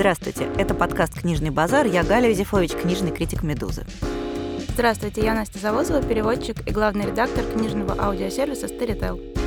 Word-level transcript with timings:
Здравствуйте, 0.00 0.48
это 0.56 0.72
подкаст 0.72 1.20
«Книжный 1.20 1.50
базар». 1.50 1.84
Я 1.84 2.02
Галя 2.02 2.30
Юзефович, 2.30 2.72
книжный 2.72 3.12
критик 3.12 3.42
«Медузы». 3.42 3.84
Здравствуйте, 4.68 5.22
я 5.22 5.34
Настя 5.34 5.58
Завозова, 5.58 6.00
переводчик 6.02 6.66
и 6.66 6.70
главный 6.70 7.04
редактор 7.04 7.44
книжного 7.44 8.02
аудиосервиса 8.02 8.64
Storytel. 8.64 9.39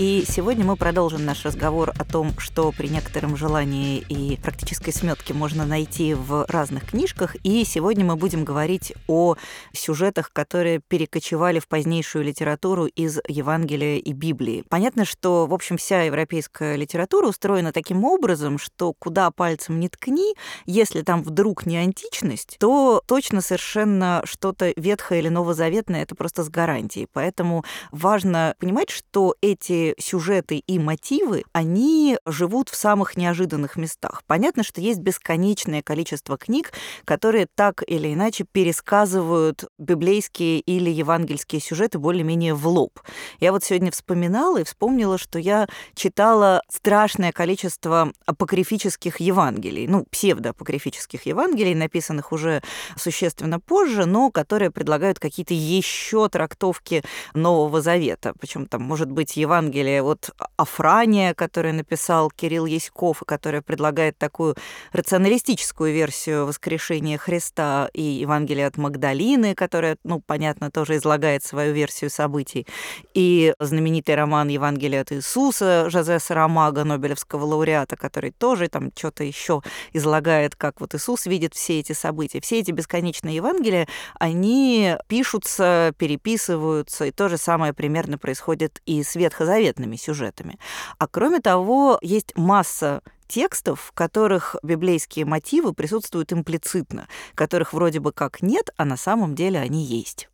И 0.00 0.24
сегодня 0.26 0.64
мы 0.64 0.76
продолжим 0.76 1.26
наш 1.26 1.44
разговор 1.44 1.90
о 1.90 2.06
том, 2.06 2.32
что 2.38 2.72
при 2.72 2.88
некотором 2.88 3.36
желании 3.36 3.98
и 4.08 4.38
практической 4.40 4.92
сметке 4.92 5.34
можно 5.34 5.66
найти 5.66 6.14
в 6.14 6.46
разных 6.48 6.88
книжках. 6.88 7.36
И 7.42 7.66
сегодня 7.66 8.06
мы 8.06 8.16
будем 8.16 8.46
говорить 8.46 8.94
о 9.08 9.36
сюжетах, 9.74 10.32
которые 10.32 10.80
перекочевали 10.80 11.58
в 11.58 11.68
позднейшую 11.68 12.24
литературу 12.24 12.86
из 12.86 13.18
Евангелия 13.28 13.98
и 13.98 14.14
Библии. 14.14 14.64
Понятно, 14.70 15.04
что, 15.04 15.46
в 15.46 15.52
общем, 15.52 15.76
вся 15.76 16.04
европейская 16.04 16.76
литература 16.76 17.28
устроена 17.28 17.70
таким 17.70 18.06
образом, 18.06 18.56
что 18.56 18.94
куда 18.98 19.30
пальцем 19.30 19.80
не 19.80 19.90
ткни, 19.90 20.34
если 20.64 21.02
там 21.02 21.22
вдруг 21.22 21.66
не 21.66 21.76
античность, 21.76 22.56
то 22.58 23.02
точно 23.04 23.42
совершенно 23.42 24.22
что-то 24.24 24.72
ветхое 24.76 25.18
или 25.18 25.28
новозаветное, 25.28 26.04
это 26.04 26.14
просто 26.14 26.42
с 26.42 26.48
гарантией. 26.48 27.06
Поэтому 27.12 27.66
важно 27.92 28.54
понимать, 28.58 28.88
что 28.88 29.34
эти 29.42 29.89
сюжеты 29.98 30.58
и 30.58 30.78
мотивы, 30.78 31.44
они 31.52 32.18
живут 32.26 32.68
в 32.68 32.76
самых 32.76 33.16
неожиданных 33.16 33.76
местах. 33.76 34.22
Понятно, 34.26 34.62
что 34.62 34.80
есть 34.80 35.00
бесконечное 35.00 35.82
количество 35.82 36.36
книг, 36.36 36.72
которые 37.04 37.46
так 37.54 37.82
или 37.86 38.12
иначе 38.12 38.44
пересказывают 38.50 39.64
библейские 39.78 40.60
или 40.60 40.90
евангельские 40.90 41.60
сюжеты 41.60 41.98
более-менее 41.98 42.54
в 42.54 42.66
лоб. 42.66 43.00
Я 43.40 43.52
вот 43.52 43.64
сегодня 43.64 43.90
вспоминала 43.90 44.58
и 44.58 44.64
вспомнила, 44.64 45.18
что 45.18 45.38
я 45.38 45.68
читала 45.94 46.62
страшное 46.68 47.32
количество 47.32 48.12
апокрифических 48.26 49.20
Евангелий, 49.20 49.86
ну, 49.86 50.04
псевдоапокрифических 50.10 51.26
Евангелий, 51.26 51.74
написанных 51.74 52.32
уже 52.32 52.62
существенно 52.96 53.60
позже, 53.60 54.06
но 54.06 54.30
которые 54.30 54.70
предлагают 54.70 55.18
какие-то 55.18 55.54
еще 55.54 56.28
трактовки 56.28 57.02
Нового 57.34 57.80
Завета. 57.80 58.34
Причем 58.38 58.66
там 58.66 58.82
может 58.82 59.10
быть 59.10 59.36
Евангелие 59.36 59.79
Евангелие 59.80 60.02
от 60.02 60.30
Афрания, 60.56 61.34
которое 61.34 61.72
написал 61.72 62.30
Кирилл 62.30 62.66
Яськов, 62.66 63.22
и 63.22 63.24
которое 63.24 63.62
предлагает 63.62 64.18
такую 64.18 64.54
рационалистическую 64.92 65.92
версию 65.92 66.46
воскрешения 66.46 67.16
Христа, 67.18 67.88
и 67.94 68.02
Евангелие 68.02 68.66
от 68.66 68.76
Магдалины, 68.76 69.54
которое, 69.54 69.96
ну, 70.04 70.20
понятно, 70.20 70.70
тоже 70.70 70.96
излагает 70.96 71.44
свою 71.44 71.72
версию 71.72 72.10
событий, 72.10 72.66
и 73.14 73.54
знаменитый 73.58 74.14
роман 74.14 74.48
Евангелие 74.48 75.00
от 75.00 75.12
Иисуса 75.12 75.88
Жозе 75.88 76.18
Сарамага, 76.18 76.84
Нобелевского 76.84 77.44
лауреата, 77.44 77.96
который 77.96 78.32
тоже 78.32 78.68
там 78.68 78.90
что-то 78.94 79.24
еще 79.24 79.62
излагает, 79.94 80.56
как 80.56 80.80
вот 80.80 80.94
Иисус 80.94 81.26
видит 81.26 81.54
все 81.54 81.80
эти 81.80 81.92
события. 81.92 82.40
Все 82.40 82.60
эти 82.60 82.70
бесконечные 82.70 83.36
Евангелия, 83.36 83.88
они 84.18 84.96
пишутся, 85.08 85.92
переписываются, 85.96 87.06
и 87.06 87.10
то 87.10 87.28
же 87.28 87.38
самое 87.38 87.72
примерно 87.72 88.18
происходит 88.18 88.80
и 88.84 89.02
с 89.02 89.14
Ветхозаветным 89.14 89.69
сюжетными 89.70 89.96
сюжетами. 89.96 90.58
А 90.98 91.06
кроме 91.06 91.40
того, 91.40 91.98
есть 92.02 92.36
масса 92.36 93.02
текстов, 93.28 93.80
в 93.80 93.92
которых 93.92 94.56
библейские 94.62 95.24
мотивы 95.24 95.72
присутствуют 95.72 96.32
имплицитно, 96.32 97.06
которых 97.34 97.72
вроде 97.72 98.00
бы 98.00 98.12
как 98.12 98.42
нет, 98.42 98.70
а 98.76 98.84
на 98.84 98.96
самом 98.96 99.34
деле 99.34 99.60
они 99.60 99.84
есть. 99.84 100.28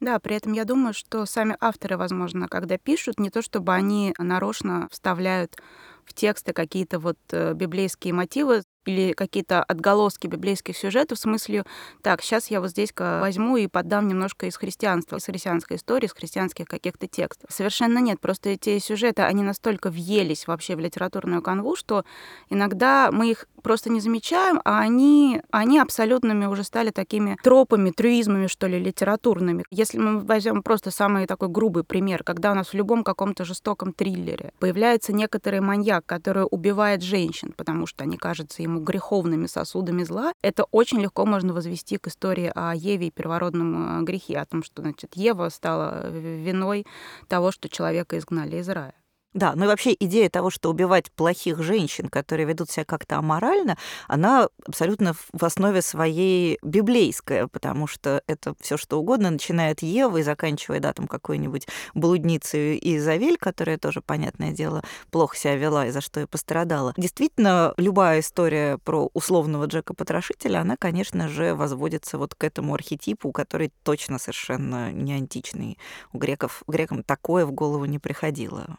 Да, 0.00 0.18
при 0.18 0.36
этом 0.36 0.54
я 0.54 0.64
думаю, 0.64 0.94
что 0.94 1.26
сами 1.26 1.56
авторы, 1.60 1.96
возможно, 1.96 2.48
когда 2.48 2.78
пишут, 2.78 3.20
не 3.20 3.30
то 3.30 3.42
чтобы 3.42 3.74
они 3.74 4.14
нарочно 4.18 4.88
вставляют 4.90 5.56
в 6.04 6.14
тексты 6.14 6.52
какие-то 6.52 6.98
вот 6.98 7.18
э, 7.32 7.52
библейские 7.54 8.14
мотивы, 8.14 8.62
или 8.86 9.12
какие-то 9.12 9.62
отголоски 9.62 10.26
библейских 10.26 10.76
сюжетов 10.76 11.18
в 11.18 11.20
смысле, 11.20 11.64
так, 12.02 12.22
сейчас 12.22 12.50
я 12.50 12.60
вот 12.60 12.70
здесь 12.70 12.92
возьму 12.96 13.56
и 13.56 13.66
поддам 13.66 14.08
немножко 14.08 14.46
из 14.46 14.56
христианства, 14.56 15.16
из 15.16 15.24
христианской 15.24 15.76
истории, 15.76 16.06
из 16.06 16.12
христианских 16.12 16.66
каких-то 16.66 17.06
текстов. 17.06 17.50
Совершенно 17.50 17.98
нет, 17.98 18.20
просто 18.20 18.50
эти 18.50 18.78
сюжеты, 18.78 19.22
они 19.22 19.42
настолько 19.42 19.90
въелись 19.90 20.46
вообще 20.46 20.76
в 20.76 20.80
литературную 20.80 21.42
канву, 21.42 21.76
что 21.76 22.04
иногда 22.48 23.10
мы 23.12 23.30
их 23.30 23.46
просто 23.62 23.90
не 23.90 24.00
замечаем, 24.00 24.60
а 24.64 24.80
они, 24.80 25.42
они 25.50 25.78
абсолютными 25.78 26.46
уже 26.46 26.64
стали 26.64 26.90
такими 26.90 27.36
тропами, 27.42 27.90
трюизмами, 27.90 28.46
что 28.46 28.66
ли, 28.66 28.78
литературными. 28.78 29.64
Если 29.70 29.98
мы 29.98 30.20
возьмем 30.20 30.62
просто 30.62 30.90
самый 30.90 31.26
такой 31.26 31.48
грубый 31.48 31.84
пример, 31.84 32.24
когда 32.24 32.52
у 32.52 32.54
нас 32.54 32.68
в 32.68 32.74
любом 32.74 33.04
каком-то 33.04 33.44
жестоком 33.44 33.92
триллере 33.92 34.52
появляется 34.58 35.12
некоторый 35.12 35.60
маньяк, 35.60 36.06
который 36.06 36.46
убивает 36.50 37.02
женщин, 37.02 37.52
потому 37.56 37.86
что 37.86 38.04
они 38.04 38.16
кажутся 38.16 38.62
ему 38.62 38.69
греховными 38.78 39.46
сосудами 39.46 40.04
зла, 40.04 40.32
это 40.42 40.64
очень 40.70 41.00
легко 41.00 41.26
можно 41.26 41.52
возвести 41.52 41.98
к 41.98 42.06
истории 42.06 42.52
о 42.54 42.74
Еве 42.74 43.08
и 43.08 43.10
первородном 43.10 44.00
э, 44.00 44.04
грехе, 44.04 44.38
о 44.38 44.46
том, 44.46 44.62
что, 44.62 44.82
значит, 44.82 45.16
Ева 45.16 45.48
стала 45.48 46.08
виной 46.08 46.86
того, 47.28 47.50
что 47.50 47.68
человека 47.68 48.16
изгнали 48.18 48.56
из 48.56 48.68
рая. 48.68 48.94
Да, 49.32 49.52
ну 49.54 49.64
и 49.64 49.68
вообще 49.68 49.94
идея 49.98 50.28
того, 50.28 50.50
что 50.50 50.70
убивать 50.70 51.12
плохих 51.12 51.62
женщин, 51.62 52.08
которые 52.08 52.46
ведут 52.46 52.68
себя 52.70 52.84
как-то 52.84 53.16
аморально, 53.16 53.78
она 54.08 54.48
абсолютно 54.66 55.14
в 55.32 55.44
основе 55.44 55.82
своей 55.82 56.58
библейская, 56.62 57.46
потому 57.46 57.86
что 57.86 58.22
это 58.26 58.54
все 58.60 58.76
что 58.76 58.98
угодно, 58.98 59.30
начиная 59.30 59.70
от 59.70 59.82
Евы 59.82 60.20
и 60.20 60.22
заканчивая, 60.24 60.80
да, 60.80 60.92
там 60.92 61.06
какой-нибудь 61.06 61.68
блудницей 61.94 62.76
Изавель, 62.82 63.36
которая 63.38 63.78
тоже, 63.78 64.00
понятное 64.00 64.50
дело, 64.50 64.82
плохо 65.12 65.36
себя 65.36 65.54
вела 65.54 65.86
и 65.86 65.92
за 65.92 66.00
что 66.00 66.20
и 66.20 66.26
пострадала. 66.26 66.92
Действительно, 66.96 67.72
любая 67.76 68.20
история 68.20 68.78
про 68.78 69.10
условного 69.14 69.66
Джека 69.66 69.94
Потрошителя, 69.94 70.58
она, 70.58 70.76
конечно 70.76 71.28
же, 71.28 71.54
возводится 71.54 72.18
вот 72.18 72.34
к 72.34 72.42
этому 72.42 72.74
архетипу, 72.74 73.30
который 73.30 73.70
точно 73.84 74.18
совершенно 74.18 74.90
не 74.90 75.12
античный. 75.12 75.78
У 76.12 76.18
греков, 76.18 76.64
грекам 76.66 77.04
такое 77.04 77.46
в 77.46 77.52
голову 77.52 77.84
не 77.84 78.00
приходило. 78.00 78.76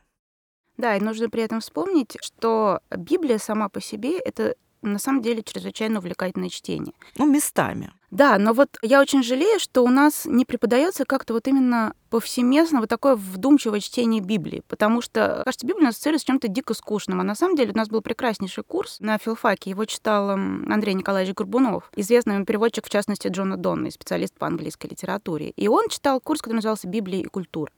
Да, 0.82 0.98
и 0.98 1.00
нужно 1.00 1.30
при 1.30 1.44
этом 1.44 1.60
вспомнить, 1.60 2.18
что 2.24 2.80
Библия 2.90 3.38
сама 3.38 3.70
по 3.70 3.80
себе— 3.80 4.18
это 4.26 4.56
на 4.82 4.98
самом 4.98 5.22
деле 5.22 5.44
чрезвычайно 5.44 6.00
увлекательное 6.00 6.50
чтение. 6.50 6.96
Ну, 7.16 7.28
местами. 7.28 7.92
Да, 8.10 8.40
но 8.40 8.54
вот 8.54 8.80
я 8.82 9.00
очень 9.00 9.22
жалею, 9.22 9.60
что 9.60 9.84
у 9.84 9.90
нас 9.90 10.26
не 10.26 10.44
преподается 10.44 11.06
как-то 11.06 11.36
вот 11.36 11.48
именно 11.48 11.94
повсеместно 12.10 12.80
вот 12.80 12.90
такое 12.90 13.16
вдумчивое 13.16 13.80
чтение 13.80 14.24
Библии, 14.24 14.64
потому 14.68 15.02
что, 15.02 15.44
кажется, 15.46 15.68
Библия 15.68 15.90
ассоциируется 15.90 16.26
с 16.26 16.28
чем-то 16.28 16.48
дико 16.48 16.74
скучным, 16.74 17.22
а 17.22 17.24
на 17.24 17.36
самом 17.36 17.56
деле 17.56 17.74
у 17.74 17.78
нас 17.78 17.88
был 17.88 18.02
прекраснейший 18.02 18.64
курс 18.64 19.00
на 19.00 19.20
филфаке, 19.20 19.70
его 19.70 19.86
читал 19.86 20.32
Андрей 20.32 20.96
Николаевич 20.96 21.36
Горбунов, 21.36 21.92
известный 21.96 22.44
переводчик, 22.44 22.88
в 22.88 22.90
частности, 22.90 23.28
Джона 23.28 23.56
Донна, 23.56 23.92
специалист 23.92 24.36
по 24.36 24.48
английской 24.48 24.88
литературе. 24.88 25.52
И 25.52 25.68
он 25.68 25.90
читал 25.90 26.20
курс, 26.20 26.42
который 26.42 26.56
назывался 26.56 26.88
«Библия 26.88 27.22
и 27.22 27.26
культура». 27.26 27.72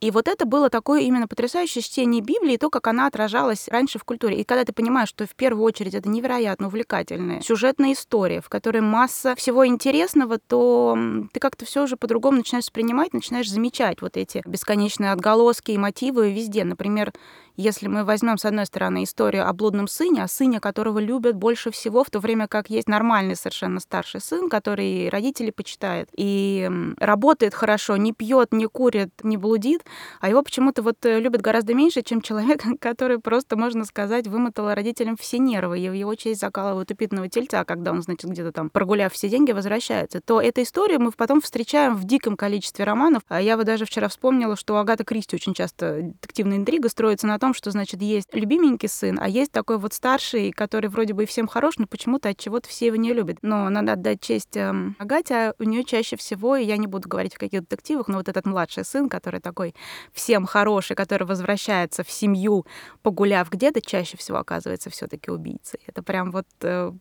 И 0.00 0.10
вот 0.10 0.28
это 0.28 0.44
было 0.44 0.68
такое 0.68 1.00
именно 1.00 1.26
потрясающее 1.26 1.82
чтение 1.82 2.20
Библии, 2.20 2.58
то, 2.58 2.68
как 2.68 2.86
она 2.86 3.06
отражалась 3.06 3.68
раньше 3.68 3.98
в 3.98 4.04
культуре. 4.04 4.40
И 4.40 4.44
когда 4.44 4.64
ты 4.64 4.72
понимаешь, 4.72 5.08
что 5.08 5.26
в 5.26 5.34
первую 5.34 5.64
очередь 5.64 5.94
это 5.94 6.08
невероятно 6.08 6.66
увлекательная 6.66 7.40
сюжетная 7.40 7.92
история, 7.92 8.40
в 8.40 8.48
которой 8.48 8.82
масса 8.82 9.34
всего 9.36 9.66
интересного, 9.66 10.38
то 10.38 10.98
ты 11.32 11.40
как-то 11.40 11.64
все 11.64 11.84
уже 11.84 11.96
по-другому 11.96 12.38
начинаешь 12.38 12.64
воспринимать, 12.64 13.14
начинаешь 13.14 13.50
замечать 13.50 14.02
вот 14.02 14.16
эти 14.16 14.42
бесконечные 14.46 15.12
отголоски 15.12 15.70
и 15.70 15.78
мотивы 15.78 16.30
везде. 16.30 16.64
Например, 16.64 17.12
если 17.56 17.88
мы 17.88 18.04
возьмем, 18.04 18.38
с 18.38 18.44
одной 18.44 18.66
стороны, 18.66 19.04
историю 19.04 19.48
о 19.48 19.52
блудном 19.52 19.88
сыне, 19.88 20.22
о 20.22 20.28
сыне, 20.28 20.60
которого 20.60 20.98
любят 20.98 21.36
больше 21.36 21.70
всего, 21.70 22.04
в 22.04 22.10
то 22.10 22.20
время 22.20 22.48
как 22.48 22.70
есть 22.70 22.88
нормальный 22.88 23.36
совершенно 23.36 23.80
старший 23.80 24.20
сын, 24.20 24.48
который 24.48 25.08
родители 25.08 25.50
почитают 25.50 26.08
и 26.16 26.70
работает 26.98 27.54
хорошо, 27.54 27.96
не 27.96 28.12
пьет, 28.12 28.52
не 28.52 28.66
курит, 28.66 29.10
не 29.22 29.36
блудит, 29.36 29.84
а 30.20 30.28
его 30.28 30.42
почему-то 30.42 30.82
вот 30.82 31.04
э, 31.04 31.20
любят 31.20 31.40
гораздо 31.40 31.74
меньше, 31.74 32.02
чем 32.02 32.20
человек, 32.20 32.62
который 32.80 33.18
просто, 33.18 33.56
можно 33.56 33.84
сказать, 33.84 34.26
вымотал 34.26 34.72
родителям 34.74 35.16
все 35.16 35.38
нервы, 35.38 35.80
и 35.80 35.88
в 35.88 35.92
его 35.92 36.14
честь 36.14 36.40
закалывают 36.40 36.90
упитанного 36.90 37.28
тельца, 37.28 37.64
когда 37.64 37.92
он, 37.92 38.02
значит, 38.02 38.30
где-то 38.30 38.52
там, 38.52 38.70
прогуляв 38.70 39.12
все 39.12 39.28
деньги, 39.28 39.52
возвращается, 39.52 40.20
то 40.20 40.40
эту 40.40 40.62
историю 40.62 41.00
мы 41.00 41.10
потом 41.10 41.40
встречаем 41.40 41.96
в 41.96 42.04
диком 42.04 42.36
количестве 42.36 42.84
романов. 42.84 43.22
А 43.28 43.40
я 43.40 43.56
вот 43.56 43.66
даже 43.66 43.84
вчера 43.84 44.08
вспомнила, 44.08 44.56
что 44.56 44.74
у 44.74 44.76
Агаты 44.76 45.04
Кристи 45.04 45.36
очень 45.36 45.54
часто 45.54 46.02
детективная 46.02 46.58
интрига 46.58 46.88
строится 46.88 47.26
на 47.26 47.38
том, 47.38 47.45
том, 47.46 47.54
что, 47.54 47.70
значит, 47.70 48.02
есть 48.02 48.34
любименький 48.34 48.88
сын, 48.88 49.18
а 49.20 49.28
есть 49.28 49.52
такой 49.52 49.78
вот 49.78 49.92
старший, 49.92 50.50
который 50.50 50.90
вроде 50.90 51.14
бы 51.14 51.22
и 51.22 51.26
всем 51.26 51.46
хорош, 51.46 51.74
но 51.78 51.86
почему-то 51.86 52.28
от 52.28 52.38
чего-то 52.38 52.68
все 52.68 52.86
его 52.86 52.96
не 52.96 53.12
любят. 53.12 53.38
Но 53.42 53.68
надо 53.68 53.92
отдать 53.92 54.20
честь 54.20 54.56
эм, 54.56 54.96
Агате, 54.98 55.34
а 55.34 55.54
у 55.60 55.62
нее 55.62 55.84
чаще 55.84 56.16
всего, 56.16 56.56
и 56.56 56.64
я 56.64 56.76
не 56.76 56.88
буду 56.88 57.08
говорить 57.08 57.36
о 57.36 57.38
каких 57.38 57.60
детективах, 57.60 58.08
но 58.08 58.16
вот 58.16 58.28
этот 58.28 58.46
младший 58.46 58.84
сын, 58.84 59.08
который 59.08 59.38
такой 59.38 59.76
всем 60.12 60.44
хороший, 60.44 60.96
который 60.96 61.24
возвращается 61.24 62.02
в 62.02 62.10
семью, 62.10 62.66
погуляв 63.02 63.48
где-то, 63.48 63.80
чаще 63.80 64.16
всего 64.16 64.38
оказывается 64.38 64.90
все-таки 64.90 65.30
убийцей. 65.30 65.78
Это 65.86 66.02
прям 66.02 66.32
вот 66.32 66.46
э, 66.62 66.92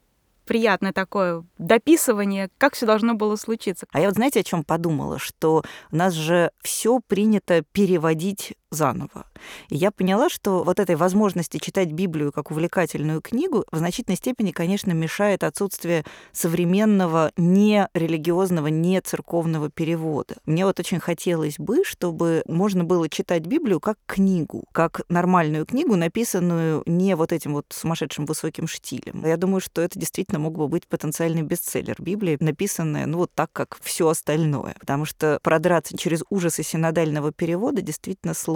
приятное 0.45 0.93
такое 0.93 1.43
дописывание, 1.57 2.49
как 2.57 2.75
все 2.75 2.85
должно 2.85 3.15
было 3.15 3.35
случиться. 3.35 3.87
А 3.91 3.99
я 3.99 4.07
вот 4.07 4.15
знаете, 4.15 4.39
о 4.39 4.43
чем 4.43 4.63
подумала? 4.63 5.19
Что 5.19 5.63
у 5.91 5.95
нас 5.95 6.13
же 6.13 6.51
все 6.61 6.99
принято 7.07 7.63
переводить 7.71 8.53
заново. 8.71 9.25
И 9.69 9.75
я 9.75 9.91
поняла, 9.91 10.29
что 10.29 10.63
вот 10.63 10.79
этой 10.79 10.95
возможности 10.95 11.57
читать 11.57 11.91
Библию 11.91 12.31
как 12.31 12.51
увлекательную 12.51 13.21
книгу 13.21 13.65
в 13.71 13.77
значительной 13.77 14.17
степени, 14.17 14.51
конечно, 14.51 14.91
мешает 14.91 15.43
отсутствие 15.43 16.03
современного 16.31 17.31
не 17.37 17.87
религиозного, 17.93 18.67
не 18.67 19.01
церковного 19.01 19.69
перевода. 19.69 20.35
Мне 20.45 20.65
вот 20.65 20.79
очень 20.79 20.99
хотелось 20.99 21.57
бы, 21.57 21.83
чтобы 21.83 22.43
можно 22.47 22.83
было 22.83 23.07
читать 23.09 23.45
Библию 23.45 23.79
как 23.79 23.97
книгу, 24.05 24.65
как 24.71 25.01
нормальную 25.09 25.65
книгу, 25.65 25.95
написанную 25.95 26.83
не 26.85 27.15
вот 27.15 27.31
этим 27.31 27.53
вот 27.53 27.65
сумасшедшим 27.69 28.25
высоким 28.25 28.67
штилем. 28.67 29.25
Я 29.25 29.37
думаю, 29.37 29.61
что 29.61 29.81
это 29.81 29.99
действительно 29.99 30.39
мог 30.39 30.57
бы 30.57 30.67
быть 30.67 30.87
потенциальный 30.87 31.43
бестселлер 31.43 31.95
Библии, 31.99 32.37
написанная, 32.39 33.05
ну, 33.05 33.19
вот 33.19 33.31
так, 33.33 33.51
как 33.53 33.77
все 33.81 34.07
остальное. 34.07 34.75
Потому 34.79 35.05
что 35.05 35.39
продраться 35.41 35.97
через 35.97 36.23
ужасы 36.29 36.63
синодального 36.63 37.31
перевода 37.31 37.81
действительно 37.81 38.33
сложно. 38.33 38.54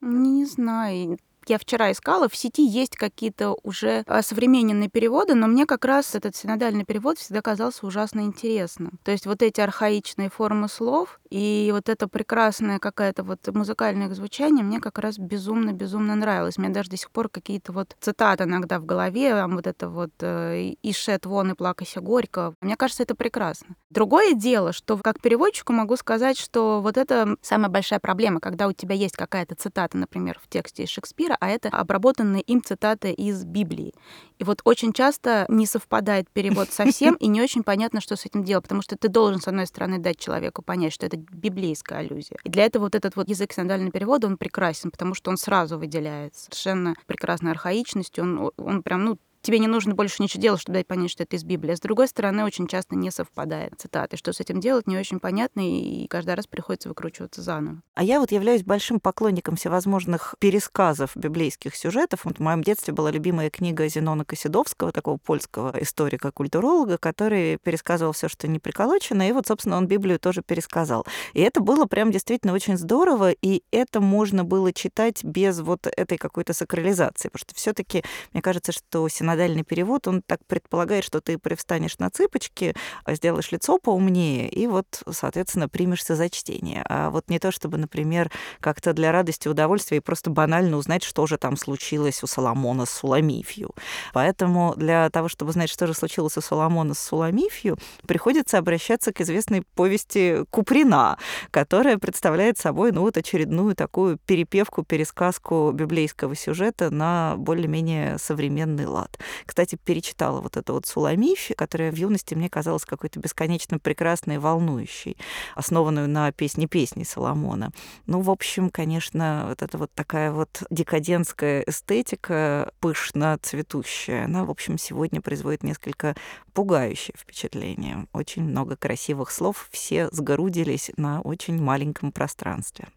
Не 0.00 0.46
знаю 0.46 1.18
я 1.48 1.58
вчера 1.58 1.92
искала, 1.92 2.28
в 2.28 2.36
сети 2.36 2.66
есть 2.66 2.96
какие-то 2.96 3.56
уже 3.62 4.04
а, 4.06 4.22
современные 4.22 4.88
переводы, 4.88 5.34
но 5.34 5.46
мне 5.46 5.66
как 5.66 5.84
раз 5.84 6.14
этот 6.14 6.36
синодальный 6.36 6.84
перевод 6.84 7.18
всегда 7.18 7.42
казался 7.42 7.86
ужасно 7.86 8.20
интересным. 8.20 8.98
То 9.04 9.10
есть 9.10 9.26
вот 9.26 9.42
эти 9.42 9.60
архаичные 9.60 10.30
формы 10.30 10.68
слов 10.68 11.20
и 11.30 11.70
вот 11.72 11.88
это 11.88 12.08
прекрасное 12.08 12.78
какое-то 12.78 13.24
вот 13.24 13.40
музыкальное 13.48 14.12
звучание 14.14 14.64
мне 14.64 14.80
как 14.80 14.98
раз 14.98 15.18
безумно-безумно 15.18 16.14
нравилось. 16.14 16.58
Мне 16.58 16.68
даже 16.68 16.90
до 16.90 16.96
сих 16.96 17.10
пор 17.10 17.28
какие-то 17.28 17.72
вот 17.72 17.96
цитаты 18.00 18.44
иногда 18.44 18.78
в 18.78 18.84
голове, 18.84 19.44
вот 19.46 19.66
это 19.66 19.88
вот 19.88 20.12
э, 20.20 20.74
«Ишет 20.82 21.26
вон 21.26 21.52
и 21.52 21.54
плакайся 21.54 22.00
горько». 22.00 22.54
Мне 22.60 22.76
кажется, 22.76 23.02
это 23.02 23.14
прекрасно. 23.14 23.74
Другое 23.90 24.34
дело, 24.34 24.72
что 24.72 24.96
как 24.98 25.20
переводчику 25.20 25.72
могу 25.72 25.96
сказать, 25.96 26.38
что 26.38 26.80
вот 26.80 26.96
это 26.96 27.36
самая 27.42 27.68
большая 27.68 28.00
проблема, 28.00 28.40
когда 28.40 28.68
у 28.68 28.72
тебя 28.72 28.94
есть 28.94 29.16
какая-то 29.16 29.54
цитата, 29.54 29.96
например, 29.96 30.38
в 30.42 30.48
тексте 30.48 30.84
из 30.84 30.88
Шекспира, 30.88 31.33
Шекспира, 31.34 31.36
а 31.40 31.48
это 31.50 31.68
обработанные 31.68 32.42
им 32.42 32.62
цитаты 32.62 33.12
из 33.12 33.44
Библии. 33.44 33.92
И 34.38 34.44
вот 34.44 34.60
очень 34.64 34.92
часто 34.92 35.46
не 35.48 35.66
совпадает 35.66 36.28
перевод 36.30 36.70
совсем, 36.70 37.14
и 37.20 37.28
не 37.28 37.42
очень 37.42 37.62
понятно, 37.62 38.00
что 38.00 38.16
с 38.16 38.26
этим 38.26 38.44
делать, 38.44 38.64
потому 38.64 38.82
что 38.82 38.96
ты 38.96 39.08
должен, 39.08 39.40
с 39.40 39.48
одной 39.48 39.66
стороны, 39.66 39.98
дать 39.98 40.18
человеку 40.18 40.62
понять, 40.62 40.92
что 40.92 41.06
это 41.06 41.16
библейская 41.16 42.00
аллюзия. 42.00 42.38
И 42.44 42.48
для 42.48 42.64
этого 42.64 42.84
вот 42.84 42.94
этот 42.94 43.16
вот 43.16 43.28
язык 43.28 43.52
синодального 43.52 43.92
перевода, 43.92 44.26
он 44.26 44.36
прекрасен, 44.36 44.90
потому 44.90 45.14
что 45.14 45.30
он 45.30 45.36
сразу 45.36 45.78
выделяет 45.78 46.34
совершенно 46.34 46.94
прекрасной 47.06 47.52
архаичностью, 47.52 48.24
он, 48.24 48.50
он 48.56 48.82
прям, 48.82 49.04
ну, 49.04 49.18
тебе 49.44 49.58
не 49.58 49.68
нужно 49.68 49.94
больше 49.94 50.22
ничего 50.22 50.40
делать, 50.40 50.60
чтобы 50.60 50.78
дать 50.78 50.86
понять, 50.86 51.10
что 51.10 51.22
это 51.22 51.36
из 51.36 51.44
Библии. 51.44 51.72
А 51.72 51.76
с 51.76 51.80
другой 51.80 52.08
стороны, 52.08 52.44
очень 52.44 52.66
часто 52.66 52.96
не 52.96 53.10
совпадает 53.10 53.74
цитаты. 53.78 54.16
Что 54.16 54.32
с 54.32 54.40
этим 54.40 54.58
делать, 54.58 54.86
не 54.86 54.96
очень 54.96 55.20
понятно, 55.20 55.60
и 55.60 56.06
каждый 56.08 56.34
раз 56.34 56.46
приходится 56.46 56.88
выкручиваться 56.88 57.42
заново. 57.42 57.82
А 57.94 58.02
я 58.02 58.20
вот 58.20 58.32
являюсь 58.32 58.64
большим 58.64 58.98
поклонником 58.98 59.56
всевозможных 59.56 60.34
пересказов 60.38 61.14
библейских 61.14 61.76
сюжетов. 61.76 62.24
Вот 62.24 62.38
в 62.38 62.40
моем 62.40 62.62
детстве 62.62 62.94
была 62.94 63.10
любимая 63.10 63.50
книга 63.50 63.86
Зенона 63.86 64.24
Косидовского, 64.24 64.92
такого 64.92 65.18
польского 65.18 65.74
историка-культуролога, 65.80 66.96
который 66.98 67.58
пересказывал 67.58 68.12
все, 68.12 68.28
что 68.28 68.48
не 68.48 68.58
приколочено, 68.58 69.28
и 69.28 69.32
вот, 69.32 69.46
собственно, 69.46 69.76
он 69.76 69.86
Библию 69.86 70.18
тоже 70.18 70.42
пересказал. 70.42 71.06
И 71.34 71.40
это 71.40 71.60
было 71.60 71.84
прям 71.84 72.10
действительно 72.10 72.54
очень 72.54 72.78
здорово, 72.78 73.32
и 73.32 73.62
это 73.70 74.00
можно 74.00 74.44
было 74.44 74.72
читать 74.72 75.22
без 75.22 75.60
вот 75.60 75.86
этой 75.86 76.16
какой-то 76.16 76.54
сакрализации, 76.54 77.28
потому 77.28 77.40
что 77.40 77.54
все 77.54 77.72
таки 77.72 78.02
мне 78.32 78.40
кажется, 78.40 78.72
что 78.72 79.06
Синод 79.08 79.33
синодальный 79.34 79.64
перевод, 79.64 80.06
он 80.06 80.22
так 80.22 80.40
предполагает, 80.46 81.04
что 81.04 81.20
ты 81.20 81.38
привстанешь 81.38 81.98
на 81.98 82.08
цыпочки, 82.10 82.74
а 83.04 83.14
сделаешь 83.14 83.50
лицо 83.52 83.78
поумнее, 83.78 84.48
и 84.48 84.66
вот, 84.66 85.02
соответственно, 85.10 85.68
примешься 85.68 86.14
за 86.14 86.30
чтение. 86.30 86.84
А 86.88 87.10
вот 87.10 87.28
не 87.28 87.38
то, 87.38 87.50
чтобы, 87.50 87.78
например, 87.78 88.30
как-то 88.60 88.92
для 88.92 89.10
радости, 89.12 89.48
удовольствия 89.48 89.96
и 89.98 90.00
просто 90.00 90.30
банально 90.30 90.76
узнать, 90.76 91.02
что 91.02 91.26
же 91.26 91.36
там 91.36 91.56
случилось 91.56 92.22
у 92.22 92.26
Соломона 92.26 92.86
с 92.86 92.90
Суламифью. 92.90 93.74
Поэтому 94.12 94.74
для 94.76 95.10
того, 95.10 95.28
чтобы 95.28 95.52
знать, 95.52 95.70
что 95.70 95.86
же 95.86 95.94
случилось 95.94 96.36
у 96.36 96.40
Соломона 96.40 96.94
с 96.94 97.00
Суламифью, 97.00 97.76
приходится 98.06 98.58
обращаться 98.58 99.12
к 99.12 99.20
известной 99.20 99.62
повести 99.74 100.44
Куприна, 100.50 101.18
которая 101.50 101.98
представляет 101.98 102.58
собой 102.58 102.92
ну, 102.92 103.00
вот 103.00 103.16
очередную 103.16 103.74
такую 103.74 104.18
перепевку, 104.26 104.84
пересказку 104.84 105.72
библейского 105.72 106.36
сюжета 106.36 106.90
на 106.90 107.34
более-менее 107.36 108.18
современный 108.18 108.86
лад. 108.86 109.18
Кстати, 109.46 109.76
перечитала 109.76 110.40
вот 110.40 110.56
эту 110.56 110.74
вот 110.74 110.86
Суламифи, 110.86 111.54
которая 111.54 111.90
в 111.90 111.96
юности 111.96 112.34
мне 112.34 112.48
казалась 112.48 112.84
какой-то 112.84 113.20
бесконечно 113.20 113.78
прекрасной 113.78 114.38
волнующей, 114.38 115.16
основанную 115.54 116.08
на 116.08 116.32
песне 116.32 116.66
песни 116.66 117.04
Соломона. 117.04 117.70
Ну, 118.06 118.20
в 118.20 118.30
общем, 118.30 118.70
конечно, 118.70 119.46
вот 119.48 119.62
эта 119.62 119.78
вот 119.78 119.92
такая 119.94 120.32
вот 120.32 120.62
декадентская 120.70 121.62
эстетика, 121.66 122.72
пышно 122.80 123.38
цветущая, 123.42 124.24
она, 124.24 124.44
в 124.44 124.50
общем, 124.50 124.78
сегодня 124.78 125.20
производит 125.20 125.62
несколько 125.62 126.14
пугающее 126.52 127.14
впечатление. 127.18 128.06
Очень 128.12 128.44
много 128.44 128.76
красивых 128.76 129.30
слов, 129.30 129.68
все 129.70 130.08
сгорудились 130.10 130.90
на 130.96 131.20
очень 131.20 131.60
маленьком 131.60 132.12
пространстве 132.12 132.88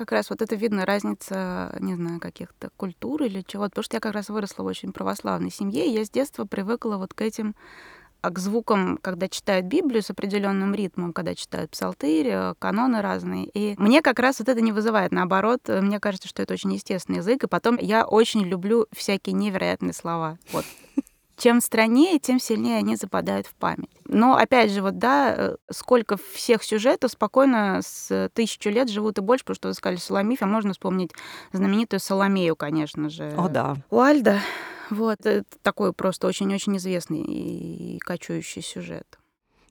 как 0.00 0.12
раз 0.12 0.30
вот 0.30 0.40
это 0.40 0.56
видно 0.56 0.86
разница, 0.86 1.76
не 1.78 1.94
знаю, 1.94 2.20
каких-то 2.20 2.70
культур 2.78 3.22
или 3.22 3.44
чего-то, 3.46 3.70
потому 3.70 3.84
что 3.84 3.96
я 3.96 4.00
как 4.00 4.14
раз 4.14 4.30
выросла 4.30 4.62
в 4.62 4.66
очень 4.66 4.92
православной 4.92 5.50
семье, 5.50 5.86
и 5.86 5.92
я 5.92 6.06
с 6.06 6.10
детства 6.10 6.46
привыкла 6.46 6.96
вот 6.96 7.12
к 7.12 7.20
этим 7.20 7.54
а 8.22 8.30
к 8.30 8.38
звукам, 8.38 8.98
когда 8.98 9.28
читают 9.28 9.66
Библию 9.66 10.02
с 10.02 10.10
определенным 10.10 10.74
ритмом, 10.74 11.12
когда 11.12 11.34
читают 11.34 11.70
псалтырь, 11.70 12.54
каноны 12.58 13.00
разные. 13.00 13.46
И 13.46 13.74
мне 13.78 14.02
как 14.02 14.18
раз 14.18 14.40
вот 14.40 14.48
это 14.50 14.60
не 14.60 14.72
вызывает. 14.72 15.10
Наоборот, 15.10 15.62
мне 15.68 16.00
кажется, 16.00 16.28
что 16.28 16.42
это 16.42 16.52
очень 16.52 16.72
естественный 16.72 17.18
язык. 17.20 17.44
И 17.44 17.46
потом 17.46 17.78
я 17.78 18.06
очень 18.06 18.42
люблю 18.44 18.86
всякие 18.92 19.34
невероятные 19.34 19.94
слова. 19.94 20.36
Вот 20.52 20.66
чем 21.40 21.60
страннее, 21.60 22.18
тем 22.18 22.38
сильнее 22.38 22.78
они 22.78 22.96
западают 22.96 23.46
в 23.46 23.54
память. 23.54 23.90
Но 24.04 24.36
опять 24.36 24.70
же, 24.70 24.82
вот 24.82 24.98
да, 24.98 25.34
э, 25.36 25.56
сколько 25.70 26.16
всех 26.34 26.62
сюжетов 26.62 27.12
спокойно 27.12 27.80
с 27.82 28.30
тысячу 28.34 28.68
лет 28.70 28.90
живут 28.90 29.18
и 29.18 29.22
больше, 29.22 29.44
потому 29.44 29.56
что 29.56 29.68
вы 29.68 29.74
сказали 29.74 29.98
Соломиф, 29.98 30.42
а 30.42 30.46
можно 30.46 30.72
вспомнить 30.72 31.12
знаменитую 31.52 32.00
Соломею, 32.00 32.56
конечно 32.56 33.08
же. 33.08 33.32
О, 33.36 33.48
да. 33.48 33.76
Уальда. 33.90 34.40
Вот, 34.90 35.24
это 35.24 35.44
такой 35.62 35.92
просто 35.92 36.26
очень-очень 36.26 36.76
известный 36.76 37.22
и 37.22 37.98
кочующий 38.00 38.60
сюжет. 38.60 39.19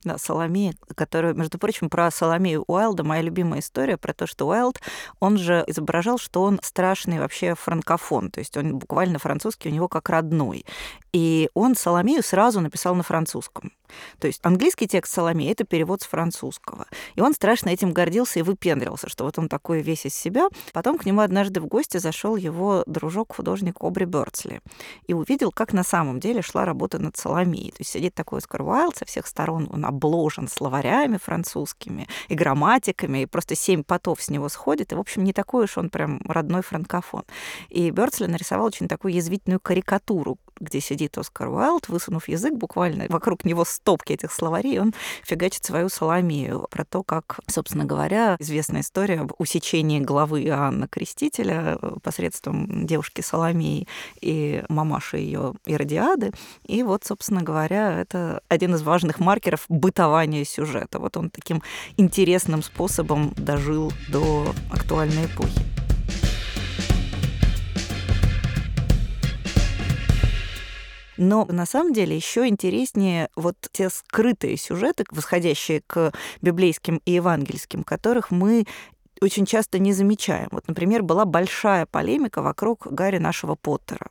Да, 0.04 0.18
Соломея, 0.18 0.74
которая, 0.96 1.34
между 1.34 1.58
прочим, 1.58 1.90
про 1.90 2.10
Соломею 2.10 2.64
Уайлда, 2.68 3.04
моя 3.04 3.22
любимая 3.22 3.60
история 3.60 3.98
про 3.98 4.14
то, 4.14 4.28
что 4.28 4.48
Уайлд, 4.48 4.80
он 5.20 5.38
же 5.38 5.64
изображал, 5.68 6.18
что 6.18 6.44
он 6.44 6.60
страшный 6.64 7.20
вообще 7.20 7.54
франкофон, 7.54 8.32
то 8.32 8.40
есть 8.40 8.56
он 8.56 8.78
буквально 8.78 9.20
французский 9.20 9.70
у 9.70 9.74
него 9.74 9.90
как 9.90 10.10
родной. 10.10 10.66
И 11.12 11.50
он 11.54 11.76
Соломею 11.76 12.24
сразу 12.24 12.62
написал 12.62 12.96
на 12.96 13.04
французском. 13.04 13.74
То 14.20 14.28
есть 14.28 14.40
английский 14.44 14.88
текст 14.88 15.14
Соломея— 15.14 15.52
это 15.54 15.64
перевод 15.64 16.02
с 16.02 16.06
французского. 16.06 16.88
И 17.16 17.22
он 17.22 17.34
страшно 17.34 17.70
этим 17.70 17.94
гордился 17.94 18.40
и 18.40 18.42
выпендрился, 18.42 19.10
что 19.10 19.24
вот 19.24 19.38
он 19.40 19.50
такой 19.50 19.82
весь 19.82 20.06
из 20.06 20.16
себя. 20.16 20.48
Потом 20.74 20.98
к 20.98 21.06
нему 21.06 21.22
однажды 21.22 21.62
в 21.62 21.68
гости 21.68 21.98
зашел 21.98 22.36
его 22.36 22.84
дружок-художник 22.86 23.76
Обри 23.80 24.06
Бёрдсли 24.06 24.62
и 25.08 25.14
увидел, 25.14 25.52
как 25.52 25.74
на 25.74 25.84
самом 25.84 26.20
деле 26.20 26.42
шла 26.42 26.66
работа 26.66 27.00
над 27.00 27.18
Соломеей. 27.18 27.72
То 27.72 27.78
есть 27.80 27.92
сидит 27.92 28.14
такой 28.14 28.40
Оскар 28.40 28.62
Уайлд 28.62 28.98
со 28.98 29.06
всех 29.06 29.28
сторон, 29.28 29.70
он 29.72 29.86
обложен 29.86 30.48
словарями 30.48 31.18
французскими 31.18 32.08
и 32.28 32.36
грамматиками, 32.36 33.24
и 33.24 33.26
просто 33.26 33.56
семь 33.56 33.84
потов 33.84 34.22
с 34.22 34.30
него 34.30 34.50
сходит. 34.50 34.92
И, 34.92 34.96
в 34.96 35.00
общем, 35.00 35.24
не 35.24 35.34
такой 35.34 35.66
уж 35.66 35.78
он 35.78 35.90
прям 35.90 36.22
родной 36.26 36.62
франкофон. 36.62 37.24
И 37.70 37.92
Бёрдсли 37.92 38.28
нарисовал 38.28 38.68
очень 38.68 38.88
такую 38.88 39.14
язвительную 39.14 39.60
карикатуру, 39.60 40.38
где 40.60 40.80
сидит 40.80 41.18
Оскар 41.18 41.50
Уайлд, 41.50 41.90
высунув 41.90 42.28
язык 42.28 42.54
буквально 42.54 43.06
вокруг 43.10 43.46
него 43.46 43.66
стопки 43.66 44.14
этих 44.14 44.32
словарей, 44.32 44.80
он 44.80 44.94
фигачит 45.24 45.64
свою 45.66 45.90
Соломею 45.90 46.68
про 46.70 46.86
то, 46.86 47.04
как, 47.04 47.40
собственно 47.48 47.86
говоря, 47.86 48.36
известная 48.40 48.82
история 48.82 49.22
об 49.22 49.34
усечении 49.38 50.00
главы 50.00 50.44
Иоанна 50.44 50.88
Крестителя 50.88 51.78
э, 51.82 51.96
посредством 52.02 52.86
девушки 52.86 53.22
Соломеи 53.22 53.88
и 54.22 54.64
мамаши 54.70 55.18
ее 55.18 55.54
Иродиады. 55.66 56.32
И 56.66 56.84
вот, 56.84 57.06
собственно 57.06 57.42
говоря, 57.42 58.00
это 58.00 58.42
один 58.48 58.76
из 58.76 58.82
важных 58.82 59.20
маркеров 59.20 59.66
бытования 59.70 60.44
сюжета. 60.46 61.00
Вот 61.00 61.18
он 61.18 61.30
таким 61.30 61.62
интересным 61.98 62.64
способом 62.64 63.34
дожил 63.38 63.92
до 64.10 64.54
актуальной 64.72 65.26
эпохи. 65.26 65.79
Но 71.20 71.46
на 71.50 71.66
самом 71.66 71.92
деле 71.92 72.16
еще 72.16 72.48
интереснее 72.48 73.30
вот 73.36 73.58
те 73.74 73.90
скрытые 73.90 74.56
сюжеты, 74.56 75.04
восходящие 75.12 75.82
к 75.86 76.14
библейским 76.42 77.02
и 77.04 77.12
евангельским, 77.12 77.84
которых 77.84 78.32
мы 78.32 78.66
очень 79.22 79.46
часто 79.46 79.80
не 79.80 79.94
замечаем. 79.94 80.50
Вот, 80.52 80.68
например, 80.68 81.04
была 81.04 81.26
большая 81.26 81.86
полемика 81.86 82.42
вокруг 82.42 82.88
Гарри 82.88 83.18
нашего 83.18 83.56
Поттера, 83.56 84.08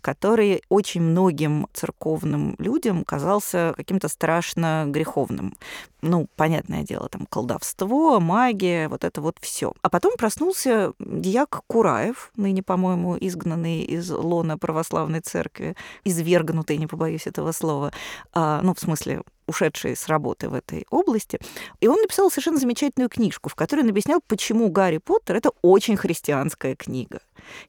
который 0.00 0.62
очень 0.68 1.02
многим 1.02 1.66
церковным 1.72 2.54
людям 2.58 3.04
казался 3.04 3.74
каким-то 3.76 4.08
страшно 4.08 4.84
греховным. 4.86 5.56
Ну, 6.02 6.28
понятное 6.36 6.82
дело, 6.82 7.08
там 7.08 7.26
колдовство, 7.26 8.20
магия, 8.20 8.88
вот 8.88 9.04
это 9.04 9.20
вот 9.20 9.36
все. 9.40 9.72
А 9.82 9.90
потом 9.90 10.14
проснулся 10.16 10.92
дьяк 10.98 11.62
Кураев, 11.66 12.30
ныне, 12.36 12.62
по-моему, 12.62 13.16
изгнанный 13.20 13.82
из 13.82 14.10
лона 14.10 14.56
православной 14.56 15.20
церкви, 15.20 15.76
извергнутый, 16.04 16.78
не 16.78 16.86
побоюсь 16.86 17.26
этого 17.26 17.52
слова, 17.52 17.92
а, 18.32 18.60
ну, 18.62 18.74
в 18.74 18.80
смысле, 18.80 19.22
ушедший 19.50 19.94
с 19.94 20.08
работы 20.08 20.48
в 20.48 20.54
этой 20.54 20.86
области. 20.90 21.38
И 21.80 21.88
он 21.88 22.00
написал 22.00 22.30
совершенно 22.30 22.58
замечательную 22.58 23.10
книжку, 23.10 23.48
в 23.48 23.54
которой 23.54 23.80
он 23.80 23.90
объяснял, 23.90 24.20
почему 24.26 24.68
Гарри 24.70 24.98
Поттер— 24.98 25.36
это 25.36 25.50
очень 25.60 25.96
христианская 25.96 26.74
книга. 26.74 27.20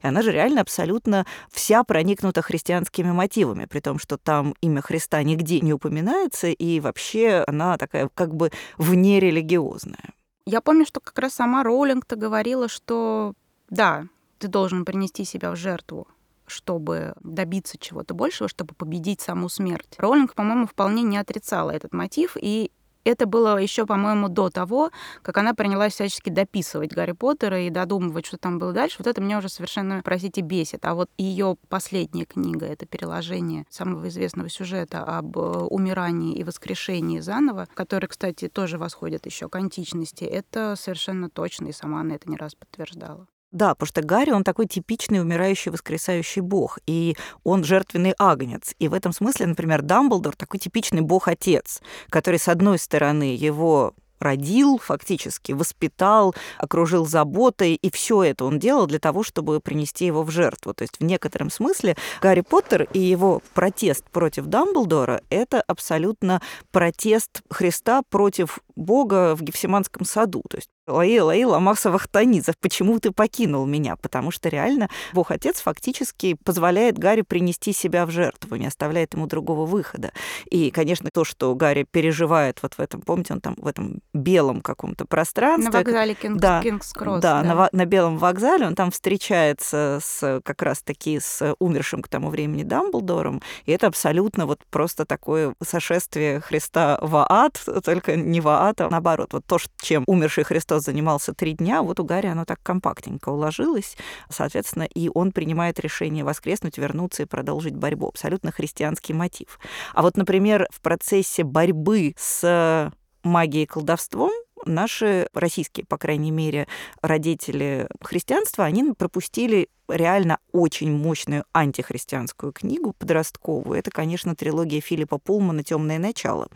И 0.02 0.06
она 0.06 0.22
же 0.22 0.32
реально 0.32 0.60
абсолютно 0.60 1.26
вся 1.50 1.84
проникнута 1.84 2.42
христианскими 2.42 3.10
мотивами, 3.10 3.66
при 3.66 3.80
том, 3.80 3.98
что 3.98 4.16
там 4.16 4.54
имя 4.60 4.80
Христа 4.80 5.22
нигде 5.22 5.60
не 5.60 5.74
упоминается, 5.74 6.48
и 6.48 6.80
вообще 6.80 7.44
она 7.46 7.76
такая 7.76 8.08
как 8.14 8.34
бы 8.34 8.50
вне 8.78 9.20
религиозная. 9.20 10.14
Я 10.46 10.60
помню, 10.60 10.86
что 10.86 11.00
как 11.00 11.18
раз 11.18 11.34
сама 11.34 11.62
Роулинг-то 11.62 12.16
говорила, 12.16 12.68
что 12.68 13.34
да, 13.70 14.06
ты 14.38 14.48
должен 14.48 14.84
принести 14.84 15.24
себя 15.24 15.50
в 15.52 15.56
жертву 15.56 16.08
чтобы 16.46 17.14
добиться 17.20 17.78
чего-то 17.78 18.14
большего, 18.14 18.48
чтобы 18.48 18.74
победить 18.74 19.20
саму 19.20 19.48
смерть. 19.48 19.94
Роллинг, 19.98 20.34
по-моему, 20.34 20.66
вполне 20.66 21.02
не 21.02 21.16
отрицала 21.16 21.70
этот 21.70 21.92
мотив, 21.92 22.36
и 22.40 22.70
это 23.04 23.26
было 23.26 23.56
еще, 23.56 23.84
по-моему, 23.84 24.28
до 24.28 24.48
того, 24.48 24.90
как 25.22 25.38
она 25.38 25.54
принялась 25.54 25.94
всячески 25.94 26.30
дописывать 26.30 26.92
Гарри 26.92 27.12
Поттера 27.12 27.60
и 27.60 27.70
додумывать, 27.70 28.26
что 28.26 28.38
там 28.38 28.58
было 28.58 28.72
дальше. 28.72 28.96
Вот 28.98 29.08
это 29.08 29.20
меня 29.20 29.38
уже 29.38 29.48
совершенно, 29.48 30.02
простите, 30.04 30.40
бесит. 30.40 30.84
А 30.84 30.94
вот 30.94 31.10
ее 31.18 31.56
последняя 31.68 32.24
книга— 32.24 32.66
это 32.68 32.86
переложение 32.86 33.66
самого 33.70 34.08
известного 34.08 34.48
сюжета 34.48 35.02
об 35.02 35.36
э, 35.36 35.40
умирании 35.40 36.36
и 36.36 36.44
воскрешении 36.44 37.18
заново, 37.18 37.66
который, 37.74 38.06
кстати, 38.06 38.48
тоже 38.48 38.78
восходит 38.78 39.26
еще 39.26 39.48
к 39.48 39.56
античности. 39.56 40.24
Это 40.24 40.76
совершенно 40.76 41.28
точно, 41.28 41.66
и 41.66 41.72
сама 41.72 42.00
она 42.00 42.14
это 42.14 42.30
не 42.30 42.36
раз 42.36 42.54
подтверждала. 42.54 43.26
Да, 43.52 43.74
потому 43.74 43.86
что 43.86 44.02
Гарри, 44.02 44.30
он 44.30 44.44
такой 44.44 44.66
типичный 44.66 45.20
умирающий, 45.20 45.70
воскресающий 45.70 46.40
бог, 46.40 46.78
и 46.86 47.16
он 47.44 47.64
жертвенный 47.64 48.14
агнец. 48.18 48.74
И 48.78 48.88
в 48.88 48.94
этом 48.94 49.12
смысле, 49.12 49.46
например, 49.46 49.82
Дамблдор 49.82 50.34
такой 50.34 50.58
типичный 50.58 51.02
бог-отец, 51.02 51.82
который, 52.08 52.38
с 52.38 52.48
одной 52.48 52.78
стороны, 52.78 53.36
его 53.36 53.94
родил, 54.22 54.78
фактически 54.78 55.52
воспитал, 55.52 56.34
окружил 56.56 57.06
заботой, 57.06 57.74
и 57.74 57.90
все 57.90 58.22
это 58.22 58.44
он 58.44 58.58
делал 58.58 58.86
для 58.86 58.98
того, 58.98 59.22
чтобы 59.22 59.60
принести 59.60 60.06
его 60.06 60.22
в 60.22 60.30
жертву. 60.30 60.72
То 60.72 60.82
есть 60.82 60.98
в 60.98 61.04
некотором 61.04 61.50
смысле 61.50 61.96
Гарри 62.22 62.40
Поттер 62.40 62.84
и 62.92 63.00
его 63.00 63.42
протест 63.52 64.04
против 64.10 64.46
Дамблдора— 64.46 65.22
это 65.28 65.60
абсолютно 65.60 66.40
протест 66.70 67.42
Христа 67.50 68.02
против 68.08 68.60
Бога 68.76 69.34
в 69.34 69.42
Гефсиманском 69.42 70.06
саду. 70.06 70.42
То 70.48 70.56
есть 70.56 70.70
Лаи, 70.88 71.18
Лаи, 71.20 71.44
Ламаса 71.44 71.92
Вахтанизов, 71.92 72.58
почему 72.58 72.98
ты 72.98 73.12
покинул 73.12 73.64
меня? 73.66 73.94
Потому 73.94 74.32
что 74.32 74.48
реально 74.48 74.88
Бог-Отец 75.12 75.60
фактически 75.60 76.34
позволяет 76.34 76.98
Гарри 76.98 77.22
принести 77.22 77.72
себя 77.72 78.04
в 78.04 78.10
жертву, 78.10 78.56
не 78.56 78.66
оставляет 78.66 79.14
ему 79.14 79.28
другого 79.28 79.64
выхода. 79.64 80.12
И, 80.50 80.72
конечно, 80.72 81.08
то, 81.12 81.22
что 81.22 81.54
Гарри 81.54 81.86
переживает 81.88 82.58
вот 82.62 82.74
в 82.74 82.80
этом, 82.80 83.00
помните, 83.00 83.34
он 83.34 83.40
там 83.40 83.54
в 83.58 83.66
этом 83.68 84.00
белом 84.12 84.60
каком-то 84.60 85.04
пространстве. 85.04 85.70
На 85.70 85.78
вокзале 85.78 86.14
Кингс, 86.14 86.40
да, 86.40 86.60
Кингс 86.60 86.92
Кросс. 86.92 87.22
Да, 87.22 87.42
да. 87.42 87.54
На, 87.54 87.68
на 87.70 87.84
белом 87.86 88.18
вокзале 88.18 88.66
он 88.66 88.74
там 88.74 88.90
встречается 88.90 90.00
с 90.02 90.40
как 90.44 90.62
раз-таки 90.62 91.20
с 91.20 91.54
умершим 91.60 92.02
к 92.02 92.08
тому 92.08 92.28
времени 92.28 92.64
Дамблдором, 92.64 93.40
и 93.66 93.72
это 93.72 93.86
абсолютно 93.86 94.46
вот 94.46 94.58
просто 94.68 95.06
такое 95.06 95.54
сошествие 95.62 96.40
Христа 96.40 96.98
в 97.00 97.24
ад, 97.30 97.62
только 97.84 98.16
не 98.16 98.40
в 98.40 98.48
ад, 98.48 98.80
а 98.80 98.90
наоборот. 98.90 99.32
Вот 99.32 99.46
то, 99.46 99.58
чем 99.80 100.02
умерший 100.08 100.42
Христос 100.42 100.71
Христос 100.72 100.84
занимался 100.86 101.34
три 101.34 101.52
дня, 101.52 101.82
вот 101.82 102.00
у 102.00 102.04
Гарри 102.04 102.28
оно 102.28 102.46
так 102.46 102.58
компактненько 102.62 103.28
уложилось, 103.28 103.94
соответственно, 104.30 104.84
и 104.84 105.10
он 105.12 105.30
принимает 105.30 105.78
решение 105.78 106.24
воскреснуть, 106.24 106.78
вернуться 106.78 107.24
и 107.24 107.26
продолжить 107.26 107.76
борьбу. 107.76 108.08
Абсолютно 108.08 108.52
христианский 108.52 109.12
мотив. 109.12 109.58
А 109.92 110.00
вот, 110.00 110.16
например, 110.16 110.66
в 110.70 110.80
процессе 110.80 111.44
борьбы 111.44 112.14
с 112.16 112.90
магией 113.22 113.64
и 113.64 113.66
колдовством 113.66 114.32
наши 114.64 115.28
российские, 115.34 115.86
по 115.86 115.98
крайней 115.98 116.30
мере, 116.30 116.66
родители 117.00 117.88
христианства, 118.00 118.64
они 118.64 118.92
пропустили 118.92 119.68
реально 119.88 120.38
очень 120.52 120.92
мощную 120.92 121.44
антихристианскую 121.52 122.52
книгу 122.52 122.94
подростковую. 122.98 123.78
Это, 123.78 123.90
конечно, 123.90 124.34
трилогия 124.34 124.80
Филиппа 124.80 125.18
Пулмана 125.18 125.62
«Темное 125.62 125.98
начало», 125.98 126.48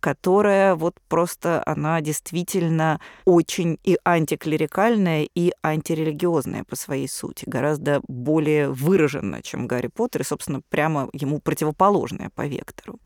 которая 0.00 0.74
вот 0.74 0.96
просто, 1.08 1.62
она 1.64 2.00
действительно 2.00 3.00
очень 3.24 3.78
и 3.84 3.98
антиклерикальная, 4.04 5.28
и 5.34 5.52
антирелигиозная 5.62 6.64
по 6.64 6.76
своей 6.76 7.08
сути, 7.08 7.44
гораздо 7.46 8.00
более 8.08 8.68
выраженная, 8.70 9.42
чем 9.42 9.66
Гарри 9.66 9.88
Поттер, 9.88 10.22
и, 10.22 10.24
собственно, 10.24 10.60
прямо 10.68 11.08
ему 11.12 11.40
противоположная 11.40 12.30
по 12.34 12.46
вектору. 12.46 12.98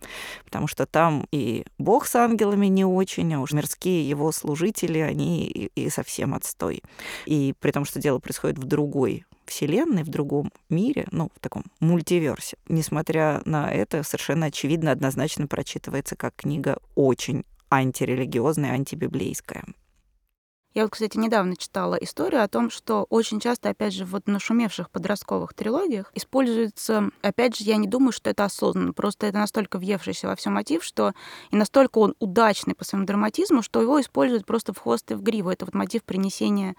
Потому 0.44 0.66
что 0.66 0.87
там 0.87 1.26
и 1.30 1.64
бог 1.78 2.06
с 2.06 2.14
ангелами 2.16 2.66
не 2.66 2.85
очень, 2.85 3.35
а 3.35 3.40
уж 3.40 3.52
мирские 3.52 4.09
его 4.09 4.30
служители, 4.33 4.99
они 4.99 5.47
и, 5.47 5.71
и 5.75 5.91
совсем 5.91 6.35
отстой. 6.35 6.83
И 7.27 7.55
при 7.61 7.73
том, 7.73 7.85
что 7.85 8.01
дело 8.01 8.19
происходит 8.19 8.59
в 8.59 8.65
другой 8.65 9.25
вселенной, 9.47 10.05
в 10.05 10.09
другом 10.09 10.53
мире, 10.69 11.07
ну, 11.11 11.31
в 11.35 11.41
таком 11.41 11.65
мультиверсе. 11.81 12.57
Несмотря 12.69 13.43
на 13.45 13.71
это, 13.71 14.03
совершенно 14.03 14.47
очевидно, 14.47 14.93
однозначно 14.93 15.47
прочитывается 15.47 16.17
как 16.17 16.35
книга 16.37 16.79
очень 16.95 17.45
антирелигиозная, 17.71 18.73
антибиблейская. 18.73 19.65
Я 20.73 20.83
вот, 20.85 20.93
кстати, 20.93 21.17
недавно 21.17 21.57
читала 21.57 21.97
историю 21.97 22.45
о 22.45 22.49
том, 22.49 22.71
что 22.71 23.07
очень 23.11 23.41
часто, 23.41 23.71
опять 23.71 23.93
же, 23.93 24.05
вот 24.05 24.29
нашумевших 24.29 24.89
подростковых 24.91 25.53
трилогиях 25.53 26.12
используется, 26.15 27.11
опять 27.23 27.57
же, 27.57 27.65
я 27.65 27.77
не 27.77 27.89
думаю, 27.89 28.12
что 28.12 28.31
это 28.31 28.45
осознанно, 28.45 28.93
просто 28.93 29.27
это 29.27 29.39
настолько 29.39 29.79
въевшийся 29.79 30.29
во 30.29 30.37
все 30.37 30.50
мотив, 30.50 30.85
что 30.85 31.12
и 31.50 31.57
настолько 31.57 31.99
он 31.99 32.15
удачный 32.21 32.77
по 32.77 32.85
своему 32.85 33.05
драматизму, 33.05 33.62
что 33.62 33.83
его 33.83 34.00
используют 34.00 34.47
просто 34.47 34.73
в 34.73 34.79
хвост 34.79 35.11
и 35.11 35.15
в 35.15 35.23
гриву. 35.23 35.50
Это 35.50 35.65
вот 35.65 35.75
мотив 35.75 36.05
принесения 36.05 36.77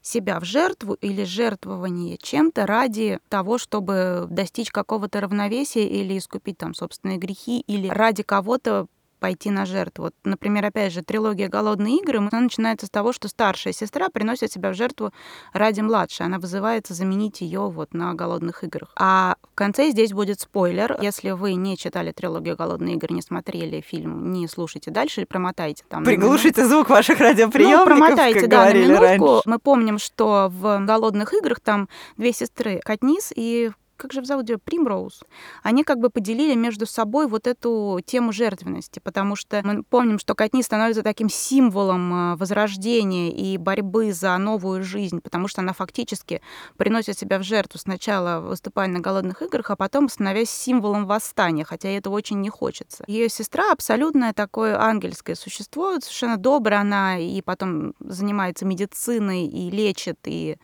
себя 0.00 0.40
в 0.40 0.44
жертву 0.44 0.94
или 0.94 1.24
жертвование 1.24 2.16
чем-то 2.16 2.64
ради 2.66 3.18
того, 3.28 3.58
чтобы 3.58 4.26
достичь 4.30 4.70
какого-то 4.70 5.20
равновесия 5.20 5.86
или 5.86 6.16
искупить 6.16 6.56
там 6.56 6.74
собственные 6.74 7.18
грехи, 7.18 7.60
или 7.66 7.88
ради 7.88 8.22
кого-то 8.22 8.86
пойти 9.26 9.50
на 9.50 9.66
жертву. 9.66 10.04
Вот, 10.04 10.14
например, 10.22 10.64
опять 10.66 10.92
же, 10.92 11.02
трилогия 11.02 11.48
«Голодные 11.48 11.96
игры», 11.96 12.18
она 12.18 12.40
начинается 12.40 12.86
с 12.86 12.90
того, 12.90 13.12
что 13.12 13.26
старшая 13.26 13.72
сестра 13.72 14.08
приносит 14.08 14.52
себя 14.52 14.70
в 14.70 14.74
жертву 14.74 15.10
ради 15.52 15.80
младшей. 15.80 16.26
Она 16.26 16.38
вызывается 16.38 16.94
заменить 16.94 17.40
ее 17.40 17.68
вот 17.68 17.92
на 17.92 18.14
«Голодных 18.14 18.62
играх». 18.62 18.92
А 18.96 19.34
в 19.42 19.56
конце 19.56 19.90
здесь 19.90 20.12
будет 20.12 20.38
спойлер. 20.38 20.96
Если 21.02 21.32
вы 21.32 21.54
не 21.54 21.76
читали 21.76 22.12
трилогию 22.12 22.54
«Голодные 22.56 22.94
игры», 22.94 23.16
не 23.16 23.20
смотрели 23.22 23.80
фильм, 23.80 24.30
не 24.30 24.46
слушайте 24.46 24.92
дальше, 24.92 25.26
промотайте 25.26 25.82
там. 25.88 26.04
Приглушите 26.04 26.64
звук 26.64 26.88
ваших 26.88 27.18
радиоприемников, 27.18 27.80
Ну, 27.80 27.86
промотайте, 27.86 28.46
да, 28.46 28.66
на 28.66 28.74
минутку. 28.74 29.02
раньше. 29.02 29.42
Мы 29.46 29.58
помним, 29.58 29.98
что 29.98 30.52
в 30.52 30.84
«Голодных 30.86 31.34
играх» 31.34 31.58
там 31.58 31.88
две 32.16 32.32
сестры, 32.32 32.80
Катнис 32.84 33.32
и 33.34 33.72
как 33.96 34.12
же 34.12 34.24
зовут 34.24 34.48
ее, 34.48 34.58
Примроуз, 34.58 35.22
они 35.62 35.84
как 35.84 35.98
бы 35.98 36.10
поделили 36.10 36.54
между 36.54 36.86
собой 36.86 37.26
вот 37.26 37.46
эту 37.46 38.00
тему 38.04 38.32
жертвенности, 38.32 39.00
потому 39.00 39.36
что 39.36 39.60
мы 39.64 39.82
помним, 39.82 40.18
что 40.18 40.34
Катнис 40.34 40.66
становится 40.66 41.02
таким 41.02 41.28
символом 41.28 42.12
а, 42.12 42.36
возрождения 42.36 43.30
и 43.30 43.56
борьбы 43.58 44.12
за 44.12 44.36
новую 44.38 44.82
жизнь, 44.82 45.20
потому 45.20 45.48
что 45.48 45.60
она 45.60 45.72
фактически 45.72 46.40
приносит 46.76 47.18
себя 47.18 47.38
в 47.38 47.42
жертву 47.42 47.78
сначала 47.78 48.40
выступая 48.40 48.88
на 48.88 49.00
голодных 49.00 49.42
играх, 49.42 49.70
а 49.70 49.76
потом 49.76 50.08
становясь 50.08 50.50
символом 50.50 51.06
восстания, 51.06 51.64
хотя 51.64 51.88
этого 51.88 52.14
очень 52.14 52.40
не 52.40 52.50
хочется. 52.50 53.04
Ее 53.06 53.28
сестра 53.28 53.72
абсолютное 53.72 54.32
такое 54.32 54.80
ангельское 54.80 55.34
существо, 55.36 55.98
совершенно 56.00 56.36
добрая 56.36 56.80
она, 56.80 57.18
и 57.18 57.40
потом 57.42 57.94
занимается 58.00 58.64
медициной, 58.64 59.46
и 59.46 59.70
лечит, 59.70 60.18
и 60.24 60.56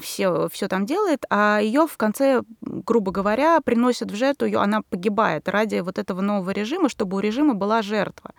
все, 0.00 0.48
все 0.48 0.68
там 0.68 0.86
делает, 0.86 1.24
а 1.30 1.60
ее 1.60 1.86
в 1.86 1.96
конце, 1.96 2.42
грубо 2.60 3.12
говоря, 3.12 3.60
приносят 3.60 4.10
в 4.10 4.16
жертву, 4.16 4.46
ее, 4.46 4.58
она 4.58 4.82
погибает 4.82 5.48
ради 5.48 5.80
вот 5.80 5.98
этого 5.98 6.20
нового 6.20 6.50
режима, 6.50 6.88
чтобы 6.88 7.18
у 7.18 7.20
режима 7.20 7.54
была 7.54 7.82
жертва. 7.82 8.32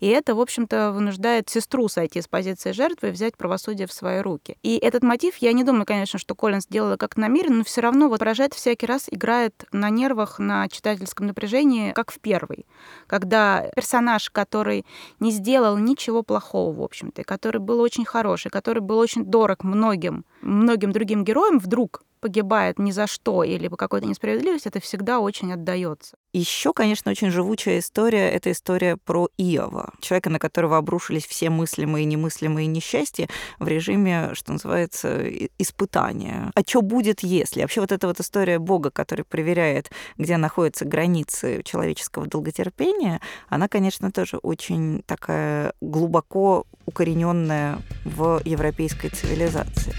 И 0.00 0.06
это, 0.06 0.34
в 0.34 0.40
общем-то, 0.40 0.92
вынуждает 0.92 1.48
сестру 1.48 1.88
сойти 1.88 2.22
с 2.22 2.28
позиции 2.28 2.72
жертвы 2.72 3.08
и 3.08 3.10
взять 3.10 3.36
правосудие 3.36 3.86
в 3.86 3.92
свои 3.92 4.20
руки. 4.20 4.56
И 4.62 4.76
этот 4.78 5.02
мотив, 5.02 5.36
я 5.38 5.52
не 5.52 5.64
думаю, 5.64 5.86
конечно, 5.86 6.18
что 6.18 6.34
Коллинз 6.34 6.66
делала 6.66 6.96
как 6.96 7.16
намеренно, 7.16 7.58
но 7.58 7.64
все 7.64 7.80
равно 7.80 8.08
вот 8.08 8.20
поражает 8.28 8.52
всякий 8.54 8.86
раз, 8.86 9.08
играет 9.10 9.64
на 9.72 9.88
нервах, 9.88 10.38
на 10.38 10.68
читательском 10.68 11.26
напряжении, 11.26 11.92
как 11.92 12.12
в 12.12 12.20
первый, 12.20 12.66
когда 13.06 13.70
персонаж, 13.74 14.28
который 14.30 14.84
не 15.18 15.30
сделал 15.30 15.78
ничего 15.78 16.22
плохого, 16.22 16.72
в 16.72 16.82
общем-то, 16.82 17.24
который 17.24 17.58
был 17.58 17.80
очень 17.80 18.04
хороший, 18.04 18.50
который 18.50 18.80
был 18.80 18.98
очень 18.98 19.24
дорог 19.24 19.64
многим, 19.64 20.24
многим 20.42 20.77
другим 20.86 21.24
героям, 21.24 21.58
вдруг 21.58 22.02
погибает 22.20 22.78
ни 22.78 22.90
за 22.90 23.06
что 23.06 23.44
или 23.44 23.68
по 23.68 23.76
какой-то 23.76 24.06
несправедливости, 24.06 24.68
это 24.68 24.80
всегда 24.80 25.20
очень 25.20 25.52
отдается. 25.52 26.16
Еще, 26.32 26.72
конечно, 26.72 27.10
очень 27.10 27.30
живучая 27.30 27.78
история— 27.78 28.30
это 28.30 28.52
история 28.52 28.96
про 28.96 29.28
Иова, 29.38 29.94
человека, 30.00 30.30
на 30.30 30.38
которого 30.38 30.76
обрушились 30.76 31.26
все 31.26 31.48
мыслимые 31.48 32.02
и 32.02 32.06
немыслимые 32.06 32.66
несчастья 32.66 33.28
в 33.58 33.66
режиме, 33.66 34.30
что 34.34 34.52
называется, 34.52 35.28
испытания. 35.58 36.50
А 36.54 36.60
что 36.66 36.82
будет, 36.82 37.20
если? 37.22 37.62
Вообще 37.62 37.80
вот 37.80 37.92
эта 37.92 38.06
вот 38.06 38.20
история 38.20 38.58
Бога, 38.58 38.90
который 38.90 39.24
проверяет, 39.24 39.90
где 40.18 40.36
находятся 40.36 40.84
границы 40.84 41.62
человеческого 41.64 42.26
долготерпения, 42.26 43.20
она, 43.48 43.68
конечно, 43.68 44.12
тоже 44.12 44.36
очень 44.38 45.02
такая 45.06 45.72
глубоко 45.80 46.66
укорененная 46.84 47.78
в 48.04 48.40
европейской 48.44 49.08
цивилизации. 49.08 49.94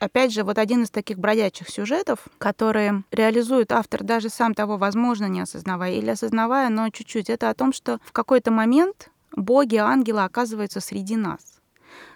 Опять 0.00 0.32
же, 0.32 0.42
вот 0.42 0.58
один 0.58 0.82
из 0.82 0.90
таких 0.90 1.18
бродячих 1.18 1.68
сюжетов, 1.68 2.26
которые 2.38 3.04
реализует 3.12 3.70
автор 3.70 4.02
даже 4.02 4.28
сам 4.30 4.54
того, 4.54 4.76
возможно, 4.76 5.26
не 5.26 5.40
осознавая 5.40 5.92
или 5.92 6.10
осознавая, 6.10 6.68
но 6.70 6.88
чуть-чуть, 6.88 7.30
это 7.30 7.50
о 7.50 7.54
том, 7.54 7.72
что 7.72 8.00
в 8.04 8.12
какой-то 8.12 8.50
момент 8.50 9.10
боги, 9.36 9.76
ангелы 9.76 10.24
оказываются 10.24 10.80
среди 10.80 11.16
нас. 11.16 11.60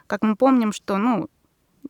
Как 0.06 0.22
мы 0.22 0.34
помним, 0.34 0.72
что, 0.72 0.96
ну, 0.96 1.28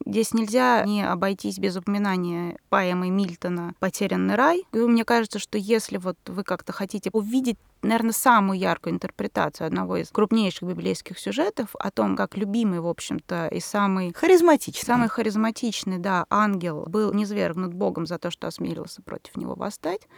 Здесь 0.07 0.35
нельзя 0.35 0.85
не 0.85 1.03
обойтись 1.03 1.59
без 1.59 1.77
упоминания 1.77 2.59
поэмы 2.69 3.11
Мильтона 3.11 3.75
«Потерянный 3.79 4.35
рай». 4.35 4.65
И 4.73 4.79
мне 4.79 5.05
кажется, 5.05 5.39
что 5.39 5.57
если 5.59 5.97
вот 5.97 6.17
вы 6.27 6.45
как-то 6.45 6.73
хотите 6.73 7.11
увидеть 7.13 7.59
наверное, 7.83 8.13
самую 8.13 8.59
яркую 8.59 8.95
интерпретацию 8.95 9.67
одного 9.67 9.99
из 9.99 10.09
крупнейших 10.09 10.67
библейских 10.67 11.19
сюжетов 11.19 11.75
о 11.79 11.91
том, 11.91 12.17
как 12.17 12.35
любимый, 12.37 12.81
в 12.81 12.87
общем-то, 12.87 13.49
и 13.49 13.61
самый... 13.61 14.15
Харизматичный. 14.15 14.87
Самый 14.87 15.09
харизматичный, 15.09 15.99
да, 15.99 16.25
ангел 16.31 16.87
был 16.87 17.13
низвергнут 17.13 17.75
Богом 17.75 18.07
за 18.07 18.19
то, 18.19 18.31
что 18.31 18.47
осмелился 18.47 19.03
против 19.03 19.37
него 19.37 19.55
восстать 19.55 20.09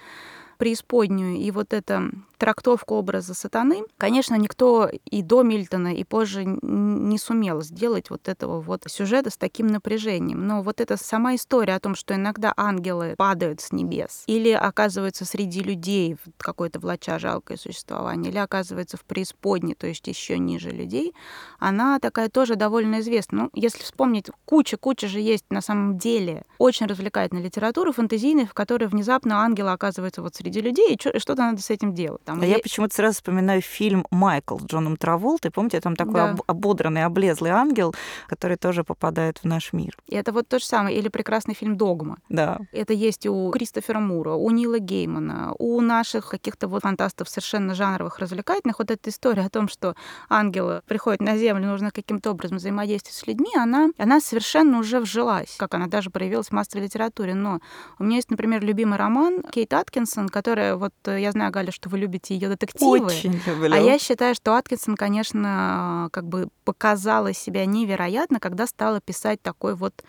преисподнюю 0.56 1.36
и 1.36 1.50
вот 1.50 1.72
эта 1.72 2.10
трактовка 2.38 2.92
образа 2.92 3.34
сатаны, 3.34 3.82
конечно, 3.96 4.34
никто 4.34 4.90
и 5.06 5.22
до 5.22 5.42
Мильтона, 5.42 5.94
и 5.94 6.04
позже 6.04 6.44
не 6.44 7.18
сумел 7.18 7.62
сделать 7.62 8.10
вот 8.10 8.28
этого 8.28 8.60
вот 8.60 8.84
сюжета 8.88 9.30
с 9.30 9.36
таким 9.36 9.68
напряжением. 9.68 10.46
Но 10.46 10.62
вот 10.62 10.80
эта 10.80 10.96
сама 10.96 11.34
история 11.34 11.74
о 11.74 11.80
том, 11.80 11.94
что 11.94 12.14
иногда 12.14 12.52
ангелы 12.56 13.14
падают 13.16 13.60
с 13.60 13.72
небес 13.72 14.24
или 14.26 14.50
оказываются 14.50 15.24
среди 15.24 15.60
людей, 15.60 16.16
какое-то 16.36 16.78
влача 16.78 17.18
жалкое 17.18 17.56
существование, 17.56 18.30
или 18.30 18.38
оказывается 18.38 18.96
в 18.96 19.04
преисподней, 19.04 19.74
то 19.74 19.86
есть 19.86 20.06
еще 20.06 20.38
ниже 20.38 20.70
людей, 20.70 21.14
она 21.58 21.98
такая 21.98 22.28
тоже 22.28 22.56
довольно 22.56 23.00
известна. 23.00 23.36
Ну, 23.36 23.50
если 23.52 23.82
вспомнить, 23.82 24.30
куча-куча 24.46 25.08
же 25.08 25.20
есть 25.20 25.44
на 25.50 25.60
самом 25.60 25.98
деле 25.98 26.44
очень 26.58 26.86
развлекательной 26.86 27.42
литературы 27.42 27.92
фэнтезийной, 27.92 28.46
в 28.46 28.54
которой 28.54 28.88
внезапно 28.88 29.42
ангелы 29.42 29.72
оказываются 29.72 30.22
вот 30.22 30.34
среди 30.34 30.45
людей, 30.54 30.94
и 30.94 31.18
что-то 31.18 31.42
надо 31.42 31.62
с 31.62 31.70
этим 31.70 31.94
делать. 31.94 32.22
Там, 32.24 32.40
а 32.40 32.46
и... 32.46 32.50
я 32.50 32.58
почему-то 32.58 32.94
сразу 32.94 33.16
вспоминаю 33.16 33.60
фильм 33.60 34.06
«Майкл» 34.10 34.58
с 34.58 34.64
Джоном 34.64 34.96
Траволтой. 34.96 35.50
Помните, 35.50 35.80
там 35.80 35.96
такой 35.96 36.14
да. 36.14 36.36
ободранный, 36.46 37.04
облезлый 37.04 37.50
ангел, 37.50 37.94
который 38.26 38.56
тоже 38.56 38.84
попадает 38.84 39.38
в 39.38 39.44
наш 39.44 39.72
мир. 39.72 39.96
И 40.06 40.14
это 40.14 40.32
вот 40.32 40.48
то 40.48 40.58
же 40.58 40.64
самое. 40.64 40.96
Или 40.96 41.08
прекрасный 41.08 41.54
фильм 41.54 41.76
«Догма». 41.76 42.18
Да. 42.28 42.58
Это 42.72 42.92
есть 42.92 43.26
у 43.26 43.50
Кристофера 43.50 44.00
Мура, 44.00 44.34
у 44.34 44.50
Нила 44.50 44.78
Геймана, 44.78 45.54
у 45.58 45.80
наших 45.80 46.28
каких-то 46.28 46.68
вот 46.68 46.82
фантастов 46.82 47.28
совершенно 47.28 47.74
жанровых, 47.74 48.18
развлекательных. 48.18 48.78
Вот 48.78 48.90
эта 48.90 49.10
история 49.10 49.42
о 49.42 49.50
том, 49.50 49.68
что 49.68 49.94
ангелы 50.28 50.82
приходят 50.86 51.20
на 51.20 51.36
Землю, 51.36 51.66
нужно 51.66 51.90
каким-то 51.90 52.30
образом 52.30 52.58
взаимодействовать 52.58 53.16
с 53.16 53.26
людьми, 53.26 53.50
она, 53.56 53.88
она 53.98 54.20
совершенно 54.20 54.78
уже 54.78 55.00
вжилась, 55.00 55.56
как 55.58 55.74
она 55.74 55.86
даже 55.86 56.10
проявилась 56.10 56.48
в 56.48 56.52
массовой 56.52 56.84
литературе. 56.84 57.34
Но 57.34 57.60
у 57.98 58.04
меня 58.04 58.16
есть, 58.16 58.30
например, 58.30 58.64
любимый 58.64 58.98
роман 58.98 59.42
Кейт 59.42 59.72
Аткинсон, 59.72 60.28
которая, 60.36 60.76
вот 60.76 60.92
я 61.06 61.32
знаю, 61.32 61.50
Галя, 61.50 61.72
что 61.72 61.88
вы 61.88 61.96
любите 61.96 62.34
ее 62.34 62.50
детективы. 62.50 63.06
Очень 63.06 63.40
люблю. 63.46 63.72
А 63.72 63.78
я 63.78 63.98
считаю, 63.98 64.34
что 64.34 64.54
Аткинсон, 64.54 64.94
конечно, 64.94 66.10
как 66.12 66.28
бы 66.28 66.50
показала 66.66 67.32
себя 67.32 67.64
невероятно, 67.64 68.38
когда 68.38 68.66
стала 68.66 69.00
писать 69.00 69.40
такой 69.40 69.74
вот 69.74 70.04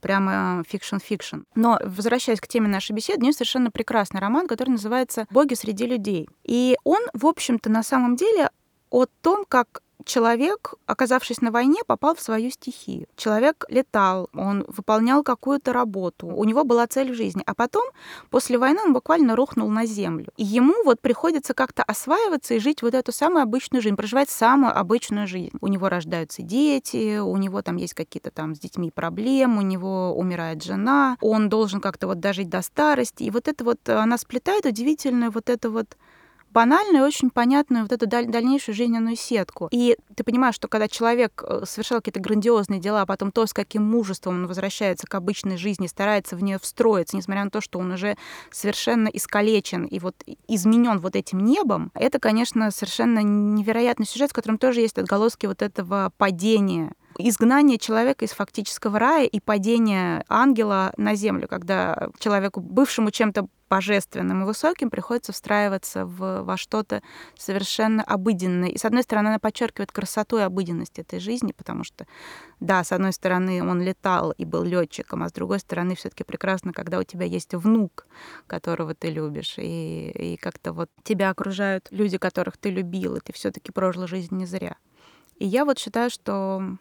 прямо 0.00 0.62
fiction-fiction. 0.68 1.38
Но, 1.56 1.80
возвращаясь 1.84 2.40
к 2.40 2.46
теме 2.46 2.68
нашей 2.68 2.92
беседы, 2.92 3.18
у 3.18 3.22
нее 3.22 3.32
совершенно 3.32 3.72
прекрасный 3.72 4.20
роман, 4.20 4.46
который 4.46 4.70
называется 4.70 5.26
«Боги 5.30 5.54
среди 5.54 5.86
людей». 5.86 6.28
И 6.44 6.76
он, 6.84 7.00
в 7.12 7.26
общем-то, 7.26 7.68
на 7.68 7.82
самом 7.82 8.14
деле 8.14 8.50
о 8.90 9.06
том, 9.20 9.44
как 9.48 9.82
человек, 10.04 10.74
оказавшись 10.86 11.40
на 11.40 11.50
войне, 11.50 11.80
попал 11.86 12.14
в 12.14 12.20
свою 12.20 12.50
стихию. 12.50 13.06
Человек 13.16 13.64
летал, 13.68 14.28
он 14.34 14.64
выполнял 14.68 15.22
какую-то 15.22 15.72
работу, 15.72 16.26
у 16.26 16.44
него 16.44 16.64
была 16.64 16.86
цель 16.86 17.12
в 17.12 17.14
жизни, 17.14 17.42
а 17.46 17.54
потом, 17.54 17.84
после 18.30 18.58
войны, 18.58 18.80
он 18.84 18.92
буквально 18.92 19.36
рухнул 19.36 19.68
на 19.68 19.86
землю. 19.86 20.28
И 20.36 20.44
ему 20.44 20.74
вот 20.84 21.00
приходится 21.00 21.54
как-то 21.54 21.82
осваиваться 21.82 22.54
и 22.54 22.58
жить 22.58 22.82
вот 22.82 22.94
эту 22.94 23.12
самую 23.12 23.42
обычную 23.42 23.82
жизнь, 23.82 23.96
проживать 23.96 24.30
самую 24.30 24.76
обычную 24.78 25.26
жизнь. 25.26 25.56
У 25.60 25.68
него 25.68 25.88
рождаются 25.88 26.42
дети, 26.42 27.18
у 27.18 27.36
него 27.36 27.62
там 27.62 27.76
есть 27.76 27.94
какие-то 27.94 28.30
там 28.30 28.54
с 28.54 28.58
детьми 28.58 28.90
проблемы, 28.90 29.58
у 29.58 29.62
него 29.62 30.14
умирает 30.16 30.62
жена, 30.62 31.16
он 31.20 31.48
должен 31.48 31.80
как-то 31.80 32.06
вот 32.06 32.20
дожить 32.20 32.48
до 32.48 32.62
старости. 32.62 33.24
И 33.24 33.30
вот 33.30 33.48
это 33.48 33.64
вот, 33.64 33.88
она 33.88 34.18
сплетает 34.18 34.66
удивительную 34.66 35.30
вот 35.30 35.50
это 35.50 35.70
вот 35.70 35.96
банальную 36.52 37.04
очень 37.04 37.30
понятную 37.30 37.84
вот 37.84 37.92
эту 37.92 38.06
даль- 38.06 38.26
дальнейшую 38.26 38.74
жизненную 38.74 39.16
сетку. 39.16 39.68
И 39.70 39.96
ты 40.14 40.24
понимаешь, 40.24 40.54
что 40.54 40.68
когда 40.68 40.88
человек 40.88 41.42
э, 41.46 41.62
совершал 41.66 41.98
какие-то 41.98 42.20
грандиозные 42.20 42.80
дела, 42.80 43.02
а 43.02 43.06
потом 43.06 43.32
то, 43.32 43.46
с 43.46 43.52
каким 43.52 43.82
мужеством 43.82 44.34
он 44.34 44.46
возвращается 44.46 45.06
к 45.06 45.14
обычной 45.14 45.56
жизни, 45.56 45.86
старается 45.86 46.36
в 46.36 46.42
нее 46.42 46.58
встроиться, 46.58 47.16
несмотря 47.16 47.44
на 47.44 47.50
то, 47.50 47.60
что 47.60 47.78
он 47.78 47.92
уже 47.92 48.16
совершенно 48.50 49.08
искалечен 49.08 49.84
и 49.84 49.98
вот 49.98 50.14
изменен 50.48 50.98
вот 50.98 51.16
этим 51.16 51.44
небом, 51.44 51.90
это, 51.94 52.18
конечно, 52.18 52.70
совершенно 52.70 53.20
невероятный 53.22 54.06
сюжет, 54.06 54.30
в 54.30 54.34
котором 54.34 54.58
тоже 54.58 54.80
есть 54.80 54.98
отголоски 54.98 55.46
вот 55.46 55.62
этого 55.62 56.12
падения 56.16 56.94
изгнание 57.18 57.78
человека 57.78 58.24
из 58.24 58.30
фактического 58.30 58.98
рая 58.98 59.26
и 59.26 59.40
падение 59.40 60.24
ангела 60.28 60.92
на 60.96 61.14
землю, 61.14 61.48
когда 61.48 62.08
человеку, 62.18 62.60
бывшему 62.60 63.10
чем-то 63.10 63.48
божественным 63.72 64.42
и 64.42 64.44
высоким, 64.44 64.90
приходится 64.90 65.32
встраиваться 65.32 66.04
в, 66.04 66.42
во 66.42 66.56
что-то 66.58 67.02
совершенно 67.38 68.02
обыденное. 68.02 68.68
И, 68.68 68.76
с 68.76 68.84
одной 68.84 69.02
стороны, 69.02 69.28
она 69.28 69.38
подчеркивает 69.38 69.90
красоту 69.90 70.36
и 70.36 70.42
обыденность 70.42 70.98
этой 70.98 71.20
жизни, 71.20 71.52
потому 71.52 71.82
что, 71.82 72.06
да, 72.60 72.84
с 72.84 72.92
одной 72.92 73.14
стороны, 73.14 73.62
он 73.62 73.80
летал 73.80 74.32
и 74.32 74.44
был 74.44 74.62
летчиком, 74.62 75.22
а 75.22 75.28
с 75.30 75.32
другой 75.32 75.58
стороны, 75.58 75.94
все-таки 75.94 76.22
прекрасно, 76.22 76.74
когда 76.74 76.98
у 76.98 77.02
тебя 77.02 77.24
есть 77.24 77.54
внук, 77.54 78.06
которого 78.46 78.94
ты 78.94 79.08
любишь, 79.10 79.54
и, 79.56 80.10
и 80.10 80.36
как-то 80.36 80.74
вот 80.74 80.90
тебя 81.02 81.30
окружают 81.30 81.88
люди, 81.90 82.18
которых 82.18 82.58
ты 82.58 82.68
любил, 82.68 83.16
и 83.16 83.20
ты 83.20 83.32
все-таки 83.32 83.72
прожил 83.72 84.06
жизнь 84.06 84.36
не 84.36 84.44
зря. 84.44 84.76
И 85.38 85.46
я 85.46 85.64
вот 85.64 85.78
считаю, 85.78 86.10
что 86.10 86.76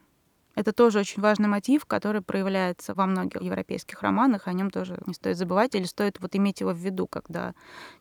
это 0.56 0.74
тоже 0.74 1.00
очень 1.00 1.22
важный 1.22 1.48
мотив, 1.48 1.86
который 1.86 2.22
проявляется 2.22 2.94
во 2.94 3.06
многих 3.06 3.42
европейских 3.42 4.02
романах. 4.02 4.48
О 4.48 4.54
нем 4.54 4.70
тоже 4.70 4.98
не 5.06 5.14
стоит 5.14 5.38
забывать 5.38 5.76
или 5.76 5.86
стоит 5.86 6.20
вот 6.20 6.36
иметь 6.36 6.62
его 6.62 6.72
в 6.72 6.78
виду, 6.78 7.08
когда 7.08 7.54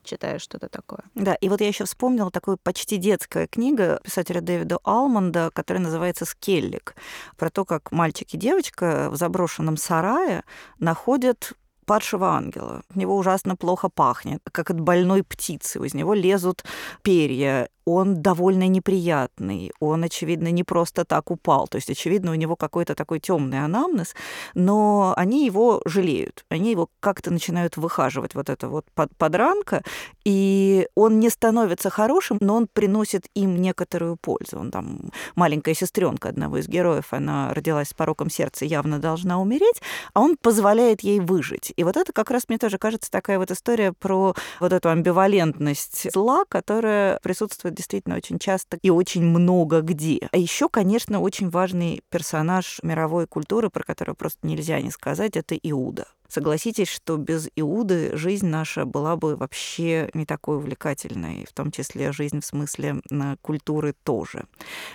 читаешь 0.03 0.41
что-то 0.41 0.67
такое. 0.67 1.03
Да, 1.15 1.35
и 1.35 1.49
вот 1.49 1.61
я 1.61 1.67
еще 1.67 1.85
вспомнила 1.85 2.31
такую 2.31 2.57
почти 2.57 2.97
детская 2.97 3.47
книга 3.47 3.99
писателя 4.03 4.41
Дэвида 4.41 4.79
Алмонда, 4.83 5.51
которая 5.53 5.83
называется 5.83 6.25
«Скеллик», 6.25 6.95
про 7.37 7.49
то, 7.49 7.65
как 7.65 7.91
мальчик 7.91 8.33
и 8.33 8.37
девочка 8.37 9.09
в 9.09 9.15
заброшенном 9.15 9.77
сарае 9.77 10.43
находят 10.79 11.53
падшего 11.85 12.29
ангела. 12.29 12.83
От 12.89 12.95
него 12.95 13.17
ужасно 13.17 13.55
плохо 13.55 13.89
пахнет, 13.89 14.41
как 14.51 14.69
от 14.69 14.79
больной 14.79 15.23
птицы. 15.23 15.85
Из 15.85 15.93
него 15.93 16.13
лезут 16.13 16.63
перья. 17.01 17.67
Он 17.85 18.21
довольно 18.21 18.67
неприятный, 18.67 19.71
он, 19.79 20.03
очевидно, 20.03 20.51
не 20.51 20.63
просто 20.63 21.05
так 21.05 21.31
упал, 21.31 21.67
то 21.67 21.77
есть, 21.77 21.89
очевидно, 21.89 22.31
у 22.31 22.35
него 22.35 22.55
какой-то 22.55 22.95
такой 22.95 23.19
темный 23.19 23.63
анамнез, 23.63 24.15
но 24.53 25.13
они 25.17 25.45
его 25.45 25.81
жалеют, 25.85 26.45
они 26.49 26.71
его 26.71 26.89
как-то 26.99 27.31
начинают 27.31 27.77
выхаживать, 27.77 28.35
вот 28.35 28.49
это 28.49 28.69
вот 28.69 28.85
под, 28.93 29.15
подранка, 29.17 29.83
и 30.23 30.87
он 30.95 31.19
не 31.19 31.29
становится 31.29 31.89
хорошим, 31.89 32.37
но 32.41 32.55
он 32.55 32.67
приносит 32.71 33.25
им 33.33 33.61
некоторую 33.61 34.17
пользу. 34.17 34.59
Он 34.59 34.71
там, 34.71 35.11
маленькая 35.35 35.73
сестренка 35.73 36.29
одного 36.29 36.57
из 36.57 36.67
героев, 36.67 37.07
она 37.11 37.53
родилась 37.53 37.89
с 37.89 37.93
пороком 37.93 38.29
сердца, 38.29 38.65
явно 38.65 38.99
должна 38.99 39.39
умереть, 39.39 39.81
а 40.13 40.21
он 40.21 40.37
позволяет 40.37 41.01
ей 41.01 41.19
выжить. 41.19 41.73
И 41.75 41.83
вот 41.83 41.97
это 41.97 42.13
как 42.13 42.31
раз, 42.31 42.43
мне 42.47 42.57
тоже 42.57 42.77
кажется, 42.77 43.09
такая 43.09 43.39
вот 43.39 43.51
история 43.51 43.93
про 43.93 44.35
вот 44.59 44.73
эту 44.73 44.89
амбивалентность 44.89 46.11
зла, 46.13 46.43
которая 46.47 47.19
присутствует 47.23 47.70
действительно 47.73 48.15
очень 48.15 48.39
часто 48.39 48.77
и 48.81 48.89
очень 48.89 49.23
много 49.23 49.81
где. 49.81 50.29
А 50.31 50.37
еще, 50.37 50.69
конечно, 50.69 51.19
очень 51.19 51.49
важный 51.49 52.01
персонаж 52.09 52.79
мировой 52.83 53.27
культуры, 53.27 53.69
про 53.69 53.83
которого 53.83 54.15
просто 54.15 54.45
нельзя 54.47 54.79
не 54.81 54.91
сказать, 54.91 55.35
это 55.35 55.55
Иуда. 55.55 56.07
Согласитесь, 56.27 56.87
что 56.87 57.17
без 57.17 57.49
Иуды 57.57 58.15
жизнь 58.15 58.47
наша 58.47 58.85
была 58.85 59.17
бы 59.17 59.35
вообще 59.35 60.09
не 60.13 60.25
такой 60.25 60.57
увлекательной, 60.57 61.45
в 61.45 61.51
том 61.51 61.71
числе 61.71 62.13
жизнь 62.13 62.39
в 62.39 62.45
смысле 62.45 63.01
культуры 63.41 63.93
тоже. 64.03 64.45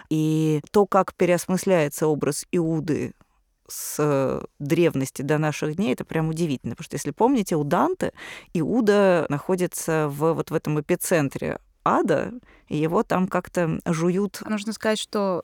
И 0.08 0.62
то, 0.70 0.86
как 0.86 1.14
переосмысляется 1.14 2.06
образ 2.06 2.46
Иуды 2.52 3.12
с 3.68 4.40
древности 4.58 5.22
до 5.22 5.38
наших 5.38 5.76
дней, 5.76 5.92
это 5.92 6.04
прям 6.04 6.28
удивительно. 6.28 6.74
Потому 6.74 6.84
что, 6.84 6.94
если 6.96 7.10
помните, 7.10 7.56
у 7.56 7.64
Данте 7.64 8.12
Иуда 8.54 9.26
находится 9.28 10.08
в, 10.08 10.32
вот 10.32 10.50
в 10.50 10.54
этом 10.54 10.80
эпицентре 10.80 11.58
ада, 11.86 12.32
и 12.68 12.76
его 12.76 13.02
там 13.02 13.28
как-то 13.28 13.78
жуют. 13.86 14.42
Нужно 14.46 14.72
сказать, 14.72 14.98
что 14.98 15.42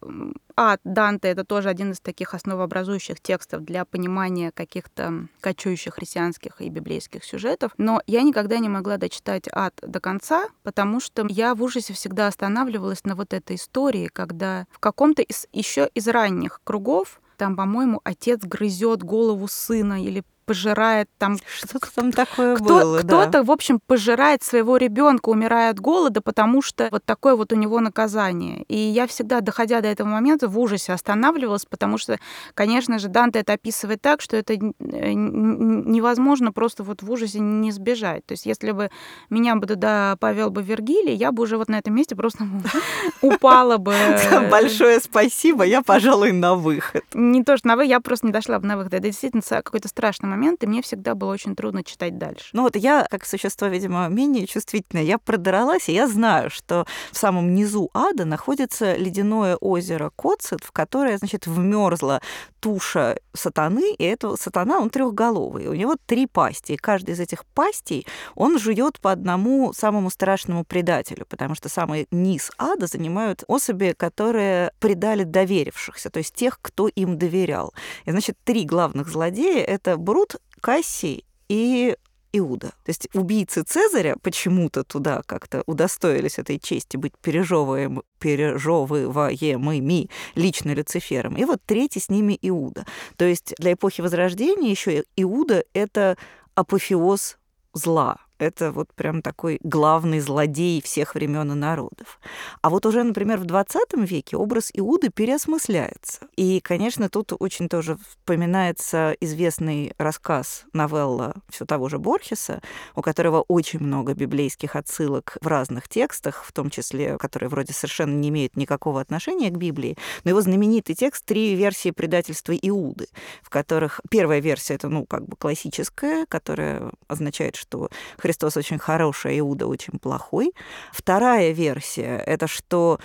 ад 0.57 0.81
Данте— 0.85 1.29
это 1.31 1.45
тоже 1.45 1.69
один 1.69 1.93
из 1.93 2.01
таких 2.01 2.35
основообразующих 2.35 3.21
текстов 3.21 3.65
для 3.65 3.85
понимания 3.85 4.51
каких-то 4.53 5.29
кочующих 5.41 5.95
христианских 5.95 6.61
и 6.61 6.69
библейских 6.69 7.25
сюжетов. 7.25 7.73
Но 7.79 8.03
я 8.07 8.23
никогда 8.23 8.59
не 8.59 8.69
могла 8.69 8.97
дочитать 8.97 9.45
ад 9.53 9.75
до 9.83 10.01
конца, 10.01 10.49
потому 10.63 11.01
что 11.01 11.27
я 11.29 11.55
в 11.55 11.63
ужасе 11.63 11.93
всегда 11.93 12.27
останавливалась 12.27 13.05
на 13.05 13.15
вот 13.15 13.33
этой 13.33 13.57
истории, 13.57 14.09
когда 14.13 14.67
в 14.71 14.79
каком-то 14.79 15.23
из 15.23 15.47
еще 15.53 15.89
из 15.95 16.09
ранних 16.09 16.61
кругов 16.65 17.21
там, 17.37 17.57
по-моему, 17.57 18.01
отец 18.05 18.41
грызет 18.45 19.03
голову 19.03 19.49
сына 19.49 20.01
или 20.01 20.23
пожирает 20.45 21.09
там... 21.19 21.39
Что-то 21.47 21.95
там 21.95 22.13
такое 22.13 22.57
кто, 22.57 22.65
было, 22.65 22.99
Кто-то, 22.99 23.31
да. 23.31 23.43
в 23.43 23.51
общем, 23.51 23.81
пожирает 23.87 24.43
своего 24.43 24.77
ребенка, 24.77 25.29
умирая 25.29 25.71
от 25.71 25.81
голода, 25.81 26.21
потому 26.21 26.63
что 26.63 26.89
вот 26.91 27.05
такое 27.05 27.35
вот 27.35 27.53
у 27.53 27.57
него 27.57 27.81
наказание. 27.81 28.65
И 28.69 28.77
я 28.77 29.07
всегда, 29.07 29.41
доходя 29.41 29.81
до 29.81 29.89
этого 29.89 30.09
момента, 30.09 30.49
в 30.49 30.59
ужасе 30.59 30.93
останавливалась, 30.93 31.65
потому 31.65 31.99
что, 31.99 32.19
конечно 32.55 32.99
же, 32.99 33.09
Данте 33.09 33.41
это 33.41 33.55
описывает 33.55 34.01
так, 34.01 34.21
что 34.21 34.37
это 34.37 34.55
э, 34.55 35.13
невозможно 35.13 36.53
просто 36.53 36.83
вот 36.83 37.03
в 37.03 37.11
ужасе 37.11 37.41
не 37.41 37.71
сбежать. 37.73 38.25
То 38.27 38.33
есть 38.33 38.47
если 38.47 38.73
бы 38.73 38.91
меня 39.31 39.57
бы 39.57 39.67
туда 39.67 40.17
повел 40.21 40.51
бы 40.51 40.63
Вергилий, 40.63 41.15
я 41.15 41.33
бы 41.33 41.43
уже 41.43 41.57
вот 41.57 41.69
на 41.69 41.79
этом 41.79 41.95
месте 41.95 42.17
просто 42.17 42.47
упала 43.23 43.79
бы. 43.79 43.95
Большое 44.51 45.01
спасибо, 45.01 45.65
я, 45.65 45.83
пожалуй, 45.83 46.33
на 46.33 46.55
выход. 46.55 47.05
Не 47.15 47.45
то, 47.45 47.57
что 47.57 47.69
на 47.69 47.77
выход, 47.77 47.91
я 47.91 48.01
просто 48.01 48.27
не 48.27 48.33
дошла 48.33 48.59
бы 48.59 48.67
на 48.67 48.77
выход. 48.77 48.95
Это 48.95 49.05
действительно 49.05 49.43
какой-то 49.43 49.89
страшный 49.89 50.29
момент, 50.33 50.65
и 50.65 50.67
мне 50.67 50.81
всегда 50.83 51.15
было 51.15 51.33
очень 51.33 51.55
трудно 51.55 51.85
читать 51.85 52.19
дальше. 52.19 52.49
Ну 52.53 52.63
вот 52.63 52.77
я, 52.77 53.07
как 53.11 53.27
существо, 53.27 53.69
видимо, 53.69 54.09
менее 54.09 54.47
чувствительное, 54.47 55.05
я 55.05 55.19
продралась, 55.19 55.89
и 55.89 55.93
я 55.93 56.09
знаю, 56.09 56.51
что 56.51 56.87
в 57.11 57.17
самом 57.17 57.55
низу 57.55 57.91
ада 57.95 58.25
находится 58.25 58.97
ледяное 58.97 59.57
озеро 59.57 60.11
Коцет, 60.17 60.65
в 60.65 60.73
которое, 60.73 61.19
значит, 61.19 61.47
вмерзла 61.47 62.21
туша 62.61 63.17
сатаны, 63.35 63.95
и 63.99 64.05
это 64.05 64.37
сатана, 64.37 64.79
он 64.79 64.89
трехголовый. 64.89 65.67
У 65.67 65.75
него 65.75 65.97
три 66.07 66.27
пасти, 66.27 66.73
и 66.73 66.77
каждый 66.77 67.15
из 67.15 67.21
этих 67.21 67.45
пастей 67.45 68.07
он 68.35 68.59
жует 68.59 69.01
по 69.01 69.11
одному 69.11 69.73
самому 69.73 70.11
страшному 70.11 70.65
предателю, 70.65 71.27
потому 71.29 71.55
что 71.55 71.69
самый 71.69 72.07
низ 72.11 72.51
ада 72.59 72.87
занимают 72.87 73.45
особи, 73.49 73.95
которые 73.97 74.73
предали 74.79 75.25
доверившихся, 75.25 76.09
то 76.09 76.19
есть 76.19 76.35
тех, 76.35 76.59
кто 76.63 76.89
им 76.89 77.19
доверял. 77.19 77.75
И, 78.05 78.13
значит, 78.13 78.37
три 78.45 78.65
главных 78.65 79.09
злодея— 79.09 79.65
это 79.67 79.97
Брут, 79.97 80.22
Кассий 80.63 81.27
и 81.49 81.97
Иуда. 82.33 82.69
То 82.69 82.89
есть 82.89 83.09
убийцы 83.15 83.63
Цезаря 83.65 84.17
почему-то 84.23 84.85
туда 84.85 85.23
как-то 85.27 85.65
удостоились 85.67 86.39
этой 86.39 86.59
чести 86.59 86.97
быть 86.97 87.13
пережевываем, 87.21 88.03
пережевываемыми 88.21 90.09
лично 90.37 90.73
Люцифером. 90.73 91.37
И 91.37 91.45
вот 91.45 91.61
третий 91.67 92.01
с 92.01 92.09
ними 92.09 92.39
Иуда. 92.43 92.87
То 93.17 93.25
есть 93.25 93.55
для 93.59 93.73
эпохи 93.73 94.01
Возрождения 94.01 94.71
еще 94.71 95.05
Иуда— 95.17 95.65
это 95.75 96.17
апофеоз 96.55 97.39
зла. 97.75 98.19
Это 98.43 98.73
вот 98.73 98.93
прям 98.93 99.23
такой 99.23 99.61
главный 99.63 100.19
злодей 100.19 100.83
всех 100.83 101.15
времен 101.15 101.53
и 101.53 101.55
народов. 101.55 102.19
А 102.61 102.71
вот 102.71 102.85
уже, 102.87 103.05
например, 103.05 103.39
в 103.39 103.45
20 103.45 103.93
веке 103.99 104.37
образ 104.37 104.73
Иуды 104.75 105.11
переосмысляется. 105.11 106.27
И, 106.35 106.59
конечно, 106.59 107.09
тут 107.09 107.33
очень 107.39 107.69
тоже 107.69 107.97
вспоминается 107.97 109.17
известный 109.21 109.95
рассказ, 109.97 110.65
новелла 110.73 111.37
все 111.51 111.65
того 111.67 111.89
же 111.89 112.01
Борхеса, 112.01 112.61
у 112.97 113.01
которого 113.01 113.43
очень 113.47 113.79
много 113.79 114.13
библейских 114.15 114.75
отсылок 114.75 115.39
в 115.41 115.47
разных 115.47 115.89
текстах, 115.89 116.43
в 116.45 116.51
том 116.51 116.69
числе, 116.69 117.19
которые 117.19 117.49
вроде 117.49 117.73
совершенно 117.73 118.15
не 118.17 118.31
имеют 118.31 118.57
никакого 118.57 119.01
отношения 119.01 119.51
к 119.51 119.57
Библии. 119.57 119.97
Но 120.25 120.31
его 120.31 120.41
знаменитый 120.41 120.97
текст 120.97 121.25
«Три 121.25 121.55
версии 121.55 121.93
предательства 121.93 122.55
Иуды», 122.61 123.07
в 123.41 123.51
которых 123.51 124.01
первая 124.11 124.41
версия— 124.41 124.75
это, 124.75 124.89
ну, 124.89 125.07
как 125.07 125.29
бы 125.29 125.37
классическая, 125.37 126.27
которая 126.27 126.91
означает, 127.07 127.55
что 127.55 127.89
Христос 128.19 128.32
Христос 128.33 128.57
очень 128.57 128.79
хороший, 128.79 129.33
а 129.33 129.39
Иуда 129.41 129.67
очень 129.67 129.99
плохой. 129.99 130.53
Вторая 130.91 131.53
версия— 131.53 132.17
это 132.27 132.47
что 132.47 132.99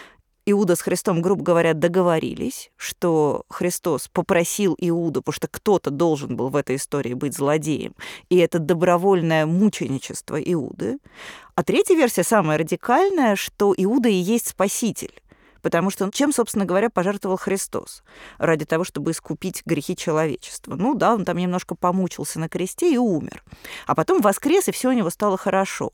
Иуда 0.46 0.78
с 0.78 0.82
Христом, 0.82 1.22
грубо 1.22 1.44
говоря, 1.44 1.74
договорились, 1.74 2.72
что 2.78 3.44
Христос 3.50 4.08
попросил 4.08 4.78
Иуду, 4.80 5.22
потому 5.22 5.34
что 5.34 5.50
кто-то 5.50 5.90
должен 5.90 6.38
был 6.38 6.48
в 6.48 6.56
этой 6.56 6.78
истории 6.78 7.13
быть 7.13 7.36
злодеем, 7.36 7.94
и 8.30 8.38
это 8.38 8.60
добровольное 8.60 9.46
мученичество 9.46 10.42
Иуды. 10.42 11.00
А 11.56 11.63
третья 11.63 11.96
версия, 11.96 12.24
самая 12.24 12.58
радикальная, 12.58 13.36
что 13.36 13.74
Иуда 13.78 14.08
и 14.08 14.13
есть 14.13 14.48
спаситель. 14.48 15.22
Потому 15.67 15.89
что 15.89 16.10
чем, 16.13 16.32
собственно 16.32 16.63
говоря, 16.63 16.89
пожертвовал 16.89 17.36
Христос? 17.36 18.01
Ради 18.38 18.63
того, 18.63 18.86
чтобы 18.86 19.12
искупить 19.12 19.63
грехи 19.65 19.97
человечества. 19.97 20.75
Ну 20.75 20.93
да, 20.93 21.13
он 21.13 21.25
там 21.25 21.36
немножко 21.36 21.75
помучился 21.75 22.39
на 22.39 22.47
кресте 22.47 22.93
и 22.93 22.95
умер. 22.95 23.43
А 23.86 23.93
потом 23.93 24.21
воскрес, 24.21 24.69
и 24.69 24.71
все 24.71 24.88
у 24.88 24.93
него 24.93 25.10
стало 25.10 25.36
хорошо. 25.36 25.91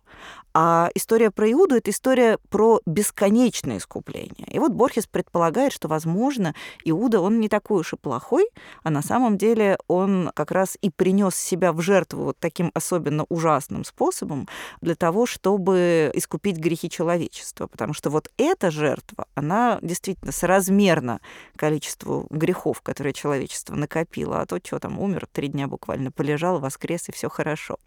А 0.53 0.91
история 0.93 1.31
про 1.31 1.51
Иуду— 1.51 1.75
это 1.77 1.89
история 1.89 2.38
про 2.51 2.81
бесконечное 2.86 3.77
искупление. 3.77 4.45
И 4.51 4.59
вот 4.59 4.73
Борхес 4.73 5.07
предполагает, 5.07 5.73
что, 5.73 5.88
возможно, 5.88 6.53
Иуда, 6.86 7.21
он 7.21 7.39
не 7.39 7.49
такой 7.49 7.79
уж 7.79 7.93
и 7.93 7.95
плохой, 7.95 8.47
а 8.83 8.91
на 8.91 9.01
самом 9.01 9.39
деле 9.39 9.79
он 9.88 10.29
как 10.36 10.51
раз 10.51 10.77
и 10.81 10.91
принес 10.91 11.36
себя 11.36 11.73
в 11.73 11.81
жертву 11.81 12.25
вот 12.25 12.38
таким 12.39 12.69
особенно 12.75 13.25
ужасным 13.29 13.83
способом 13.83 14.47
для 14.81 14.93
того, 14.93 15.25
чтобы 15.25 16.12
искупить 16.13 16.57
грехи 16.57 16.88
человечества. 16.88 17.65
Потому 17.65 17.93
что 17.95 18.12
вот 18.12 18.29
эта 18.38 18.69
жертва, 18.69 19.25
она 19.33 19.62
действительно 19.82 20.32
соразмерна 20.32 21.19
количеству 21.56 22.28
грехов, 22.30 22.82
которые 22.82 23.13
человечество 23.13 23.76
накопило. 23.76 24.41
А 24.41 24.45
то, 24.45 24.60
что 24.63 24.80
там, 24.80 24.99
умер, 24.99 25.28
три 25.32 25.47
дня 25.47 25.67
буквально 25.67 26.12
полежал, 26.12 26.60
воскрес, 26.60 27.10
и 27.10 27.12
все 27.12 27.30
хорошо. 27.30 27.78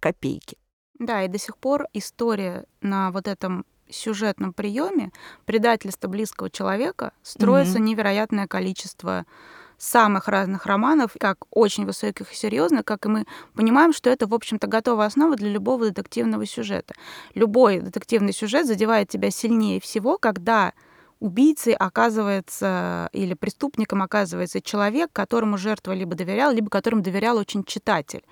Копейки. 0.00 0.56
Да, 0.98 1.22
и 1.22 1.28
до 1.28 1.38
сих 1.38 1.56
пор 1.56 1.86
история 1.92 2.64
на 2.80 3.10
вот 3.10 3.26
этом 3.26 3.64
сюжетном 3.88 4.52
приеме 4.52 5.10
предательства 5.44 6.08
близкого 6.08 6.50
человека 6.50 7.12
строится 7.22 7.78
mm-hmm. 7.78 7.82
невероятное 7.82 8.46
количество 8.46 9.26
самых 9.82 10.28
разных 10.28 10.66
романов, 10.66 11.16
как 11.18 11.38
очень 11.50 11.84
высоких 11.84 12.32
и 12.32 12.36
серьезных, 12.36 12.84
как 12.84 13.04
и 13.04 13.08
мы 13.08 13.26
понимаем, 13.54 13.92
что 13.92 14.10
это, 14.10 14.28
в 14.28 14.34
общем-то, 14.34 14.68
готовая 14.68 15.06
основа 15.06 15.34
для 15.34 15.50
любого 15.50 15.86
детективного 15.86 16.46
сюжета. 16.46 16.94
Любой 17.34 17.80
детективный 17.80 18.32
сюжет 18.32 18.66
задевает 18.66 19.08
тебя 19.08 19.30
сильнее 19.30 19.80
всего, 19.80 20.18
когда 20.18 20.72
убийцей 21.22 21.74
оказывается 21.74 23.08
или 23.12 23.34
преступником 23.34 24.02
оказывается 24.02 24.60
человек, 24.60 25.10
которому 25.12 25.56
жертва 25.56 25.92
либо 25.92 26.16
доверял, 26.16 26.52
либо 26.52 26.68
которому 26.68 27.02
доверял 27.02 27.38
очень 27.38 27.64
читатель 27.64 28.24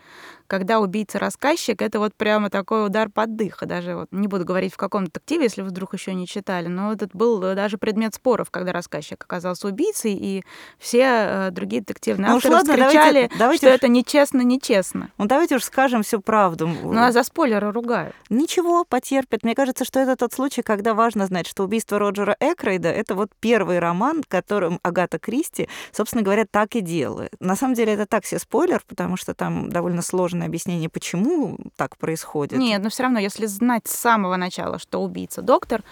когда 0.51 0.81
убийца-рассказчик, 0.81 1.81
это 1.81 2.01
вот 2.01 2.13
прямо 2.17 2.51
такой 2.51 2.85
удар 2.85 3.09
под 3.09 3.37
дых. 3.37 3.59
Даже 3.63 3.95
вот 3.95 4.09
не 4.11 4.27
буду 4.27 4.45
говорить 4.45 4.75
в 4.75 4.77
каком 4.77 5.05
детективе, 5.05 5.45
если 5.45 5.63
вы 5.63 5.69
вдруг 5.69 5.95
еще 5.95 6.13
не 6.13 6.27
читали, 6.27 6.67
но 6.67 6.93
этот 6.93 7.15
был 7.15 7.39
даже 7.41 7.79
предмет 7.79 8.17
споров, 8.17 8.51
когда 8.51 8.73
рассказчик 8.73 9.23
оказался 9.23 9.69
убийцей, 9.69 10.13
и 10.13 10.43
все 10.81 11.03
э, 11.03 11.51
другие 11.53 11.83
детективные 11.83 12.31
ну, 12.31 12.37
авторы 12.39 12.55
ладно, 12.55 12.75
кричали, 12.75 12.91
давайте, 12.93 13.39
давайте 13.39 13.59
что 13.59 13.69
уж... 13.69 13.75
это 13.77 13.89
нечестно, 13.89 14.41
нечестно. 14.41 15.13
Ну 15.19 15.27
давайте 15.27 15.55
уж 15.55 15.63
скажем 15.63 16.03
всю 16.03 16.21
правду. 16.21 16.67
Ну 16.67 17.01
а 17.01 17.13
за 17.13 17.23
спойлеры 17.23 17.71
ругают. 17.71 18.17
Ничего, 18.29 18.85
потерпят. 18.85 19.45
Мне 19.45 19.55
кажется, 19.55 19.85
что 19.85 20.01
это 20.01 20.17
тот 20.17 20.33
случай, 20.33 20.63
когда 20.63 20.95
важно 20.95 21.27
знать, 21.27 21.47
что 21.47 21.63
убийство 21.63 22.01
Роджера 22.01 22.37
Экрейда— 22.41 22.89
это 22.91 23.15
вот 23.15 23.31
первый 23.39 23.79
роман, 23.79 24.25
которым 24.27 24.81
Агата 24.83 25.21
Кристи, 25.21 25.69
собственно 25.93 26.25
говоря, 26.25 26.45
так 26.45 26.75
и 26.75 26.81
делает. 26.81 27.31
На 27.39 27.55
самом 27.55 27.75
деле 27.75 27.93
это 27.93 28.07
так 28.07 28.27
себе 28.27 28.41
спойлер, 28.41 28.83
потому 28.89 29.17
что 29.17 29.33
там 29.33 29.71
довольно 29.71 30.03
сложное 30.41 30.47
объяснение, 30.47 30.89
почему 30.89 31.59
так 31.77 31.97
происходит. 31.97 32.59
Нет, 32.59 32.83
но 32.83 32.89
все 32.89 33.03
равно, 33.05 33.19
если 33.19 33.47
знать 33.47 33.87
с 33.87 33.95
самого 33.95 34.37
начала, 34.37 34.79
что 34.79 35.03
убийца 35.03 35.43
доктор, 35.43 35.83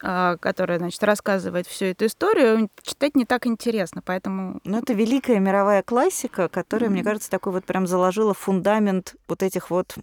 а, 0.00 0.36
которая, 0.36 0.78
значит, 0.78 1.02
рассказывает 1.02 1.66
всю 1.66 1.86
эту 1.86 2.06
историю, 2.06 2.68
читать 2.82 3.16
не 3.16 3.24
так 3.24 3.46
интересно, 3.46 4.00
поэтому... 4.04 4.60
Ну, 4.64 4.78
это 4.78 4.92
великая 4.92 5.40
мировая 5.40 5.82
классика, 5.82 6.48
которая, 6.48 6.88
mm-hmm. 6.88 6.92
мне 6.92 7.02
кажется, 7.02 7.30
такой 7.30 7.52
вот 7.52 7.64
прям 7.64 7.86
заложила 7.86 8.32
фундамент 8.32 9.16
вот 9.26 9.42
этих 9.42 9.70
вот 9.70 9.96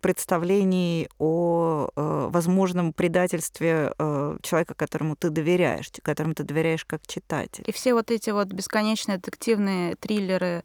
представлений 0.00 1.08
о 1.18 1.88
э, 1.94 2.28
возможном 2.30 2.92
предательстве 2.92 3.92
э, 3.98 4.38
человека, 4.42 4.74
которому 4.74 5.16
ты 5.16 5.28
доверяешь, 5.28 5.90
которому 6.02 6.34
ты 6.34 6.44
доверяешь 6.44 6.84
как 6.86 7.06
читатель. 7.06 7.64
И 7.66 7.72
все 7.72 7.92
вот 7.92 8.10
эти 8.10 8.30
вот 8.30 8.48
бесконечные 8.48 9.18
детективные 9.18 9.96
триллеры 9.96 10.64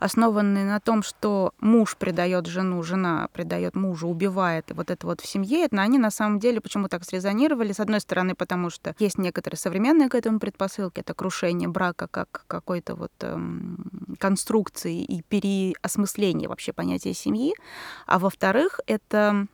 основанные 0.00 0.64
на 0.64 0.80
том, 0.80 1.02
что 1.02 1.52
муж 1.60 1.96
предает 1.96 2.46
жену, 2.46 2.82
жена 2.82 3.28
предает 3.32 3.76
мужа, 3.76 4.06
убивает, 4.06 4.70
вот 4.70 4.90
это 4.90 5.06
вот 5.06 5.20
в 5.20 5.26
семье, 5.26 5.64
это 5.66 5.80
они 5.80 5.98
на 5.98 6.10
самом 6.10 6.40
деле 6.40 6.60
почему 6.60 6.88
так 6.88 7.04
срезонировали? 7.04 7.72
С 7.72 7.80
одной 7.80 8.00
стороны, 8.00 8.34
потому 8.34 8.70
что 8.70 8.96
есть 8.98 9.18
некоторые 9.18 9.58
современные 9.58 10.08
к 10.08 10.14
этому 10.14 10.40
предпосылки, 10.40 11.00
это 11.00 11.14
крушение 11.14 11.68
брака 11.68 12.08
как 12.08 12.44
какой-то 12.46 12.96
вот 12.96 13.12
эм, 13.20 14.16
конструкции 14.18 15.04
и 15.04 15.22
переосмысление 15.22 16.48
вообще 16.48 16.72
понятия 16.72 17.14
семьи, 17.14 17.54
а 18.06 18.18
во-вторых, 18.18 18.80
это 18.86 19.46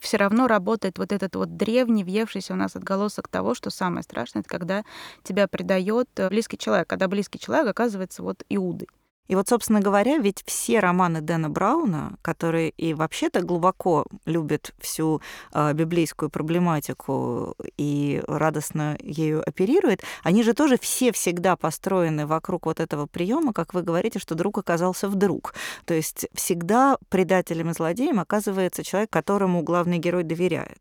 все 0.00 0.16
равно 0.16 0.46
работает 0.48 0.98
вот 0.98 1.12
этот 1.12 1.36
вот 1.36 1.56
древний, 1.56 2.04
въевшийся 2.04 2.52
у 2.52 2.56
нас 2.56 2.76
отголосок 2.76 3.28
того, 3.28 3.54
что 3.54 3.70
самое 3.70 4.02
страшное, 4.02 4.40
это 4.40 4.48
когда 4.48 4.84
тебя 5.22 5.48
предает 5.48 6.08
близкий 6.28 6.58
человек, 6.58 6.88
когда 6.88 7.08
близкий 7.08 7.38
человек 7.38 7.68
оказывается 7.68 8.22
вот 8.22 8.44
Иудой. 8.48 8.88
И 9.28 9.34
вот, 9.34 9.48
собственно 9.48 9.80
говоря, 9.80 10.18
ведь 10.18 10.42
все 10.46 10.80
романы 10.80 11.20
Дэна 11.20 11.50
Брауна, 11.50 12.16
которые 12.22 12.70
и 12.70 12.94
вообще-то 12.94 13.42
глубоко 13.42 14.06
любят 14.24 14.74
всю 14.78 15.20
э, 15.52 15.72
библейскую 15.74 16.30
проблематику 16.30 17.54
и 17.76 18.22
радостно 18.26 18.96
ею 19.02 19.42
оперируют, 19.46 20.02
они 20.22 20.42
же 20.42 20.54
тоже 20.54 20.78
все 20.78 21.12
всегда 21.12 21.56
построены 21.56 22.26
вокруг 22.26 22.66
вот 22.66 22.80
этого 22.80 23.06
приема, 23.06 23.52
как 23.52 23.74
вы 23.74 23.82
говорите, 23.82 24.18
что 24.18 24.34
друг 24.34 24.58
оказался 24.58 25.08
вдруг. 25.08 25.54
То 25.84 25.94
есть 25.94 26.26
всегда 26.34 26.96
предателем 27.10 27.70
и 27.70 27.74
злодеем 27.74 28.20
оказывается 28.20 28.82
человек, 28.82 29.10
которому 29.10 29.62
главный 29.62 29.98
герой 29.98 30.24
доверяет. 30.24 30.78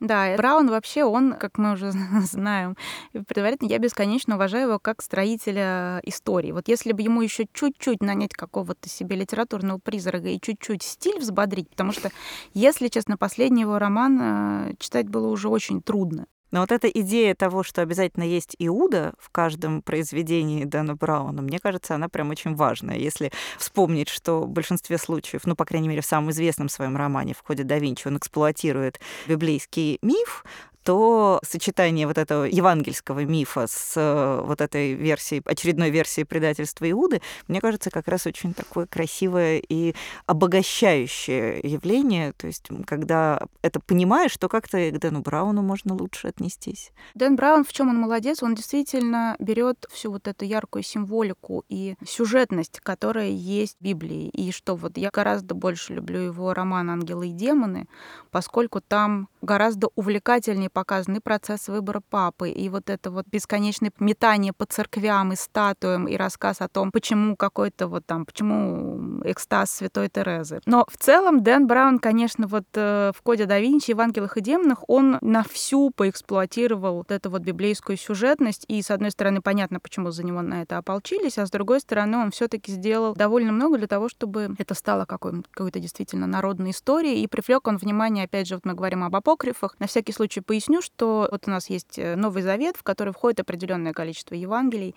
Да, 0.00 0.36
Браун 0.36 0.68
вообще, 0.70 1.02
он, 1.02 1.32
как 1.34 1.58
мы 1.58 1.72
уже 1.72 1.90
знаем, 2.22 2.76
предварительно 3.12 3.68
я 3.68 3.78
бесконечно 3.78 4.36
уважаю 4.36 4.68
его 4.68 4.78
как 4.78 5.02
строителя 5.02 6.00
истории. 6.04 6.52
Вот 6.52 6.68
если 6.68 6.92
бы 6.92 7.02
ему 7.02 7.20
еще 7.20 7.46
чуть-чуть 7.52 8.00
нанять 8.00 8.32
какого-то 8.32 8.88
себе 8.88 9.16
литературного 9.16 9.78
призрака 9.78 10.28
и 10.28 10.40
чуть-чуть 10.40 10.84
стиль 10.84 11.18
взбодрить, 11.18 11.68
потому 11.70 11.92
что, 11.92 12.10
если 12.54 12.88
честно, 12.88 13.16
последний 13.16 13.62
его 13.62 13.78
роман 13.78 14.18
э, 14.20 14.74
читать 14.78 15.08
было 15.08 15.26
уже 15.28 15.48
очень 15.48 15.82
трудно. 15.82 16.26
Но 16.50 16.60
вот 16.60 16.72
эта 16.72 16.88
идея 16.88 17.34
того, 17.34 17.62
что 17.62 17.82
обязательно 17.82 18.24
есть 18.24 18.56
Иуда 18.58 19.14
в 19.18 19.30
каждом 19.30 19.82
произведении 19.82 20.64
Дэна 20.64 20.94
Брауна, 20.94 21.42
мне 21.42 21.58
кажется, 21.58 21.94
она 21.94 22.08
прям 22.08 22.30
очень 22.30 22.54
важная. 22.54 22.96
Если 22.96 23.32
вспомнить, 23.58 24.08
что 24.08 24.42
в 24.42 24.48
большинстве 24.48 24.98
случаев, 24.98 25.42
ну, 25.44 25.54
по 25.54 25.64
крайней 25.64 25.88
мере, 25.88 26.00
в 26.00 26.06
самом 26.06 26.30
известном 26.30 26.68
своем 26.68 26.96
романе 26.96 27.34
в 27.34 27.46
ходе 27.46 27.64
да 27.64 27.78
Винчи 27.78 28.08
он 28.08 28.16
эксплуатирует 28.16 29.00
библейский 29.26 29.98
миф, 30.02 30.44
то 30.88 31.38
сочетание 31.42 32.06
вот 32.06 32.16
этого 32.16 32.44
евангельского 32.44 33.22
мифа 33.26 33.66
с 33.66 33.92
э, 33.94 34.40
вот 34.42 34.62
этой 34.62 34.94
версией, 34.94 35.42
очередной 35.44 35.90
версией 35.90 36.24
предательства 36.24 36.90
Иуды, 36.90 37.20
мне 37.46 37.60
кажется, 37.60 37.90
как 37.90 38.08
раз 38.08 38.26
очень 38.26 38.54
такое 38.54 38.86
красивое 38.86 39.58
и 39.68 39.94
обогащающее 40.24 41.60
явление. 41.62 42.32
То 42.32 42.46
есть, 42.46 42.68
когда 42.86 43.38
это 43.60 43.80
понимаешь, 43.80 44.34
то 44.38 44.48
как-то 44.48 44.78
к 44.90 44.98
Дэну 44.98 45.20
Брауну 45.20 45.60
можно 45.60 45.94
лучше 45.94 46.28
отнестись. 46.28 46.90
Дэн 47.14 47.36
Браун, 47.36 47.66
в 47.66 47.72
чем 47.74 47.90
он 47.90 47.98
молодец, 47.98 48.42
он 48.42 48.54
действительно 48.54 49.36
берет 49.38 49.84
всю 49.92 50.10
вот 50.10 50.26
эту 50.26 50.46
яркую 50.46 50.84
символику 50.84 51.66
и 51.68 51.96
сюжетность, 52.06 52.80
которая 52.80 53.28
есть 53.28 53.76
в 53.78 53.84
Библии. 53.84 54.30
И 54.30 54.52
что 54.52 54.74
вот 54.74 54.96
я 54.96 55.10
гораздо 55.12 55.54
больше 55.54 55.92
люблю 55.92 56.20
его 56.20 56.54
роман 56.54 56.88
«Ангелы 56.88 57.28
и 57.28 57.32
демоны», 57.32 57.88
поскольку 58.30 58.80
там 58.80 59.28
гораздо 59.42 59.88
увлекательнее 59.94 60.70
показаны 60.78 61.20
процесс 61.20 61.66
выбора 61.66 62.00
папы, 62.08 62.50
и 62.50 62.68
вот 62.68 62.88
это 62.88 63.10
вот 63.10 63.26
бесконечное 63.26 63.90
метание 63.98 64.52
по 64.52 64.64
церквям 64.64 65.32
и 65.32 65.36
статуям, 65.36 66.06
и 66.06 66.16
рассказ 66.16 66.60
о 66.60 66.68
том, 66.68 66.92
почему 66.92 67.34
какой-то 67.34 67.88
вот 67.88 68.06
там, 68.06 68.24
почему 68.24 69.20
экстаз 69.24 69.72
Святой 69.72 70.08
Терезы. 70.08 70.60
Но 70.66 70.86
в 70.88 70.96
целом 70.96 71.42
Дэн 71.42 71.66
Браун, 71.66 71.98
конечно, 71.98 72.46
вот 72.46 72.62
э, 72.74 73.10
в 73.12 73.20
«Коде 73.22 73.46
да 73.46 73.58
Винчи» 73.58 73.90
и 73.90 73.94
в 73.94 74.00
«Ангелах 74.00 74.36
и 74.36 74.40
демонах» 74.40 74.84
он 74.86 75.18
на 75.20 75.42
всю 75.42 75.90
поэксплуатировал 75.90 76.98
вот 76.98 77.10
эту 77.10 77.28
вот 77.28 77.42
библейскую 77.42 77.96
сюжетность, 77.96 78.64
и, 78.68 78.80
с 78.80 78.92
одной 78.92 79.10
стороны, 79.10 79.42
понятно, 79.42 79.80
почему 79.80 80.12
за 80.12 80.24
него 80.24 80.42
на 80.42 80.62
это 80.62 80.78
ополчились, 80.78 81.38
а 81.38 81.46
с 81.46 81.50
другой 81.50 81.80
стороны, 81.80 82.18
он 82.18 82.30
все 82.30 82.46
таки 82.46 82.70
сделал 82.70 83.14
довольно 83.14 83.50
много 83.50 83.78
для 83.78 83.88
того, 83.88 84.08
чтобы 84.08 84.54
это 84.58 84.74
стало 84.74 85.06
какой- 85.06 85.42
какой-то 85.50 85.80
действительно 85.80 86.28
народной 86.28 86.70
историей, 86.70 87.24
и 87.24 87.26
привлек 87.26 87.66
он 87.66 87.78
внимание, 87.78 88.26
опять 88.26 88.46
же, 88.46 88.54
вот 88.54 88.64
мы 88.64 88.74
говорим 88.74 89.02
об 89.02 89.16
апокрифах, 89.16 89.74
на 89.80 89.88
всякий 89.88 90.12
случай 90.12 90.40
поясню, 90.58 90.82
что 90.82 91.28
вот 91.30 91.46
у 91.46 91.50
нас 91.50 91.70
есть 91.70 91.98
э, 91.98 92.16
Новый 92.16 92.42
Завет, 92.42 92.76
в 92.76 92.82
который 92.82 93.12
входит 93.12 93.38
определенное 93.38 93.92
количество 93.92 94.34
Евангелий, 94.34 94.96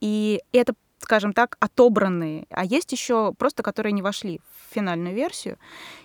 и 0.00 0.40
это 0.52 0.74
скажем 1.02 1.32
так, 1.32 1.56
отобранные, 1.60 2.46
а 2.50 2.64
есть 2.64 2.92
еще 2.92 3.32
просто, 3.38 3.62
которые 3.62 3.92
не 3.92 4.02
вошли 4.02 4.40
финальную 4.70 5.14
версию, 5.14 5.58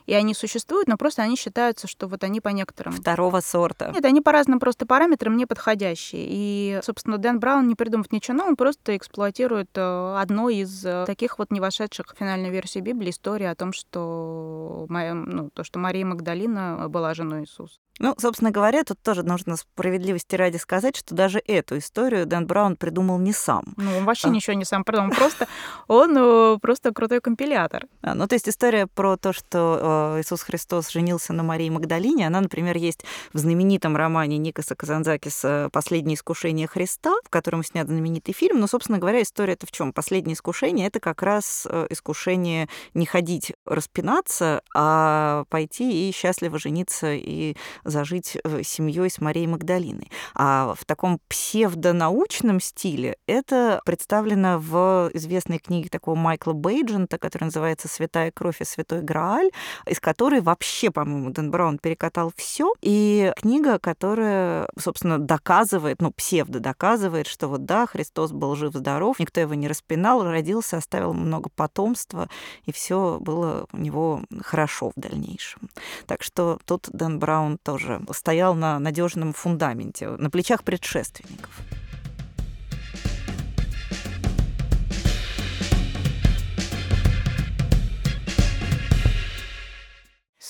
и 0.06 0.14
они 0.14 0.34
существуют, 0.34 0.88
но 0.88 0.98
просто 0.98 1.22
они 1.22 1.36
считаются, 1.36 1.88
что 1.88 2.08
вот 2.08 2.24
они 2.24 2.42
по 2.42 2.50
некоторым... 2.50 2.94
Второго 2.94 3.42
сорта. 3.42 3.92
Нет, 3.94 4.06
они 4.06 4.22
по 4.22 4.32
разным 4.32 4.60
просто 4.60 4.86
параметрам 4.86 5.36
не 5.36 5.46
подходящие. 5.46 6.26
И, 6.30 6.80
собственно, 6.84 7.18
Дэн 7.18 7.40
Браун 7.40 7.68
не 7.68 7.76
придумав 7.76 8.12
ничего 8.12 8.38
нового, 8.38 8.52
он 8.52 8.56
просто 8.56 8.96
эксплуатирует 8.96 9.70
э, 9.76 10.16
одно 10.18 10.50
из 10.50 10.86
э, 10.86 11.06
таких 11.06 11.40
вот 11.40 11.52
не 11.52 11.60
вошедших 11.60 12.08
в 12.14 12.18
финальную 12.18 12.52
версию 12.52 12.84
Библии 12.84 13.10
истории 13.10 13.48
о 13.48 13.56
том, 13.56 13.74
что, 13.74 14.86
ну, 14.90 15.50
то, 15.52 15.64
что 15.64 15.80
Мария 15.80 16.06
Магдалина 16.06 16.88
была 16.90 17.14
женой 17.14 17.42
Иисуса. 17.42 17.80
Ну, 17.98 18.14
собственно 18.18 18.52
говоря, 18.52 18.84
тут 18.84 19.02
тоже 19.02 19.24
нужно 19.24 19.56
справедливости 19.56 20.36
ради 20.36 20.58
сказать, 20.58 20.98
что 20.98 21.16
даже 21.16 21.40
эту 21.40 21.78
историю 21.78 22.26
Дэн 22.26 22.46
Браун 22.46 22.76
придумал 22.76 23.20
не 23.20 23.32
сам. 23.32 23.74
Ну, 23.78 23.98
он 23.98 24.06
вообще 24.06 24.28
а. 24.28 24.32
ничего 24.32 24.54
не 24.54 24.66
сам 24.66 24.84
придумал, 24.84 25.12
просто 25.16 25.48
он 25.88 26.14
э, 26.18 26.58
просто 26.60 26.94
крутой 26.94 27.22
компилятор. 27.22 27.86
А, 28.02 28.14
ну, 28.14 28.28
то 28.28 28.36
есть 28.36 28.50
история 28.56 28.88
про 28.88 29.18
то, 29.18 29.34
что 29.34 30.16
э, 30.16 30.22
Иисус 30.22 30.42
Христос 30.42 30.90
женился 30.90 31.34
на 31.34 31.44
Марии 31.44 31.70
Магдалине, 31.70 32.26
она, 32.26 32.40
например, 32.40 32.78
есть 32.78 33.04
в 33.34 33.38
знаменитом 33.38 33.98
романе 33.98 34.38
Никаса 34.38 34.76
Казанзакиса 34.76 35.70
«Последнее 35.74 36.16
искушение 36.16 36.66
Христа», 36.66 37.14
в 37.26 37.30
котором 37.30 37.66
снят 37.66 37.86
знаменитый 37.86 38.34
фильм. 38.34 38.62
Но, 38.62 38.68
собственно 38.68 38.98
говоря, 38.98 39.22
история-то 39.22 39.68
в 39.68 39.74
чем? 39.74 39.92
Последнее 39.92 40.36
искушение— 40.36 40.88
это 40.88 41.02
как 41.02 41.22
раз 41.22 41.68
э, 41.70 41.88
искушение 41.90 42.70
не 42.94 43.06
ходить 43.06 43.52
распинаться, 43.66 44.62
а 44.74 45.44
пойти 45.50 46.08
и 46.08 46.14
счастливо 46.14 46.58
жениться 46.58 47.12
и 47.12 47.58
зажить 47.84 48.38
э, 48.42 48.64
семьей 48.64 49.10
с 49.10 49.20
Марией 49.20 49.48
Магдалиной. 49.48 50.10
А 50.34 50.76
в 50.80 50.86
таком 50.86 51.20
псевдонаучном 51.28 52.62
стиле 52.62 53.18
это 53.28 53.82
представлено 53.86 54.60
в 54.60 55.10
известной 55.14 55.60
книге 55.60 55.90
такого 55.90 56.16
Майкла 56.16 56.54
Бейджента, 56.54 57.18
которая 57.18 57.48
называется 57.48 57.90
«Святая 57.90 58.32
кровь 58.32 58.45
и 58.62 58.66
святой 58.66 59.02
Грааль», 59.02 59.52
из 59.86 60.00
которой 60.00 60.42
вообще, 60.42 60.92
по-моему, 60.92 61.32
Дэн 61.32 61.52
Браун 61.52 61.78
перекатал 61.78 62.32
все. 62.36 62.74
И 62.82 63.32
книга, 63.38 63.80
которая, 63.80 64.68
собственно, 64.78 65.20
доказывает, 65.20 66.02
ну, 66.02 66.12
псевдо 66.12 66.60
доказывает, 66.60 67.28
что 67.28 67.48
вот 67.48 67.66
да, 67.66 67.86
Христос 67.86 68.32
был 68.32 68.56
жив-здоров, 68.56 69.20
никто 69.20 69.42
его 69.42 69.54
не 69.54 69.68
распинал, 69.68 70.24
родился, 70.24 70.78
оставил 70.78 71.14
много 71.14 71.50
потомства, 71.56 72.30
и 72.66 72.72
все 72.72 73.18
было 73.20 73.68
у 73.72 73.78
него 73.78 74.22
хорошо 74.44 74.92
в 74.96 75.00
дальнейшем. 75.00 75.70
Так 76.06 76.24
что 76.24 76.60
тут 76.66 76.90
Дэн 76.92 77.20
Браун 77.20 77.58
тоже 77.58 78.02
стоял 78.12 78.56
на 78.56 78.80
надежном 78.80 79.34
фундаменте, 79.34 80.10
на 80.10 80.30
плечах 80.30 80.64
предшественников. 80.64 81.52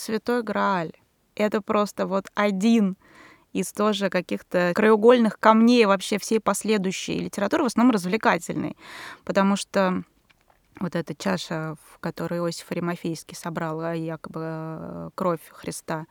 Святой 0.06 0.44
Грааль. 0.44 0.92
Это 1.36 1.62
просто 1.62 2.06
вот 2.06 2.28
один 2.36 2.96
из 3.54 3.72
тоже 3.74 4.10
каких-то 4.10 4.72
краеугольных 4.76 5.40
камней 5.40 5.86
вообще 5.86 6.20
всей 6.20 6.40
последующей 6.40 7.18
литературы, 7.20 7.64
в 7.64 7.68
основном 7.68 7.94
развлекательной. 7.94 8.78
Потому 9.24 9.56
что 9.56 10.04
вот 10.80 10.96
эта 10.96 11.16
чаша, 11.16 11.76
в 11.90 12.00
которой 12.00 12.40
Иосиф 12.40 12.70
Аримофейский 12.72 13.36
собрал 13.36 13.82
а, 13.82 13.96
якобы 13.96 14.42
э, 14.44 15.10
кровь 15.16 15.40
Христа, 15.50 16.06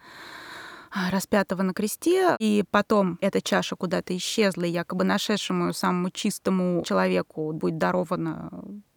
а, 0.90 1.10
распятого 1.10 1.62
на 1.62 1.72
кресте, 1.72 2.34
и 2.38 2.64
потом 2.70 3.18
эта 3.20 3.40
чаша 3.42 3.76
куда-то 3.76 4.16
исчезла, 4.16 4.62
и 4.62 4.70
якобы 4.70 5.04
нашедшему 5.04 5.72
самому 5.72 6.10
чистому 6.10 6.82
человеку 6.82 7.52
будет 7.52 7.78
дарована 7.78 8.50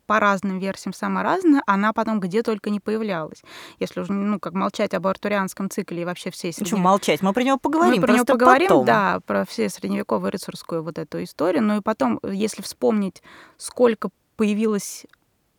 по 0.08 0.20
разным 0.20 0.58
версиям 0.58 0.94
самая 0.94 1.24
разная, 1.24 1.62
она 1.68 1.94
потом 1.94 2.20
где 2.20 2.42
только 2.42 2.70
не 2.70 2.80
появлялась. 2.80 3.44
Если 3.78 4.00
уже, 4.00 4.14
ну, 4.14 4.40
как 4.40 4.54
молчать 4.54 4.94
об 4.94 5.06
артурианском 5.06 5.70
цикле 5.70 6.02
и 6.02 6.06
вообще 6.06 6.32
всей 6.32 6.52
средневековой... 6.54 6.78
Почему 6.78 6.84
молчать? 6.84 7.22
Мы 7.22 7.34
про 7.34 7.44
него 7.44 7.58
поговорим, 7.58 8.02
Мы 8.02 8.08
про 8.08 8.14
него 8.14 8.26
поговорим, 8.26 8.70
потом. 8.70 8.86
да, 8.86 9.20
про 9.26 9.46
все 9.46 9.70
средневековую 9.70 10.32
рыцарскую 10.32 10.82
вот 10.82 10.98
эту 10.98 11.24
историю. 11.24 11.62
Ну 11.62 11.78
и 11.78 11.82
потом, 11.82 12.20
если 12.24 12.62
вспомнить, 12.62 13.22
сколько 13.58 14.10
появилось 14.38 15.06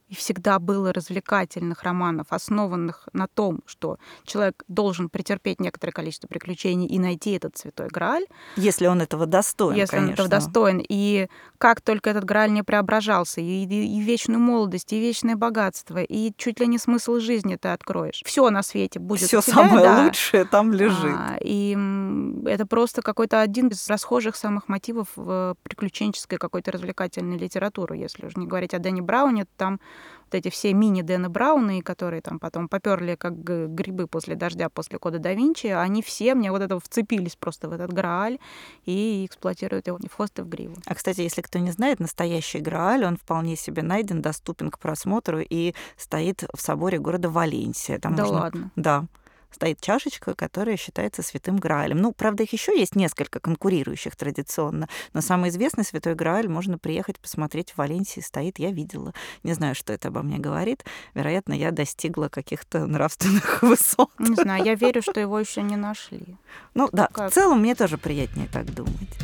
и 0.09 0.15
всегда 0.15 0.59
было 0.59 0.93
развлекательных 0.93 1.83
романов, 1.83 2.29
основанных 2.31 3.09
на 3.13 3.29
том, 3.29 3.61
что 3.67 3.99
человек 4.25 4.65
должен 4.67 5.11
претерпеть 5.11 5.61
некоторое 5.61 5.93
количество 5.93 6.27
приключений 6.27 6.87
и 6.87 6.99
найти 6.99 7.33
этот 7.33 7.59
святой 7.59 7.89
Грааль. 7.89 8.25
Если 8.57 8.87
он 8.87 9.03
этого 9.03 9.27
достоин, 9.27 9.77
Если 9.77 9.97
конечно. 9.97 10.09
он 10.09 10.15
этого 10.15 10.29
достоин. 10.29 10.83
И 10.89 11.29
как 11.59 11.81
только 11.83 12.11
этот 12.11 12.25
Грааль 12.25 12.53
не 12.53 12.63
преображался, 12.63 13.41
и, 13.41 13.65
и, 13.65 13.99
и 13.99 14.01
вечную 14.01 14.41
молодость, 14.41 14.93
и 14.93 14.99
вечное 14.99 15.37
богатство, 15.37 16.03
и 16.03 16.33
чуть 16.37 16.61
ли 16.61 16.67
не 16.67 16.79
смысл 16.79 17.19
жизни 17.19 17.57
ты 17.57 17.69
откроешь. 17.69 18.23
Все 18.25 18.49
на 18.51 18.63
свете 18.63 18.99
будет. 18.99 19.29
Все 19.29 19.43
самое 19.43 19.85
да. 19.85 20.05
лучшее 20.05 20.45
там 20.45 20.73
лежит. 20.73 21.15
А, 21.15 21.37
и 21.41 21.77
это 22.47 22.67
просто 22.67 23.03
какой-то 23.03 23.41
один 23.41 23.69
из 23.69 23.89
расхожих 23.89 24.37
самых 24.37 24.69
мотивов 24.69 25.09
в 25.17 25.57
приключенческой 25.63 26.39
какой-то 26.39 26.73
развлекательной 26.73 27.37
литературы. 27.37 27.97
Если 27.97 28.25
уже 28.25 28.39
не 28.39 28.47
говорить 28.47 28.73
о 28.73 28.79
Дэнни 28.79 29.03
Брауне, 29.03 29.45
то 29.45 29.51
там 29.57 29.81
вот 30.25 30.35
эти 30.35 30.51
все 30.51 30.75
мини 30.75 31.03
Дэна 31.03 31.31
Брауны, 31.31 31.81
которые 31.81 32.21
там 32.21 32.39
потом 32.39 32.69
поперли 32.69 33.15
как 33.15 33.43
грибы 33.43 34.07
после 34.07 34.35
дождя, 34.35 34.69
после 34.69 34.99
кода 34.99 35.19
да 35.19 35.33
Винчи, 35.33 35.69
они 35.69 36.03
все 36.03 36.35
мне 36.35 36.51
вот 36.51 36.61
это 36.61 36.79
вцепились 36.79 37.37
просто 37.37 37.69
в 37.69 37.73
этот 37.73 37.93
Грааль 37.93 38.39
и 38.85 39.25
эксплуатируют 39.27 39.87
его 39.87 39.99
в 39.99 40.15
хвост 40.15 40.39
и 40.39 40.43
в 40.43 40.49
гриву. 40.49 40.77
А, 40.87 40.95
кстати, 40.95 41.23
если 41.23 41.41
кто 41.41 41.59
не 41.59 41.71
знает, 41.71 42.01
настоящий 42.01 42.61
Грааль, 42.61 43.05
он 43.05 43.17
вполне 43.17 43.57
себе 43.57 43.83
найден, 43.83 44.21
доступен 44.21 44.71
к 44.71 44.79
просмотру 44.79 45.41
и 45.41 45.75
стоит 45.97 46.45
в 46.55 46.61
соборе 46.61 46.99
города 46.99 47.31
Валенсия. 47.31 47.99
Там 47.99 48.15
да 48.15 48.23
можно... 48.25 48.41
ладно? 48.41 48.71
Да 48.77 49.07
стоит 49.51 49.81
чашечка, 49.81 50.35
которая 50.35 50.77
считается 50.77 51.23
святым 51.23 51.57
Граалем. 51.57 51.99
Ну, 51.99 52.13
правда, 52.13 52.43
их 52.43 52.53
еще 52.53 52.79
есть 52.79 52.97
несколько 52.97 53.41
конкурирующих 53.41 54.17
традиционно, 54.17 54.89
но 55.13 55.21
самый 55.21 55.51
известный 55.51 55.85
святой 55.85 56.15
Грааль 56.15 56.49
можно 56.49 56.79
приехать 56.79 57.19
посмотреть 57.19 57.73
в 57.73 57.79
Валенсии, 57.79 58.21
стоит, 58.21 58.59
я 58.59 58.71
видела. 58.71 59.15
Не 59.43 59.55
знаю, 59.55 59.75
что 59.75 59.93
это 59.93 60.09
обо 60.09 60.23
мне 60.23 60.39
говорит. 60.39 60.85
Вероятно, 61.15 61.53
я 61.53 61.71
достигла 61.71 62.29
каких-то 62.29 62.87
нравственных 62.87 63.63
высот. 63.63 64.11
Не 64.19 64.35
знаю, 64.35 64.65
я 64.65 64.75
верю, 64.75 65.03
что 65.03 65.21
его 65.21 65.39
еще 65.39 65.63
не 65.63 65.77
нашли. 65.77 66.37
Ну 66.75 66.89
да, 66.93 67.09
как? 67.13 67.31
в 67.31 67.35
целом 67.35 67.61
мне 67.61 67.75
тоже 67.75 67.99
приятнее 67.99 68.49
так 68.53 68.73
думать. 68.75 69.19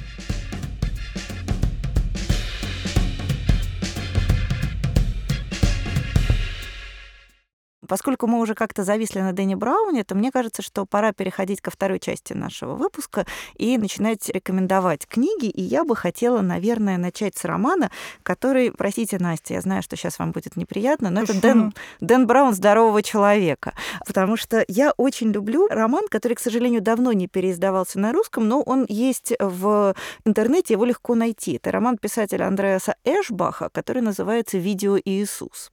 Поскольку 7.89 8.27
мы 8.27 8.41
уже 8.41 8.55
как-то 8.55 8.85
зависли 8.85 9.21
на 9.21 9.33
Дэнни 9.33 9.55
Брауне, 9.55 10.05
то 10.05 10.15
мне 10.15 10.31
кажется, 10.31 10.63
что 10.63 10.87
пора 10.87 11.13
переходить 11.13 11.61
ко 11.61 11.71
второй 11.71 12.01
части 12.01 12.33
нашего 12.33 12.75
выпуска 12.75 13.27
и 13.55 13.79
начинать 13.79 14.29
рекомендовать 14.29 15.07
книги. 15.07 15.47
И 15.47 15.63
я 15.63 15.85
бы 15.85 15.97
хотела, 15.97 16.41
наверное, 16.41 16.99
начать 16.99 17.37
с 17.37 17.45
романа, 17.45 17.91
который, 18.23 18.73
простите, 18.73 19.19
Настя, 19.19 19.55
я 19.55 19.61
знаю, 19.61 19.83
что 19.83 19.97
сейчас 19.97 20.19
вам 20.19 20.33
будет 20.33 20.57
неприятно, 20.57 21.11
но 21.11 21.23
это 21.23 21.41
Дэн, 21.41 21.73
Дэн 22.01 22.27
Браун 22.27 22.55
«Здорового 22.55 23.03
человека». 23.03 23.75
Потому 24.07 24.37
что 24.37 24.65
я 24.69 24.93
очень 24.97 25.31
люблю 25.31 25.67
роман, 25.69 26.09
который, 26.09 26.35
к 26.35 26.41
сожалению, 26.41 26.83
давно 26.83 27.13
не 27.13 27.29
переиздавался 27.29 27.99
на 27.99 28.13
русском, 28.13 28.49
но 28.49 28.63
он 28.63 28.87
есть 28.89 29.33
в 29.39 29.95
интернете, 30.25 30.75
его 30.75 30.85
легко 30.85 31.15
найти. 31.15 31.55
Это 31.55 31.71
роман 31.71 31.99
писателя 31.99 32.47
Андреаса 32.47 32.97
Эшбаха, 33.05 33.69
который 33.71 34.03
называется 34.03 34.59
«Видео 34.59 34.99
Иисус». 35.05 35.71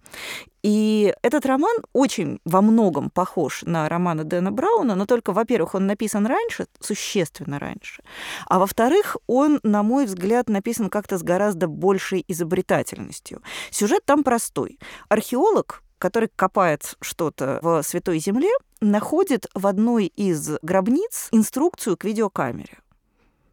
И 0.64 1.14
этот 1.22 1.46
роман 1.46 1.76
очень 1.94 2.40
во 2.46 2.62
многом 2.62 3.10
похож 3.10 3.64
на 3.64 3.90
романы 3.90 4.24
Дэна 4.24 4.52
Брауна, 4.52 4.96
но 4.96 5.06
только, 5.06 5.34
во-первых, 5.34 5.76
он 5.76 5.88
написан 5.88 6.26
раньше, 6.26 6.68
существенно 6.80 7.58
раньше, 7.60 8.04
а 8.48 8.60
во-вторых, 8.60 9.18
он, 9.28 9.60
на 9.64 9.84
мой 9.84 10.06
взгляд, 10.06 10.50
написан 10.50 10.90
как-то 10.90 11.18
с 11.18 11.24
гораздо 11.24 11.68
большей 11.68 12.24
изобретательностью. 12.28 13.42
Сюжет 13.72 14.06
там 14.06 14.24
простой. 14.24 14.80
Археолог, 15.10 15.84
который 15.98 16.30
копает 16.36 16.96
что-то 17.02 17.60
в 17.62 17.82
Святой 17.84 18.20
Земле, 18.20 18.52
находит 18.82 19.48
в 19.54 19.68
одной 19.68 20.08
из 20.08 20.58
гробниц 20.62 21.30
инструкцию 21.32 21.98
к 21.98 22.04
видеокамере. 22.04 22.81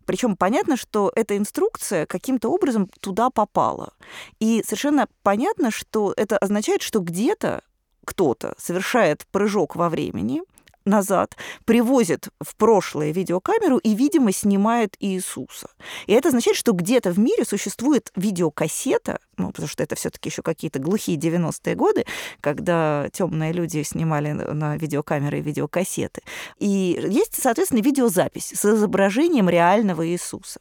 Причем 0.08 0.36
понятно, 0.38 0.78
что 0.78 1.12
эта 1.14 1.36
инструкция 1.36 2.06
каким-то 2.06 2.48
образом 2.48 2.88
туда 3.00 3.28
попала. 3.28 3.92
И 4.40 4.62
совершенно 4.64 5.06
понятно, 5.22 5.70
что 5.70 6.14
это 6.16 6.38
означает, 6.38 6.80
что 6.80 7.00
где-то 7.00 7.62
кто-то 8.06 8.54
совершает 8.56 9.26
прыжок 9.30 9.76
во 9.76 9.90
времени, 9.90 10.40
назад, 10.86 11.36
привозит 11.66 12.28
в 12.40 12.56
прошлое 12.56 13.12
видеокамеру 13.12 13.76
и, 13.76 13.94
видимо, 13.94 14.32
снимает 14.32 14.96
Иисуса. 14.98 15.68
И 16.06 16.14
это 16.14 16.28
означает, 16.28 16.56
что 16.56 16.72
где-то 16.72 17.10
в 17.12 17.18
мире 17.18 17.44
существует 17.44 18.10
видеокассета, 18.16 19.20
ну, 19.38 19.50
потому 19.50 19.68
что 19.68 19.82
это 19.82 19.94
все-таки 19.94 20.28
еще 20.28 20.42
какие-то 20.42 20.78
глухие 20.78 21.16
90-е 21.16 21.74
годы, 21.74 22.04
когда 22.40 23.08
темные 23.12 23.52
люди 23.52 23.82
снимали 23.82 24.32
на 24.32 24.76
видеокамеры 24.76 25.38
и 25.38 25.42
видеокассеты. 25.42 26.22
И 26.58 27.00
есть, 27.08 27.40
соответственно, 27.40 27.80
видеозапись 27.80 28.52
с 28.54 28.64
изображением 28.64 29.48
реального 29.48 30.06
Иисуса. 30.06 30.60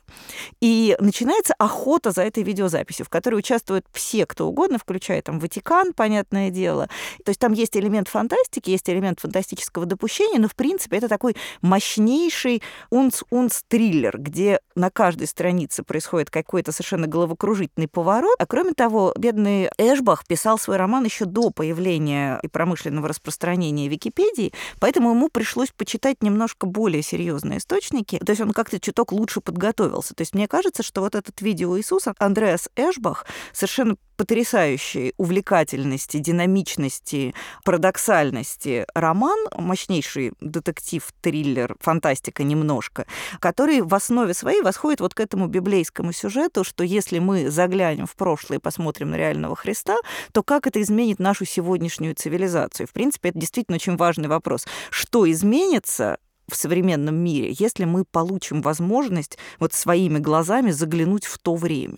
И 0.62 0.96
начинается 1.00 1.54
охота 1.58 2.12
за 2.12 2.24
этой 2.24 2.44
видеозаписью, 2.44 3.06
в 3.06 3.10
которой 3.10 3.36
участвуют 3.36 3.86
все, 3.92 4.26
кто 4.26 4.48
угодно, 4.48 4.78
включая 4.78 5.22
там 5.22 5.40
Ватикан, 5.40 5.94
понятное 5.94 6.50
дело. 6.50 6.88
То 7.26 7.30
есть 7.30 7.40
там 7.40 7.54
есть 7.54 7.76
элемент 7.76 8.08
фантастики, 8.08 8.70
есть 8.70 8.90
элемент 8.90 9.20
фантастического 9.20 9.86
допущения, 9.86 10.40
но, 10.40 10.48
в 10.48 10.56
принципе, 10.56 10.98
это 10.98 11.08
такой 11.08 11.36
мощнейший 11.62 12.62
унц-унц-триллер, 12.92 14.18
где 14.18 14.60
на 14.76 14.90
каждой 14.90 15.28
странице 15.28 15.84
происходит 15.84 16.30
какой-то 16.30 16.72
совершенно 16.72 17.08
головокружительный 17.08 17.88
поворот, 17.88 18.36
а 18.40 18.46
кроме 18.46 18.67
Кроме 18.68 18.76
того, 18.76 19.14
бедный 19.18 19.70
Эшбах 19.78 20.28
писал 20.28 20.60
свой 20.60 20.76
роман 20.76 21.06
еще 21.06 21.24
до 21.24 21.52
появления 21.52 22.38
и 22.44 22.50
промышленного 22.50 23.08
распространения 23.08 23.88
Википедии, 23.88 24.52
поэтому 24.82 25.12
ему 25.12 25.30
пришлось 25.30 25.70
почитать 25.72 26.22
немножко 26.22 26.68
более 26.68 27.02
серьезные 27.02 27.60
источники. 27.60 28.20
То 28.20 28.34
есть 28.34 28.42
он 28.42 28.52
как-то 28.52 28.78
чуток 28.78 29.14
лучше 29.14 29.40
подготовился. 29.40 30.14
То 30.16 30.22
есть 30.24 30.36
мне 30.36 30.50
кажется, 30.50 30.84
что 30.84 31.00
вот 31.00 31.16
этот 31.16 31.40
видео 31.40 31.78
Иисуса 31.78 32.14
Андреас 32.20 32.68
Эшбах 32.76 33.26
совершенно 33.54 33.96
потрясающей 34.18 35.14
увлекательности, 35.18 36.18
динамичности, 36.18 37.34
парадоксальности 37.64 38.86
роман, 38.94 39.38
мощнейший 39.56 40.34
детектив, 40.42 41.08
триллер, 41.22 41.76
фантастика 41.80 42.44
немножко, 42.44 43.06
который 43.40 43.82
в 43.82 43.94
основе 43.94 44.34
своей 44.34 44.62
восходит 44.62 45.00
вот 45.00 45.14
к 45.14 45.20
этому 45.20 45.48
библейскому 45.48 46.12
сюжету, 46.12 46.64
что 46.64 46.84
если 46.84 47.20
мы 47.20 47.50
заглянем 47.50 48.08
в 48.08 48.16
прошлое 48.16 48.58
и 48.58 48.62
посмотрим 48.62 49.12
на 49.12 49.16
реального 49.16 49.56
Христа, 49.56 49.98
то 50.32 50.44
как 50.44 50.68
это 50.68 50.82
изменит 50.82 51.20
нашу 51.20 51.46
сегодняшнюю 51.46 52.16
цивилизацию? 52.16 52.88
В 52.88 52.92
принципе, 52.92 53.30
это 53.30 53.40
действительно 53.40 53.76
очень 53.76 53.96
важный 53.96 54.28
вопрос. 54.28 54.66
Что 54.90 55.30
изменится, 55.30 56.18
в 56.50 56.56
современном 56.56 57.16
мире, 57.16 57.54
если 57.58 57.84
мы 57.84 58.06
получим 58.06 58.62
возможность 58.62 59.38
вот 59.60 59.74
своими 59.74 60.20
глазами 60.20 60.72
заглянуть 60.72 61.26
в 61.26 61.38
то 61.40 61.56
время. 61.56 61.98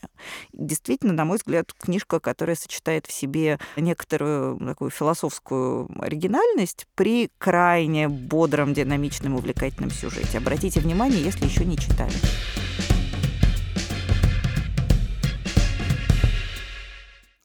Действительно, 0.54 1.14
на 1.14 1.26
мой 1.26 1.38
взгляд, 1.38 1.72
книжка, 1.74 2.20
которая 2.20 2.56
сочетает 2.56 3.06
в 3.06 3.12
себе 3.12 3.60
некоторую 3.78 4.58
такую 4.60 4.90
философскую 4.90 5.90
оригинальность 6.02 6.88
при 6.96 7.30
крайне 7.38 8.08
бодром, 8.08 8.74
динамичном, 8.74 9.36
увлекательном 9.36 9.92
сюжете. 9.92 10.40
Обратите 10.40 10.80
внимание, 10.80 11.22
если 11.22 11.46
еще 11.46 11.64
не 11.66 11.78
читали. 11.78 12.14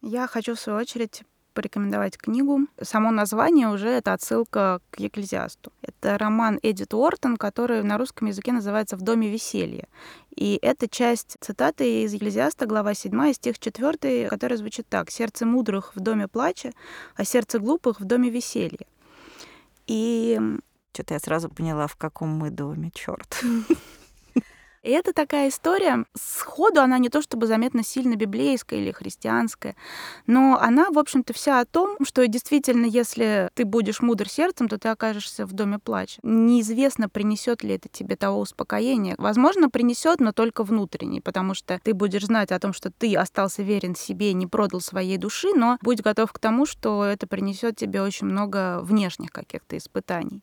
Я 0.00 0.26
хочу, 0.26 0.54
в 0.54 0.60
свою 0.60 0.78
очередь, 0.78 1.22
порекомендовать 1.54 2.18
книгу. 2.18 2.66
Само 2.82 3.10
название 3.10 3.68
уже 3.68 3.88
это 3.88 4.12
отсылка 4.12 4.80
к 4.90 5.00
Екклезиасту. 5.00 5.72
Это 5.80 6.18
роман 6.18 6.58
Эдит 6.62 6.92
Уортон, 6.92 7.36
который 7.36 7.82
на 7.82 7.96
русском 7.96 8.28
языке 8.28 8.52
называется 8.52 8.96
«В 8.96 9.02
доме 9.02 9.30
веселья». 9.30 9.88
И 10.36 10.58
это 10.60 10.88
часть 10.88 11.36
цитаты 11.40 12.02
из 12.02 12.12
Екклезиаста, 12.12 12.66
глава 12.66 12.94
7, 12.94 13.32
стих 13.32 13.58
4, 13.58 14.28
который 14.28 14.56
звучит 14.56 14.86
так. 14.88 15.10
«Сердце 15.10 15.46
мудрых 15.46 15.92
в 15.94 16.00
доме 16.00 16.28
плача, 16.28 16.72
а 17.14 17.24
сердце 17.24 17.58
глупых 17.58 18.00
в 18.00 18.04
доме 18.04 18.28
веселья». 18.28 18.86
И 19.86 20.40
Что-то 20.92 21.14
я 21.14 21.20
сразу 21.20 21.48
поняла, 21.48 21.86
в 21.86 21.96
каком 21.96 22.30
мы 22.30 22.50
доме, 22.50 22.90
черт. 22.92 23.42
И 24.84 24.90
это 24.90 25.14
такая 25.14 25.48
история, 25.48 26.04
сходу 26.14 26.82
она 26.82 26.98
не 26.98 27.08
то 27.08 27.22
чтобы 27.22 27.46
заметно 27.46 27.82
сильно 27.82 28.16
библейская 28.16 28.78
или 28.78 28.92
христианская, 28.92 29.76
но 30.26 30.58
она, 30.60 30.90
в 30.90 30.98
общем-то, 30.98 31.32
вся 31.32 31.60
о 31.60 31.64
том, 31.64 31.96
что 32.04 32.26
действительно, 32.28 32.84
если 32.84 33.48
ты 33.54 33.64
будешь 33.64 34.02
мудр 34.02 34.28
сердцем, 34.28 34.68
то 34.68 34.78
ты 34.78 34.88
окажешься 34.88 35.46
в 35.46 35.54
доме 35.54 35.78
плача. 35.78 36.20
Неизвестно, 36.22 37.08
принесет 37.08 37.62
ли 37.62 37.76
это 37.76 37.88
тебе 37.88 38.14
того 38.14 38.40
успокоения. 38.40 39.14
Возможно, 39.16 39.70
принесет, 39.70 40.20
но 40.20 40.32
только 40.32 40.64
внутренний, 40.64 41.22
потому 41.22 41.54
что 41.54 41.80
ты 41.82 41.94
будешь 41.94 42.26
знать 42.26 42.52
о 42.52 42.58
том, 42.58 42.74
что 42.74 42.90
ты 42.90 43.16
остался 43.16 43.62
верен 43.62 43.96
себе, 43.96 44.34
не 44.34 44.46
продал 44.46 44.82
своей 44.82 45.16
души, 45.16 45.54
но 45.54 45.78
будь 45.80 46.02
готов 46.02 46.30
к 46.30 46.38
тому, 46.38 46.66
что 46.66 47.04
это 47.04 47.26
принесет 47.26 47.76
тебе 47.76 48.02
очень 48.02 48.26
много 48.26 48.80
внешних 48.82 49.32
каких-то 49.32 49.78
испытаний. 49.78 50.42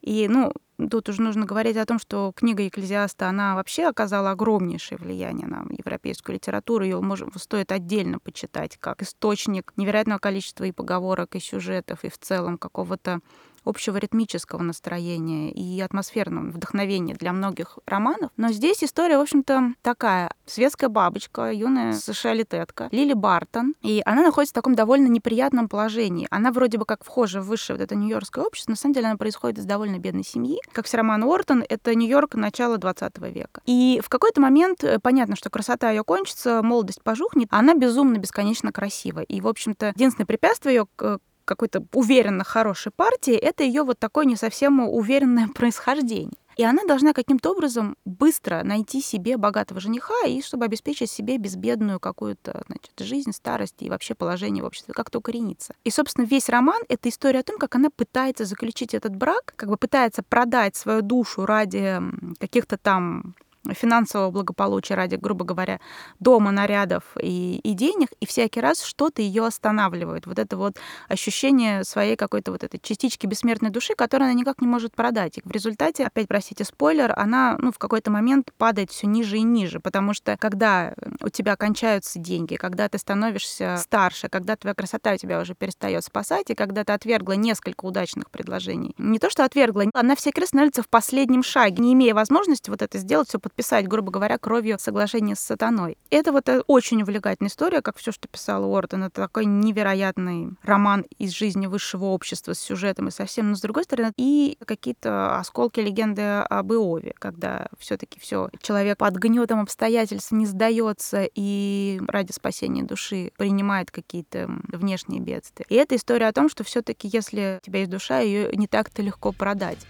И, 0.00 0.28
ну, 0.28 0.52
тут 0.90 1.08
уже 1.08 1.22
нужно 1.22 1.46
говорить 1.46 1.76
о 1.76 1.86
том, 1.86 1.98
что 1.98 2.32
книга 2.34 2.62
Екклезиаста, 2.62 3.28
она 3.28 3.54
вообще 3.54 3.84
оказала 3.84 4.32
огромнейшее 4.32 4.98
влияние 4.98 5.46
на 5.46 5.64
европейскую 5.70 6.34
литературу. 6.34 6.84
Ее 6.84 7.00
может, 7.00 7.28
стоит 7.36 7.72
отдельно 7.72 8.18
почитать 8.18 8.76
как 8.78 9.02
источник 9.02 9.72
невероятного 9.76 10.18
количества 10.18 10.64
и 10.64 10.72
поговорок, 10.72 11.36
и 11.36 11.40
сюжетов, 11.40 12.04
и 12.04 12.08
в 12.08 12.18
целом 12.18 12.58
какого-то 12.58 13.20
общего 13.64 13.96
ритмического 13.96 14.62
настроения 14.62 15.50
и 15.50 15.80
атмосферного 15.80 16.50
вдохновения 16.50 17.14
для 17.14 17.32
многих 17.32 17.78
романов. 17.86 18.30
Но 18.36 18.52
здесь 18.52 18.82
история, 18.84 19.18
в 19.18 19.22
общем-то, 19.22 19.74
такая. 19.82 20.30
Светская 20.46 20.88
бабочка, 20.88 21.50
юная 21.52 21.92
сошиалитетка, 21.92 22.88
Лили 22.92 23.14
Бартон. 23.14 23.74
И 23.82 24.02
она 24.04 24.22
находится 24.22 24.52
в 24.52 24.54
таком 24.54 24.74
довольно 24.74 25.06
неприятном 25.08 25.68
положении. 25.68 26.26
Она 26.30 26.52
вроде 26.52 26.78
бы 26.78 26.84
как 26.84 27.04
вхожа 27.04 27.40
в 27.40 27.46
высшее 27.46 27.78
вот 27.78 27.82
это 27.84 27.94
нью-йоркское 27.94 28.44
общество, 28.44 28.72
на 28.72 28.76
самом 28.76 28.94
деле 28.94 29.06
она 29.06 29.16
происходит 29.16 29.58
из 29.58 29.64
довольно 29.64 29.98
бедной 29.98 30.24
семьи. 30.24 30.58
Как 30.72 30.86
все 30.86 30.98
роман 30.98 31.22
Уортон, 31.22 31.64
это 31.68 31.94
Нью-Йорк 31.94 32.34
начала 32.34 32.78
20 32.78 33.18
века. 33.18 33.60
И 33.66 34.00
в 34.04 34.08
какой-то 34.08 34.40
момент 34.40 34.84
э, 34.84 34.98
понятно, 34.98 35.36
что 35.36 35.50
красота 35.50 35.90
ее 35.90 36.04
кончится, 36.04 36.62
молодость 36.62 37.02
пожухнет, 37.02 37.48
а 37.50 37.60
она 37.60 37.74
безумно, 37.74 38.18
бесконечно 38.18 38.72
красива. 38.72 39.20
И, 39.20 39.40
в 39.40 39.48
общем-то, 39.48 39.88
единственное 39.94 40.26
препятствие 40.26 40.76
ее 40.76 40.86
к 40.96 41.18
какой-то 41.44 41.84
уверенно 41.92 42.44
хорошей 42.44 42.92
партии, 42.92 43.34
это 43.34 43.64
ее 43.64 43.82
вот 43.82 43.98
такое 43.98 44.24
не 44.24 44.36
совсем 44.36 44.80
уверенное 44.80 45.48
происхождение. 45.54 46.38
И 46.56 46.62
она 46.62 46.84
должна 46.84 47.12
каким-то 47.12 47.50
образом 47.50 47.96
быстро 48.04 48.62
найти 48.62 49.00
себе 49.00 49.36
богатого 49.36 49.80
жениха, 49.80 50.26
и 50.26 50.40
чтобы 50.40 50.64
обеспечить 50.64 51.10
себе 51.10 51.36
безбедную 51.36 51.98
какую-то 51.98 52.62
значит, 52.66 52.92
жизнь, 53.00 53.32
старость 53.32 53.76
и 53.80 53.90
вообще 53.90 54.14
положение 54.14 54.62
в 54.62 54.66
обществе, 54.66 54.94
как-то 54.94 55.18
укорениться. 55.18 55.74
И, 55.84 55.90
собственно, 55.90 56.24
весь 56.24 56.48
роман— 56.48 56.82
это 56.88 57.08
история 57.08 57.40
о 57.40 57.44
том, 57.44 57.58
как 57.58 57.74
она 57.74 57.90
пытается 57.90 58.44
заключить 58.44 58.94
этот 58.94 59.16
брак, 59.16 59.54
как 59.56 59.68
бы 59.68 59.76
пытается 59.76 60.22
продать 60.22 60.76
свою 60.76 61.02
душу 61.02 61.44
ради 61.44 62.00
каких-то 62.38 62.76
там 62.76 63.34
финансового 63.72 64.30
благополучия, 64.30 64.94
ради, 64.94 65.16
грубо 65.16 65.44
говоря, 65.44 65.80
дома, 66.20 66.50
нарядов 66.50 67.04
и, 67.20 67.60
и 67.62 67.72
денег, 67.74 68.08
и 68.20 68.26
всякий 68.26 68.60
раз 68.60 68.82
что-то 68.82 69.22
ее 69.22 69.46
останавливает. 69.46 70.26
Вот 70.26 70.38
это 70.38 70.56
вот 70.56 70.76
ощущение 71.08 71.84
своей 71.84 72.16
какой-то 72.16 72.52
вот 72.52 72.64
этой 72.64 72.78
частички 72.78 73.26
бессмертной 73.26 73.70
души, 73.70 73.94
которую 73.94 74.30
она 74.30 74.38
никак 74.38 74.60
не 74.60 74.66
может 74.66 74.94
продать. 74.94 75.38
И 75.38 75.42
в 75.44 75.50
результате, 75.50 76.04
опять 76.04 76.28
простите 76.28 76.64
спойлер, 76.64 77.12
она 77.16 77.56
ну, 77.58 77.72
в 77.72 77.78
какой-то 77.78 78.10
момент 78.10 78.52
падает 78.58 78.90
все 78.90 79.06
ниже 79.06 79.38
и 79.38 79.42
ниже, 79.42 79.80
потому 79.80 80.14
что 80.14 80.36
когда 80.38 80.94
у 81.20 81.28
тебя 81.28 81.56
кончаются 81.56 82.18
деньги, 82.18 82.56
когда 82.56 82.88
ты 82.88 82.98
становишься 82.98 83.76
старше, 83.78 84.28
когда 84.28 84.56
твоя 84.56 84.74
красота 84.74 85.14
у 85.14 85.16
тебя 85.16 85.40
уже 85.40 85.54
перестает 85.54 86.04
спасать, 86.04 86.50
и 86.50 86.54
когда 86.54 86.84
ты 86.84 86.92
отвергла 86.92 87.32
несколько 87.32 87.84
удачных 87.84 88.30
предложений, 88.30 88.94
не 88.98 89.18
то 89.18 89.30
что 89.30 89.44
отвергла, 89.44 89.84
она 89.94 90.16
всякий 90.16 90.40
раз 90.40 90.48
становится 90.48 90.82
в 90.82 90.88
последнем 90.88 91.42
шаге, 91.42 91.82
не 91.82 91.92
имея 91.94 92.14
возможности 92.14 92.70
вот 92.70 92.82
это 92.82 92.98
сделать 92.98 93.28
все 93.28 93.38
под 93.38 93.53
подписать, 93.54 93.86
грубо 93.86 94.10
говоря, 94.10 94.36
кровью 94.36 94.78
соглашение 94.80 95.36
с 95.36 95.40
сатаной. 95.40 95.96
Это 96.10 96.32
вот 96.32 96.48
э, 96.48 96.62
очень 96.66 97.02
увлекательная 97.02 97.48
история, 97.48 97.82
как 97.82 97.96
все, 97.96 98.10
что 98.10 98.26
писал 98.26 98.64
Уортон. 98.64 99.04
Это 99.04 99.22
такой 99.22 99.44
невероятный 99.44 100.50
роман 100.64 101.06
из 101.18 101.30
жизни 101.30 101.66
высшего 101.66 102.06
общества 102.06 102.54
с 102.54 102.58
сюжетом 102.58 103.08
и 103.08 103.12
совсем, 103.12 103.50
но 103.50 103.56
с 103.56 103.60
другой 103.60 103.84
стороны, 103.84 104.12
и 104.16 104.58
какие-то 104.66 105.38
осколки 105.38 105.78
легенды 105.78 106.22
об 106.22 106.72
Иове, 106.72 107.14
когда 107.18 107.68
все-таки 107.78 108.18
все 108.18 108.50
человек 108.60 108.98
под 108.98 109.14
гнетом 109.14 109.60
обстоятельств 109.60 110.32
не 110.32 110.46
сдается 110.46 111.28
и 111.32 112.00
ради 112.08 112.32
спасения 112.32 112.82
души 112.82 113.30
принимает 113.38 113.92
какие-то 113.92 114.50
внешние 114.68 115.20
бедствия. 115.20 115.66
И 115.68 115.76
это 115.76 115.94
история 115.94 116.26
о 116.26 116.32
том, 116.32 116.48
что 116.48 116.64
все-таки, 116.64 117.08
если 117.12 117.60
у 117.62 117.64
тебя 117.64 117.80
есть 117.80 117.90
душа, 117.90 118.18
ее 118.18 118.50
не 118.54 118.66
так-то 118.66 119.00
легко 119.00 119.30
продать. 119.30 119.86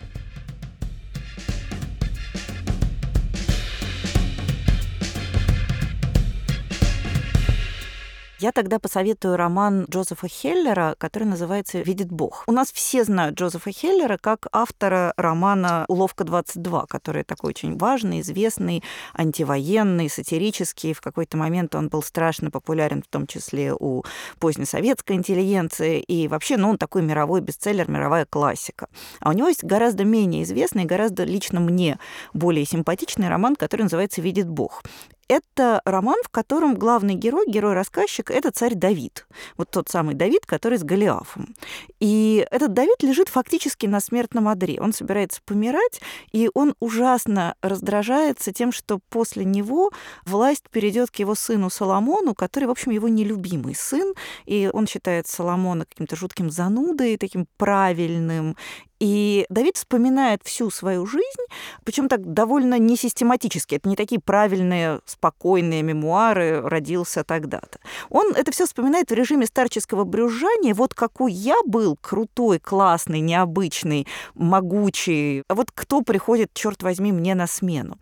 Я 8.44 8.52
тогда 8.52 8.78
посоветую 8.78 9.38
роман 9.38 9.86
Джозефа 9.88 10.28
Хеллера, 10.28 10.96
который 10.98 11.24
называется 11.24 11.78
«Видит 11.78 12.12
Бог». 12.12 12.44
У 12.46 12.52
нас 12.52 12.70
все 12.72 13.02
знают 13.02 13.36
Джозефа 13.40 13.72
Хеллера 13.72 14.18
как 14.18 14.48
автора 14.52 15.14
романа 15.16 15.86
«Уловка-22», 15.88 16.86
который 16.86 17.24
такой 17.24 17.52
очень 17.52 17.78
важный, 17.78 18.20
известный, 18.20 18.82
антивоенный, 19.14 20.10
сатирический. 20.10 20.92
В 20.92 21.00
какой-то 21.00 21.38
момент 21.38 21.74
он 21.74 21.88
был 21.88 22.02
страшно 22.02 22.50
популярен, 22.50 23.02
в 23.02 23.06
том 23.06 23.26
числе 23.26 23.72
у 23.72 24.04
позднесоветской 24.40 25.16
интеллигенции. 25.16 26.00
И 26.00 26.28
вообще, 26.28 26.58
ну, 26.58 26.68
он 26.68 26.76
такой 26.76 27.00
мировой 27.00 27.40
бестселлер, 27.40 27.90
мировая 27.90 28.26
классика. 28.26 28.88
А 29.20 29.30
у 29.30 29.32
него 29.32 29.48
есть 29.48 29.64
гораздо 29.64 30.04
менее 30.04 30.42
известный, 30.42 30.84
гораздо 30.84 31.24
лично 31.24 31.60
мне 31.60 31.98
более 32.34 32.66
симпатичный 32.66 33.30
роман, 33.30 33.56
который 33.56 33.84
называется 33.84 34.20
«Видит 34.20 34.50
Бог». 34.50 34.82
Это 35.28 35.80
роман, 35.84 36.16
в 36.24 36.28
котором 36.28 36.74
главный 36.74 37.14
герой, 37.14 37.46
герой-рассказчик, 37.48 38.30
это 38.30 38.50
царь 38.50 38.74
Давид. 38.74 39.26
Вот 39.56 39.70
тот 39.70 39.88
самый 39.88 40.14
Давид, 40.14 40.46
который 40.46 40.78
с 40.78 40.84
Голиафом. 40.84 41.54
И 42.00 42.46
этот 42.50 42.72
Давид 42.72 43.02
лежит 43.02 43.28
фактически 43.28 43.86
на 43.86 44.00
смертном 44.00 44.48
одре. 44.48 44.80
Он 44.80 44.92
собирается 44.92 45.40
помирать, 45.44 46.00
и 46.32 46.50
он 46.54 46.74
ужасно 46.80 47.54
раздражается 47.62 48.52
тем, 48.52 48.72
что 48.72 49.00
после 49.08 49.44
него 49.44 49.90
власть 50.26 50.64
перейдет 50.70 51.10
к 51.10 51.16
его 51.16 51.34
сыну 51.34 51.70
Соломону, 51.70 52.34
который, 52.34 52.64
в 52.64 52.70
общем, 52.70 52.92
его 52.92 53.08
нелюбимый 53.08 53.74
сын, 53.74 54.14
и 54.44 54.70
он 54.72 54.86
считает 54.86 55.26
Соломона 55.26 55.86
каким-то 55.86 56.16
жутким 56.16 56.50
занудой, 56.50 57.16
таким 57.16 57.46
правильным, 57.56 58.56
и 59.04 59.44
Давид 59.50 59.76
вспоминает 59.76 60.40
всю 60.44 60.70
свою 60.70 61.04
жизнь, 61.04 61.44
причем 61.84 62.08
так 62.08 62.32
довольно 62.32 62.78
несистематически. 62.78 63.74
Это 63.74 63.86
не 63.86 63.96
такие 63.96 64.18
правильные, 64.18 65.00
спокойные 65.04 65.82
мемуары 65.82 66.62
«родился 66.62 67.22
тогда-то». 67.22 67.80
Он 68.08 68.32
это 68.32 68.50
все 68.50 68.64
вспоминает 68.64 69.10
в 69.10 69.14
режиме 69.14 69.44
старческого 69.44 70.04
брюзжания. 70.04 70.74
Вот 70.74 70.94
какой 70.94 71.34
я 71.34 71.56
был 71.66 71.98
крутой, 72.00 72.58
классный, 72.58 73.20
необычный, 73.20 74.06
могучий. 74.32 75.42
А 75.48 75.54
вот 75.54 75.70
кто 75.74 76.00
приходит, 76.00 76.54
черт 76.54 76.82
возьми, 76.82 77.12
мне 77.12 77.34
на 77.34 77.46
смену. 77.46 77.98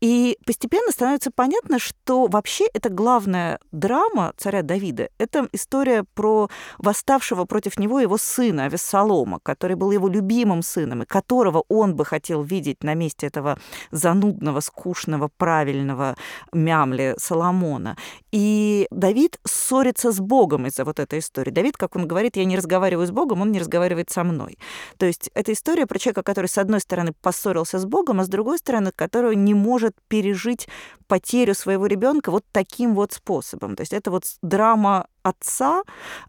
И 0.00 0.38
постепенно 0.46 0.92
становится 0.92 1.32
понятно, 1.32 1.80
что 1.80 2.28
вообще 2.28 2.66
это 2.72 2.90
главная 2.90 3.58
драма 3.72 4.34
царя 4.36 4.62
Давида. 4.62 5.08
Это 5.18 5.48
история 5.50 6.04
про 6.14 6.48
восставшего 6.78 7.44
против 7.44 7.76
него 7.76 7.98
его 7.98 8.18
сына 8.18 8.66
Авессалома, 8.66 9.40
который 9.42 9.74
был 9.74 9.90
его 9.90 10.06
любимым 10.06 10.43
любимым 10.44 10.62
сыном, 10.62 11.02
и 11.02 11.06
которого 11.06 11.64
он 11.68 11.94
бы 11.96 12.04
хотел 12.04 12.42
видеть 12.42 12.84
на 12.84 12.94
месте 12.94 13.26
этого 13.26 13.58
занудного, 13.92 14.60
скучного, 14.60 15.30
правильного 15.36 16.16
мямли 16.52 17.14
Соломона. 17.18 17.96
И 18.34 18.88
Давид 18.90 19.38
ссорится 19.44 20.10
с 20.10 20.18
Богом 20.18 20.66
из-за 20.66 20.84
вот 20.84 20.98
этой 20.98 21.20
истории. 21.20 21.52
Давид, 21.52 21.76
как 21.76 21.94
он 21.94 22.08
говорит, 22.08 22.34
я 22.34 22.44
не 22.44 22.56
разговариваю 22.56 23.06
с 23.06 23.12
Богом, 23.12 23.42
он 23.42 23.52
не 23.52 23.60
разговаривает 23.60 24.10
со 24.10 24.24
мной. 24.24 24.58
То 24.98 25.06
есть 25.06 25.30
это 25.34 25.52
история 25.52 25.86
про 25.86 26.00
человека, 26.00 26.24
который, 26.24 26.46
с 26.46 26.58
одной 26.58 26.80
стороны, 26.80 27.12
поссорился 27.22 27.78
с 27.78 27.84
Богом, 27.84 28.18
а 28.18 28.24
с 28.24 28.28
другой 28.28 28.58
стороны, 28.58 28.90
который 28.96 29.36
не 29.36 29.54
может 29.54 29.94
пережить 30.08 30.66
потерю 31.06 31.54
своего 31.54 31.86
ребенка 31.86 32.32
вот 32.32 32.44
таким 32.50 32.96
вот 32.96 33.12
способом. 33.12 33.76
То 33.76 33.82
есть 33.82 33.92
это 33.92 34.10
вот 34.10 34.24
драма 34.42 35.06
отца, 35.22 35.82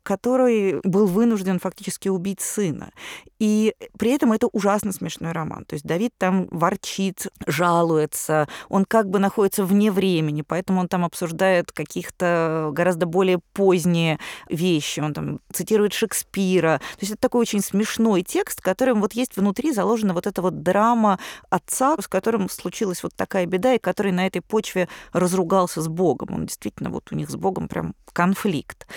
который 0.04 0.80
был 0.84 1.06
вынужден 1.06 1.60
фактически 1.60 2.08
убить 2.08 2.40
сына. 2.40 2.92
И 3.40 3.74
при 4.00 4.12
этом 4.12 4.32
это 4.32 4.48
ужасно 4.48 4.92
смешной 4.94 5.34
роман. 5.34 5.66
То 5.66 5.74
есть 5.74 5.86
Давид 5.86 6.14
там 6.18 6.48
ворчит, 6.50 7.28
жалуется, 7.46 8.48
он 8.70 8.86
как 8.86 9.10
бы 9.10 9.20
находится 9.20 9.66
вне 9.66 9.92
времени, 9.92 10.44
поэтому 10.44 10.80
он 10.80 10.88
там 10.88 11.04
обсуждает 11.04 11.72
каких-то 11.96 12.72
гораздо 12.74 13.06
более 13.06 13.40
поздние 13.54 14.20
вещи, 14.50 15.00
он 15.00 15.14
там 15.14 15.40
цитирует 15.54 15.94
Шекспира. 15.94 16.80
То 16.80 17.00
есть 17.00 17.14
это 17.14 17.22
такой 17.22 17.42
очень 17.42 17.62
смешной 17.62 18.22
текст, 18.22 18.62
которым 18.62 19.00
вот 19.00 19.14
есть 19.14 19.38
внутри 19.38 19.72
заложена 19.72 20.14
вот 20.14 20.28
эта 20.28 20.42
вот 20.42 20.62
драма 20.62 21.20
отца, 21.50 21.96
с 22.00 22.08
которым 22.08 22.50
случилась 22.50 23.02
вот 23.02 23.16
такая 23.16 23.46
беда, 23.46 23.76
и 23.76 23.80
который 23.80 24.12
на 24.12 24.28
этой 24.28 24.42
почве 24.42 24.90
разругался 25.14 25.82
с 25.82 25.88
Богом. 25.88 26.34
Он 26.34 26.46
действительно 26.48 26.90
вот 26.90 27.12
у 27.12 27.16
них 27.16 27.30
с 27.30 27.36
Богом 27.38 27.70
прям 27.70 27.96
конфликт. 28.12 28.88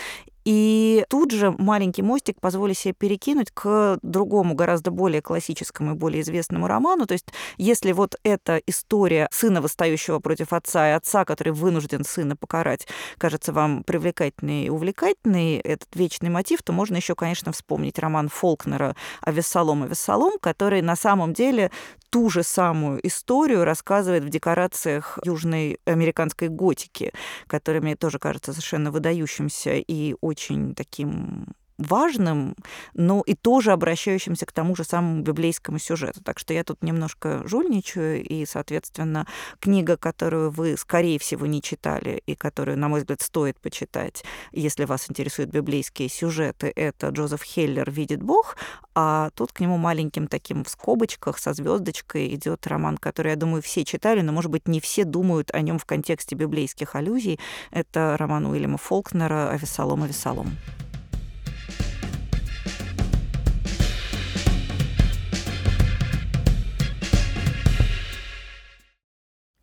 И 0.48 1.04
тут 1.10 1.30
же 1.30 1.54
маленький 1.58 2.00
мостик 2.00 2.40
позволю 2.40 2.72
себе 2.72 2.94
перекинуть 2.94 3.50
к 3.50 3.98
другому, 4.00 4.54
гораздо 4.54 4.90
более 4.90 5.20
классическому 5.20 5.92
и 5.92 5.94
более 5.94 6.22
известному 6.22 6.66
роману. 6.66 7.04
То 7.04 7.12
есть 7.12 7.26
если 7.58 7.92
вот 7.92 8.16
эта 8.22 8.56
история 8.66 9.28
сына, 9.30 9.60
восстающего 9.60 10.20
против 10.20 10.54
отца, 10.54 10.88
и 10.88 10.92
отца, 10.92 11.26
который 11.26 11.52
вынужден 11.52 12.02
сына 12.02 12.34
покарать, 12.34 12.88
кажется 13.18 13.52
вам 13.52 13.84
привлекательной 13.84 14.64
и 14.64 14.70
увлекательной, 14.70 15.56
этот 15.58 15.94
вечный 15.94 16.30
мотив, 16.30 16.62
то 16.62 16.72
можно 16.72 16.96
еще, 16.96 17.14
конечно, 17.14 17.52
вспомнить 17.52 17.98
роман 17.98 18.30
Фолкнера 18.30 18.96
«Авессалом, 19.20 19.82
Авессалом», 19.82 20.38
который 20.40 20.80
на 20.80 20.96
самом 20.96 21.34
деле 21.34 21.70
ту 22.08 22.30
же 22.30 22.42
самую 22.42 23.06
историю 23.06 23.64
рассказывает 23.64 24.24
в 24.24 24.30
декорациях 24.30 25.18
южной 25.24 25.78
американской 25.84 26.48
готики, 26.48 27.12
которая 27.46 27.82
мне 27.82 27.96
тоже 27.96 28.18
кажется 28.18 28.52
совершенно 28.52 28.90
выдающимся 28.90 29.74
и 29.74 30.14
очень 30.22 30.37
таким 30.74 31.46
важным, 31.78 32.56
но 32.94 33.22
и 33.24 33.34
тоже 33.34 33.72
обращающимся 33.72 34.46
к 34.46 34.52
тому 34.52 34.74
же 34.76 34.84
самому 34.84 35.22
библейскому 35.22 35.78
сюжету. 35.78 36.20
Так 36.22 36.38
что 36.38 36.52
я 36.52 36.64
тут 36.64 36.82
немножко 36.82 37.46
жульничаю, 37.46 38.22
и, 38.22 38.44
соответственно, 38.46 39.26
книга, 39.60 39.96
которую 39.96 40.50
вы, 40.50 40.76
скорее 40.76 41.18
всего, 41.18 41.46
не 41.46 41.62
читали, 41.62 42.22
и 42.26 42.34
которую, 42.34 42.78
на 42.78 42.88
мой 42.88 43.00
взгляд, 43.00 43.22
стоит 43.22 43.60
почитать, 43.60 44.24
если 44.52 44.84
вас 44.84 45.08
интересуют 45.08 45.50
библейские 45.50 46.08
сюжеты, 46.08 46.72
это 46.74 47.08
Джозеф 47.08 47.42
Хеллер 47.42 47.90
«Видит 47.90 48.22
Бог», 48.22 48.56
а 48.94 49.30
тут 49.36 49.52
к 49.52 49.60
нему 49.60 49.76
маленьким 49.76 50.26
таким 50.26 50.64
в 50.64 50.68
скобочках 50.68 51.38
со 51.38 51.52
звездочкой 51.52 52.34
идет 52.34 52.66
роман, 52.66 52.98
который, 52.98 53.30
я 53.30 53.36
думаю, 53.36 53.62
все 53.62 53.84
читали, 53.84 54.20
но, 54.22 54.32
может 54.32 54.50
быть, 54.50 54.66
не 54.66 54.80
все 54.80 55.04
думают 55.04 55.54
о 55.54 55.60
нем 55.60 55.78
в 55.78 55.84
контексте 55.84 56.34
библейских 56.34 56.96
аллюзий. 56.96 57.38
Это 57.70 58.16
роман 58.18 58.46
Уильяма 58.46 58.78
Фолкнера 58.78 59.50
«Авесолом, 59.50 60.02
Авесолом». 60.02 60.56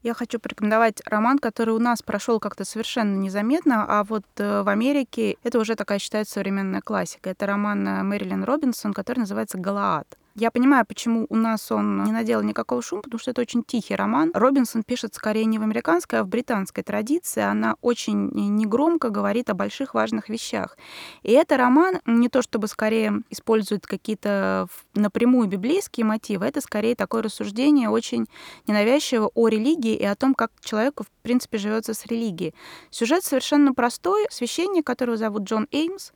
Я 0.06 0.14
хочу 0.14 0.40
порекомендовать 0.40 1.02
роман, 1.08 1.40
который 1.40 1.74
у 1.74 1.80
нас 1.80 2.04
прошел 2.04 2.40
как-то 2.40 2.64
совершенно 2.64 3.16
незаметно, 3.16 3.88
а 3.88 4.04
вот 4.04 4.24
э, 4.38 4.62
в 4.62 4.70
Америке 4.70 5.38
это 5.42 5.58
уже 5.58 5.74
такая 5.74 5.98
считается 5.98 6.36
современная 6.36 6.82
классика. 6.82 7.32
Это 7.32 7.48
роман 7.48 7.88
э, 7.88 8.04
Мэрилин 8.04 8.44
Робинсон, 8.44 8.94
который 8.94 9.22
называется 9.22 9.58
«Галаад». 9.58 10.06
Я 10.38 10.52
понимаю, 10.52 10.86
почему 10.86 11.28
у 11.30 11.36
нас 11.38 11.72
он 11.72 12.04
не 12.04 12.12
наделал 12.12 12.44
никакого 12.44 12.82
шума, 12.82 13.02
потому 13.02 13.20
что 13.20 13.32
это 13.32 13.40
очень 13.40 13.64
тихий 13.64 13.96
роман. 13.96 14.32
Робинсон 14.34 14.84
пишет 14.84 15.16
скорее 15.16 15.46
не 15.46 15.60
в 15.60 15.64
американской, 15.64 16.20
а 16.20 16.24
в 16.26 16.28
британской 16.28 16.84
традиции. 16.84 17.42
Она 17.42 17.78
очень 17.80 18.32
негромко 18.34 19.12
говорит 19.12 19.50
о 19.50 19.54
больших 19.54 19.94
важных 19.94 20.28
вещах. 20.28 20.78
И 21.24 21.32
это 21.32 21.56
роман 21.56 22.02
не 22.06 22.28
то 22.28 22.42
чтобы 22.42 22.68
скорее 22.68 23.22
использует 23.30 23.88
какие-то 23.88 24.68
напрямую 24.94 25.48
библейские 25.48 26.06
мотивы, 26.06 26.46
это 26.48 26.60
скорее 26.60 26.96
такое 26.96 27.22
рассуждение 27.22 27.88
очень 27.88 28.26
ненавязчиво 28.68 29.32
о 29.36 29.48
религии 29.48 29.96
и 29.96 30.04
о 30.04 30.16
том, 30.16 30.36
как 30.36 30.52
человеку, 30.60 31.06
в 31.06 31.24
принципе, 31.24 31.58
живется 31.60 31.94
с 31.94 32.06
религией. 32.08 32.54
Сюжет 32.92 33.24
совершенно 33.24 33.74
простой. 33.74 34.26
Священник, 34.30 34.86
которого 34.86 35.16
зовут 35.16 35.44
Джон 35.44 35.70
Эймс, 35.72 36.12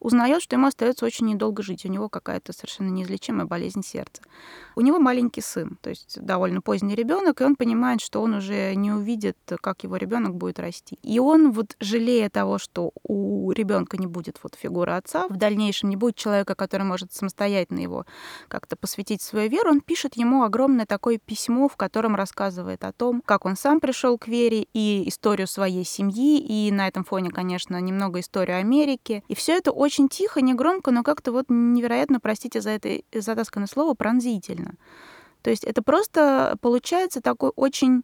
узнает, 0.00 0.42
что 0.42 0.56
ему 0.56 0.66
остается 0.66 1.04
очень 1.04 1.26
недолго 1.26 1.62
жить. 1.62 1.84
У 1.84 1.88
него 1.88 2.08
какая-то 2.08 2.52
совершенно 2.52 2.88
неизлечимая 2.88 3.46
болезнь 3.46 3.82
сердца. 3.82 4.22
У 4.76 4.80
него 4.80 4.98
маленький 4.98 5.40
сын, 5.40 5.76
то 5.80 5.90
есть 5.90 6.20
довольно 6.20 6.60
поздний 6.60 6.94
ребенок, 6.94 7.40
и 7.40 7.44
он 7.44 7.56
понимает, 7.56 8.00
что 8.00 8.22
он 8.22 8.34
уже 8.34 8.74
не 8.74 8.92
увидит, 8.92 9.36
как 9.60 9.82
его 9.82 9.96
ребенок 9.96 10.34
будет 10.36 10.58
расти. 10.58 10.98
И 11.02 11.18
он 11.18 11.50
вот 11.52 11.76
жалея 11.80 12.30
того, 12.30 12.58
что 12.58 12.92
у 13.02 13.50
ребенка 13.52 13.96
не 13.96 14.06
будет 14.06 14.38
вот 14.42 14.54
фигуры 14.54 14.92
отца, 14.92 15.26
в 15.28 15.36
дальнейшем 15.36 15.90
не 15.90 15.96
будет 15.96 16.16
человека, 16.16 16.54
который 16.54 16.84
может 16.84 17.12
самостоятельно 17.12 17.80
его 17.80 18.06
как-то 18.48 18.76
посвятить 18.76 19.22
свою 19.22 19.50
веру, 19.50 19.70
он 19.70 19.80
пишет 19.80 20.16
ему 20.16 20.44
огромное 20.44 20.86
такое 20.86 21.18
письмо, 21.18 21.68
в 21.68 21.76
котором 21.76 22.14
рассказывает 22.14 22.84
о 22.84 22.92
том, 22.92 23.22
как 23.24 23.44
он 23.46 23.56
сам 23.56 23.80
пришел 23.80 24.16
к 24.18 24.28
вере 24.28 24.66
и 24.72 25.08
историю 25.08 25.48
своей 25.48 25.84
семьи, 25.84 26.38
и 26.38 26.70
на 26.70 26.86
этом 26.86 27.04
фоне, 27.04 27.30
конечно, 27.30 27.80
немного 27.80 28.20
историю 28.20 28.58
Америки. 28.58 29.24
И 29.28 29.34
все 29.34 29.56
это 29.56 29.72
очень 29.72 29.87
тихо, 29.88 30.40
негромко, 30.40 30.90
но 30.90 31.02
как-то 31.02 31.32
вот 31.32 31.46
невероятно, 31.48 32.20
простите 32.20 32.60
за 32.60 32.70
это 32.70 33.00
затасканное 33.14 33.68
слово, 33.68 33.94
пронзительно. 33.94 34.74
То 35.42 35.50
есть 35.50 35.64
это 35.64 35.82
просто 35.82 36.56
получается 36.60 37.20
такой 37.20 37.52
очень 37.56 38.02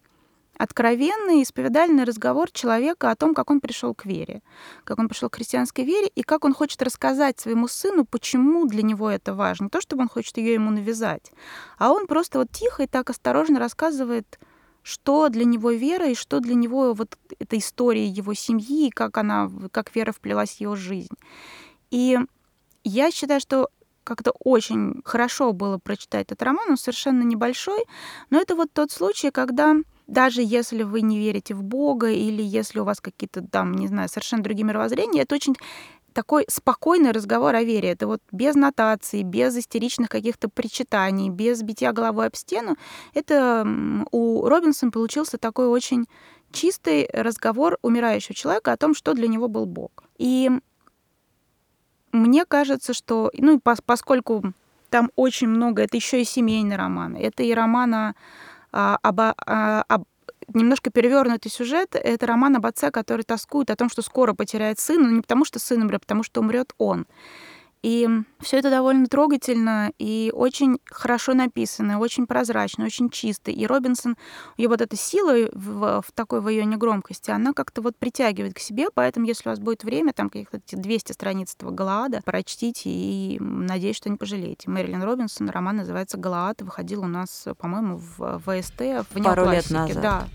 откровенный 0.57 1.43
исповедальный 1.43 2.05
разговор 2.05 2.49
человека 2.51 3.11
о 3.11 3.15
том, 3.15 3.33
как 3.33 3.51
он 3.51 3.59
пришел 3.59 3.93
к 3.93 4.05
вере, 4.05 4.41
как 4.83 4.99
он 4.99 5.09
пришел 5.09 5.29
к 5.29 5.35
христианской 5.35 5.83
вере 5.83 6.09
и 6.15 6.21
как 6.21 6.45
он 6.45 6.53
хочет 6.53 6.81
рассказать 6.81 7.39
своему 7.39 7.67
сыну, 7.67 8.05
почему 8.05 8.65
для 8.65 8.81
него 8.81 9.09
это 9.09 9.33
важно. 9.33 9.65
Не 9.65 9.69
то, 9.69 9.81
чтобы 9.81 10.03
он 10.03 10.09
хочет 10.09 10.37
ее 10.37 10.53
ему 10.53 10.71
навязать, 10.71 11.31
а 11.77 11.91
он 11.91 12.07
просто 12.07 12.39
вот 12.39 12.51
тихо 12.51 12.83
и 12.83 12.87
так 12.87 13.09
осторожно 13.09 13.59
рассказывает, 13.59 14.39
что 14.81 15.29
для 15.29 15.45
него 15.45 15.71
вера 15.71 16.09
и 16.09 16.15
что 16.15 16.39
для 16.39 16.53
него 16.53 16.93
вот 16.93 17.17
эта 17.39 17.57
история 17.57 18.05
его 18.05 18.33
семьи, 18.33 18.91
как 18.91 19.17
она, 19.17 19.49
как 19.71 19.93
вера 19.95 20.11
вплелась 20.11 20.57
в 20.57 20.61
его 20.61 20.75
жизнь. 20.75 21.15
И 21.95 22.19
я 22.83 23.09
считаю, 23.09 23.39
что 23.39 23.69
как-то 24.03 24.33
очень 24.43 25.01
хорошо 25.05 25.53
было 25.53 25.77
прочитать 25.77 26.25
этот 26.25 26.43
роман, 26.43 26.71
он 26.71 26.77
совершенно 26.77 27.23
небольшой, 27.23 27.85
но 28.29 28.41
это 28.41 28.53
вот 28.53 28.67
тот 28.73 28.91
случай, 28.91 29.31
когда 29.31 29.77
даже 30.05 30.41
если 30.43 30.83
вы 30.83 30.99
не 30.99 31.17
верите 31.17 31.53
в 31.53 31.63
Бога 31.63 32.11
или 32.11 32.43
если 32.43 32.79
у 32.79 32.83
вас 32.83 32.99
какие-то 32.99 33.47
там, 33.47 33.73
не 33.75 33.87
знаю, 33.87 34.09
совершенно 34.09 34.43
другие 34.43 34.65
мировоззрения, 34.65 35.21
это 35.21 35.35
очень 35.35 35.55
такой 36.11 36.45
спокойный 36.49 37.11
разговор 37.11 37.55
о 37.55 37.63
вере. 37.63 37.91
Это 37.91 38.07
вот 38.07 38.21
без 38.29 38.55
нотаций, 38.55 39.23
без 39.23 39.55
истеричных 39.55 40.09
каких-то 40.09 40.49
причитаний, 40.49 41.29
без 41.29 41.61
битья 41.61 41.93
головой 41.93 42.27
об 42.27 42.35
стену. 42.35 42.75
Это 43.13 43.65
у 44.11 44.45
Робинсона 44.45 44.91
получился 44.91 45.37
такой 45.37 45.67
очень 45.67 46.07
чистый 46.51 47.09
разговор 47.13 47.77
умирающего 47.81 48.35
человека 48.35 48.73
о 48.73 48.77
том, 48.77 48.93
что 48.95 49.13
для 49.13 49.29
него 49.29 49.47
был 49.47 49.65
Бог. 49.65 50.03
И 50.17 50.51
мне 52.15 52.45
кажется, 52.45 52.93
что, 52.93 53.31
ну, 53.37 53.59
поскольку 53.59 54.53
там 54.89 55.11
очень 55.15 55.47
много, 55.47 55.83
это 55.83 55.97
еще 55.97 56.21
и 56.21 56.25
семейный 56.25 56.75
роман, 56.75 57.15
это 57.15 57.43
и 57.43 57.53
роман 57.53 57.93
о, 57.93 58.15
а, 58.71 58.97
об, 59.01 59.19
о, 59.19 59.33
а, 59.45 59.83
об 59.87 60.05
немножко 60.53 60.91
перевернутый 60.91 61.51
сюжет. 61.51 61.95
Это 61.95 62.27
роман 62.27 62.55
об 62.55 62.65
отце, 62.65 62.91
который 62.91 63.23
тоскует 63.23 63.69
о 63.69 63.75
том, 63.75 63.89
что 63.89 64.01
скоро 64.01 64.33
потеряет 64.33 64.79
сына, 64.79 65.07
но 65.07 65.15
не 65.15 65.21
потому 65.21 65.45
что 65.45 65.59
сын 65.59 65.81
умрет, 65.81 66.01
а 66.01 66.05
потому 66.05 66.23
что 66.23 66.41
умрет 66.41 66.73
он. 66.77 67.05
И 67.85 68.09
все 68.39 68.57
это 68.57 68.71
довольно 68.71 69.05
трогательно 69.05 69.91
и 69.99 70.31
очень 70.33 70.79
хорошо 70.89 71.35
написано, 71.35 71.99
очень 71.99 72.25
прозрачно, 72.25 72.85
очень 72.85 73.11
чисто. 73.11 73.51
И 73.51 73.63
Робинсон, 73.67 74.17
ее 74.57 74.69
вот 74.69 74.81
эта 74.81 74.95
сила 74.95 75.47
в, 75.53 76.01
в 76.01 76.11
такой 76.15 76.41
в 76.41 76.49
ее 76.49 76.65
негромкости, 76.65 77.29
она 77.29 77.53
как-то 77.53 77.83
вот 77.83 77.95
притягивает 77.95 78.55
к 78.55 78.59
себе, 78.59 78.87
поэтому 78.91 79.27
если 79.27 79.49
у 79.49 79.51
вас 79.51 79.59
будет 79.59 79.83
время, 79.83 80.13
там 80.13 80.31
каких-то 80.31 80.59
200 80.67 81.11
страниц 81.11 81.53
этого 81.53 81.69
Галаада, 81.69 82.21
прочтите 82.25 82.89
и 82.89 83.37
надеюсь, 83.39 83.97
что 83.97 84.09
не 84.09 84.17
пожалеете. 84.17 84.67
Мэрилин 84.67 85.03
Робинсон, 85.03 85.51
роман 85.51 85.75
называется 85.75 86.17
«Галаад», 86.17 86.63
выходил 86.63 87.03
у 87.03 87.07
нас, 87.07 87.47
по-моему, 87.59 87.97
в 87.97 88.39
ВСТ, 88.39 88.81
в 89.11 89.23
Пару 89.23 89.51
лет 89.51 89.69
назад. 89.69 90.01
Да. 90.01 90.27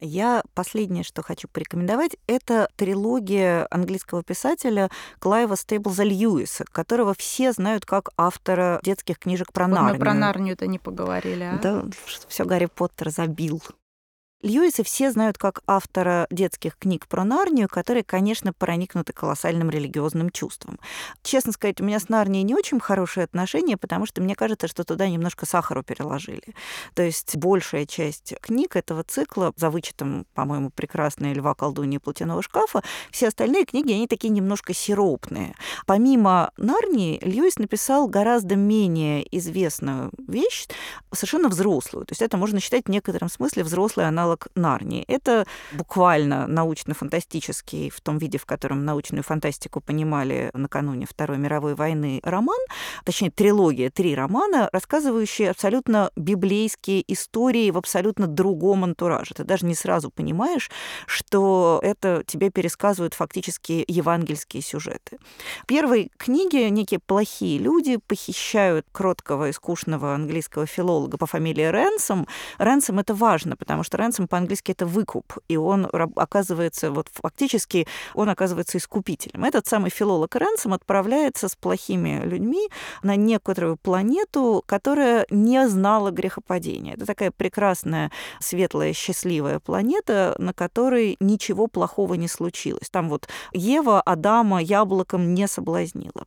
Я 0.00 0.42
последнее, 0.54 1.04
что 1.04 1.22
хочу 1.22 1.48
порекомендовать, 1.48 2.16
это 2.26 2.68
трилогия 2.76 3.66
английского 3.70 4.22
писателя 4.22 4.90
Клайва 5.18 5.54
Стейблза 5.54 6.02
Льюиса, 6.02 6.64
которого 6.70 7.14
все 7.14 7.52
знают 7.52 7.86
как 7.86 8.10
автора 8.16 8.80
детских 8.82 9.18
книжек 9.18 9.52
про 9.52 9.66
вот 9.66 9.74
Нарнию. 9.74 9.94
Мы 9.94 10.00
про 10.00 10.14
Нарнию-то 10.14 10.66
не 10.66 10.78
поговорили, 10.78 11.44
а? 11.44 11.58
Да, 11.58 11.84
все 12.28 12.44
Гарри 12.44 12.66
Поттер 12.66 13.10
забил. 13.10 13.62
Льюиса 14.42 14.84
все 14.84 15.10
знают 15.10 15.38
как 15.38 15.62
автора 15.66 16.26
детских 16.30 16.76
книг 16.76 17.06
про 17.08 17.24
Нарнию, 17.24 17.66
которые, 17.66 18.04
конечно, 18.04 18.52
проникнуты 18.52 19.14
колоссальным 19.14 19.70
религиозным 19.70 20.28
чувством. 20.28 20.78
Честно 21.22 21.52
сказать, 21.52 21.80
у 21.80 21.84
меня 21.84 21.98
с 21.98 22.10
Нарнией 22.10 22.42
не 22.42 22.54
очень 22.54 22.78
хорошие 22.78 23.24
отношения, 23.24 23.78
потому 23.78 24.04
что 24.04 24.20
мне 24.20 24.34
кажется, 24.34 24.68
что 24.68 24.84
туда 24.84 25.08
немножко 25.08 25.46
сахару 25.46 25.82
переложили. 25.82 26.54
То 26.92 27.02
есть 27.02 27.36
большая 27.36 27.86
часть 27.86 28.34
книг 28.42 28.76
этого 28.76 29.02
цикла, 29.02 29.54
за 29.56 29.70
вычетом, 29.70 30.26
по-моему, 30.34 30.68
прекрасной 30.68 31.32
«Льва, 31.32 31.54
колдуньи 31.54 31.96
и 31.96 31.98
платяного 31.98 32.42
шкафа», 32.42 32.82
все 33.10 33.28
остальные 33.28 33.64
книги, 33.64 33.92
они 33.92 34.06
такие 34.06 34.28
немножко 34.28 34.74
сиропные. 34.74 35.54
Помимо 35.86 36.50
Нарнии, 36.58 37.18
Льюис 37.22 37.58
написал 37.58 38.08
гораздо 38.08 38.56
менее 38.56 39.26
известную 39.38 40.10
вещь, 40.18 40.66
совершенно 41.12 41.48
взрослую. 41.48 42.04
То 42.04 42.12
есть 42.12 42.20
это 42.20 42.36
можно 42.36 42.60
считать 42.60 42.84
в 42.84 42.90
некотором 42.90 43.30
смысле 43.30 43.64
взрослый 43.64 44.06
аналог 44.06 44.33
поделок 44.34 44.48
Нарнии. 44.54 45.04
Это 45.08 45.46
буквально 45.72 46.46
научно-фантастический, 46.46 47.90
в 47.90 48.00
том 48.00 48.18
виде, 48.18 48.38
в 48.38 48.46
котором 48.46 48.84
научную 48.84 49.22
фантастику 49.22 49.80
понимали 49.80 50.50
накануне 50.54 51.06
Второй 51.06 51.38
мировой 51.38 51.74
войны, 51.74 52.20
роман, 52.22 52.58
точнее, 53.04 53.30
трилогия, 53.30 53.90
три 53.90 54.14
романа, 54.14 54.68
рассказывающие 54.72 55.50
абсолютно 55.50 56.10
библейские 56.16 57.04
истории 57.12 57.70
в 57.70 57.78
абсолютно 57.78 58.26
другом 58.26 58.84
антураже. 58.84 59.34
Ты 59.34 59.44
даже 59.44 59.66
не 59.66 59.74
сразу 59.74 60.10
понимаешь, 60.10 60.70
что 61.06 61.80
это 61.82 62.22
тебе 62.26 62.50
пересказывают 62.50 63.14
фактически 63.14 63.84
евангельские 63.88 64.62
сюжеты. 64.62 65.18
В 65.62 65.66
первой 65.66 66.10
книге 66.16 66.70
некие 66.70 67.00
плохие 67.00 67.58
люди 67.58 67.98
похищают 68.06 68.86
кроткого 68.92 69.48
и 69.48 69.52
скучного 69.52 70.14
английского 70.14 70.66
филолога 70.66 71.18
по 71.18 71.26
фамилии 71.26 71.70
Ренсом. 71.70 72.26
Ренсом 72.58 72.98
это 72.98 73.14
важно, 73.14 73.56
потому 73.56 73.82
что 73.84 73.96
Ренсом 73.98 74.13
по-английски 74.22 74.72
это 74.72 74.86
выкуп, 74.86 75.34
и 75.48 75.56
он 75.56 75.88
оказывается, 76.16 76.90
вот 76.90 77.08
фактически 77.12 77.86
он 78.14 78.28
оказывается 78.28 78.78
искупителем. 78.78 79.44
Этот 79.44 79.66
самый 79.66 79.90
филолог 79.90 80.34
Ренсом 80.36 80.72
отправляется 80.72 81.48
с 81.48 81.56
плохими 81.56 82.22
людьми 82.24 82.68
на 83.02 83.16
некоторую 83.16 83.76
планету, 83.76 84.62
которая 84.66 85.26
не 85.30 85.68
знала 85.68 86.10
грехопадения. 86.10 86.94
Это 86.94 87.06
такая 87.06 87.30
прекрасная, 87.30 88.10
светлая, 88.40 88.92
счастливая 88.92 89.58
планета, 89.58 90.34
на 90.38 90.52
которой 90.52 91.16
ничего 91.20 91.66
плохого 91.66 92.14
не 92.14 92.28
случилось. 92.28 92.88
Там 92.90 93.08
вот 93.08 93.28
Ева 93.52 94.00
Адама 94.00 94.62
яблоком 94.62 95.34
не 95.34 95.48
соблазнила. 95.48 96.26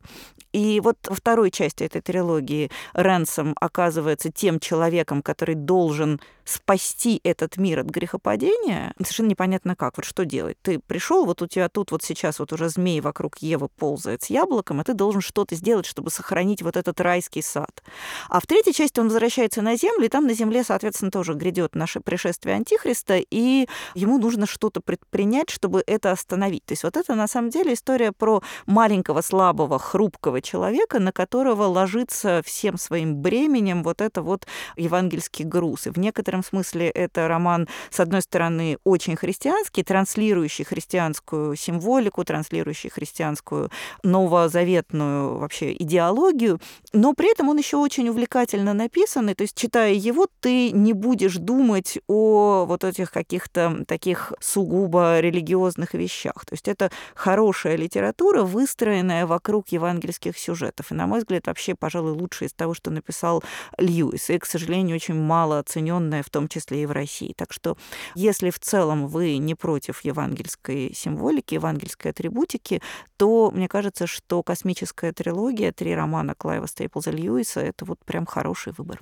И 0.52 0.80
вот 0.80 0.96
во 1.08 1.14
второй 1.14 1.50
части 1.50 1.84
этой 1.84 2.00
трилогии 2.00 2.70
Ренсом 2.94 3.54
оказывается 3.60 4.32
тем 4.32 4.60
человеком, 4.60 5.22
который 5.22 5.54
должен 5.54 6.20
спасти 6.48 7.20
этот 7.24 7.58
мир 7.58 7.80
от 7.80 7.86
грехопадения, 7.86 8.94
совершенно 8.98 9.28
непонятно 9.28 9.76
как. 9.76 9.98
Вот 9.98 10.06
что 10.06 10.24
делать? 10.24 10.56
Ты 10.62 10.78
пришел, 10.78 11.26
вот 11.26 11.42
у 11.42 11.46
тебя 11.46 11.68
тут 11.68 11.92
вот 11.92 12.02
сейчас 12.02 12.38
вот 12.38 12.52
уже 12.52 12.68
змей 12.70 13.00
вокруг 13.00 13.38
Евы 13.38 13.68
ползает 13.68 14.22
с 14.22 14.30
яблоком, 14.30 14.80
а 14.80 14.84
ты 14.84 14.94
должен 14.94 15.20
что-то 15.20 15.54
сделать, 15.54 15.84
чтобы 15.84 16.10
сохранить 16.10 16.62
вот 16.62 16.76
этот 16.76 17.00
райский 17.00 17.42
сад. 17.42 17.82
А 18.30 18.40
в 18.40 18.46
третьей 18.46 18.72
части 18.72 18.98
он 18.98 19.08
возвращается 19.08 19.60
на 19.60 19.76
землю, 19.76 20.06
и 20.06 20.08
там 20.08 20.26
на 20.26 20.32
земле, 20.32 20.64
соответственно, 20.64 21.10
тоже 21.10 21.34
грядет 21.34 21.74
наше 21.74 22.00
пришествие 22.00 22.56
Антихриста, 22.56 23.18
и 23.18 23.68
ему 23.94 24.18
нужно 24.18 24.46
что-то 24.46 24.80
предпринять, 24.80 25.50
чтобы 25.50 25.82
это 25.86 26.12
остановить. 26.12 26.64
То 26.64 26.72
есть 26.72 26.82
вот 26.82 26.96
это 26.96 27.14
на 27.14 27.28
самом 27.28 27.50
деле 27.50 27.74
история 27.74 28.12
про 28.12 28.42
маленького, 28.66 29.20
слабого, 29.20 29.78
хрупкого 29.78 30.40
человека, 30.40 30.98
на 30.98 31.12
которого 31.12 31.64
ложится 31.64 32.42
всем 32.44 32.78
своим 32.78 33.16
бременем 33.16 33.82
вот 33.82 34.00
это 34.00 34.22
вот 34.22 34.46
евангельский 34.76 35.44
груз. 35.44 35.86
И 35.86 35.90
в 35.90 35.98
некотором 35.98 36.37
некотором 36.38 36.42
смысле 36.42 36.90
это 36.90 37.28
роман, 37.28 37.68
с 37.90 38.00
одной 38.00 38.22
стороны, 38.22 38.78
очень 38.84 39.16
христианский, 39.16 39.82
транслирующий 39.82 40.64
христианскую 40.64 41.56
символику, 41.56 42.24
транслирующий 42.24 42.90
христианскую 42.90 43.70
новозаветную 44.02 45.38
вообще 45.38 45.72
идеологию, 45.72 46.60
но 46.92 47.14
при 47.14 47.32
этом 47.32 47.48
он 47.48 47.58
еще 47.58 47.76
очень 47.76 48.08
увлекательно 48.08 48.74
написанный, 48.74 49.34
то 49.34 49.42
есть 49.42 49.56
читая 49.56 49.92
его, 49.92 50.26
ты 50.40 50.70
не 50.72 50.92
будешь 50.92 51.36
думать 51.36 51.98
о 52.08 52.64
вот 52.66 52.84
этих 52.84 53.10
каких-то 53.10 53.84
таких 53.86 54.32
сугубо 54.40 55.20
религиозных 55.20 55.94
вещах. 55.94 56.44
То 56.46 56.54
есть 56.54 56.68
это 56.68 56.90
хорошая 57.14 57.76
литература, 57.76 58.42
выстроенная 58.42 59.26
вокруг 59.26 59.68
евангельских 59.68 60.38
сюжетов. 60.38 60.92
И, 60.92 60.94
на 60.94 61.06
мой 61.06 61.20
взгляд, 61.20 61.46
вообще, 61.46 61.74
пожалуй, 61.74 62.12
лучшее 62.12 62.48
из 62.48 62.52
того, 62.52 62.74
что 62.74 62.90
написал 62.90 63.42
Льюис. 63.78 64.30
И, 64.30 64.38
к 64.38 64.46
сожалению, 64.46 64.96
очень 64.96 65.14
мало 65.14 65.58
оцененная 65.58 66.22
в 66.28 66.30
том 66.30 66.48
числе 66.48 66.82
и 66.82 66.86
в 66.86 66.92
России. 66.92 67.32
Так 67.36 67.52
что 67.52 67.76
если 68.14 68.50
в 68.50 68.58
целом 68.58 69.08
вы 69.08 69.38
не 69.38 69.54
против 69.54 70.04
евангельской 70.04 70.92
символики, 70.94 71.54
евангельской 71.54 72.10
атрибутики, 72.10 72.82
то 73.16 73.50
мне 73.50 73.66
кажется, 73.66 74.06
что 74.06 74.42
космическая 74.42 75.12
трилогия, 75.12 75.72
три 75.72 75.94
романа 75.94 76.34
Клайва 76.36 76.66
Стейплза 76.66 77.10
Льюиса, 77.10 77.60
это 77.60 77.84
вот 77.84 77.98
прям 78.04 78.26
хороший 78.26 78.72
выбор. 78.76 79.00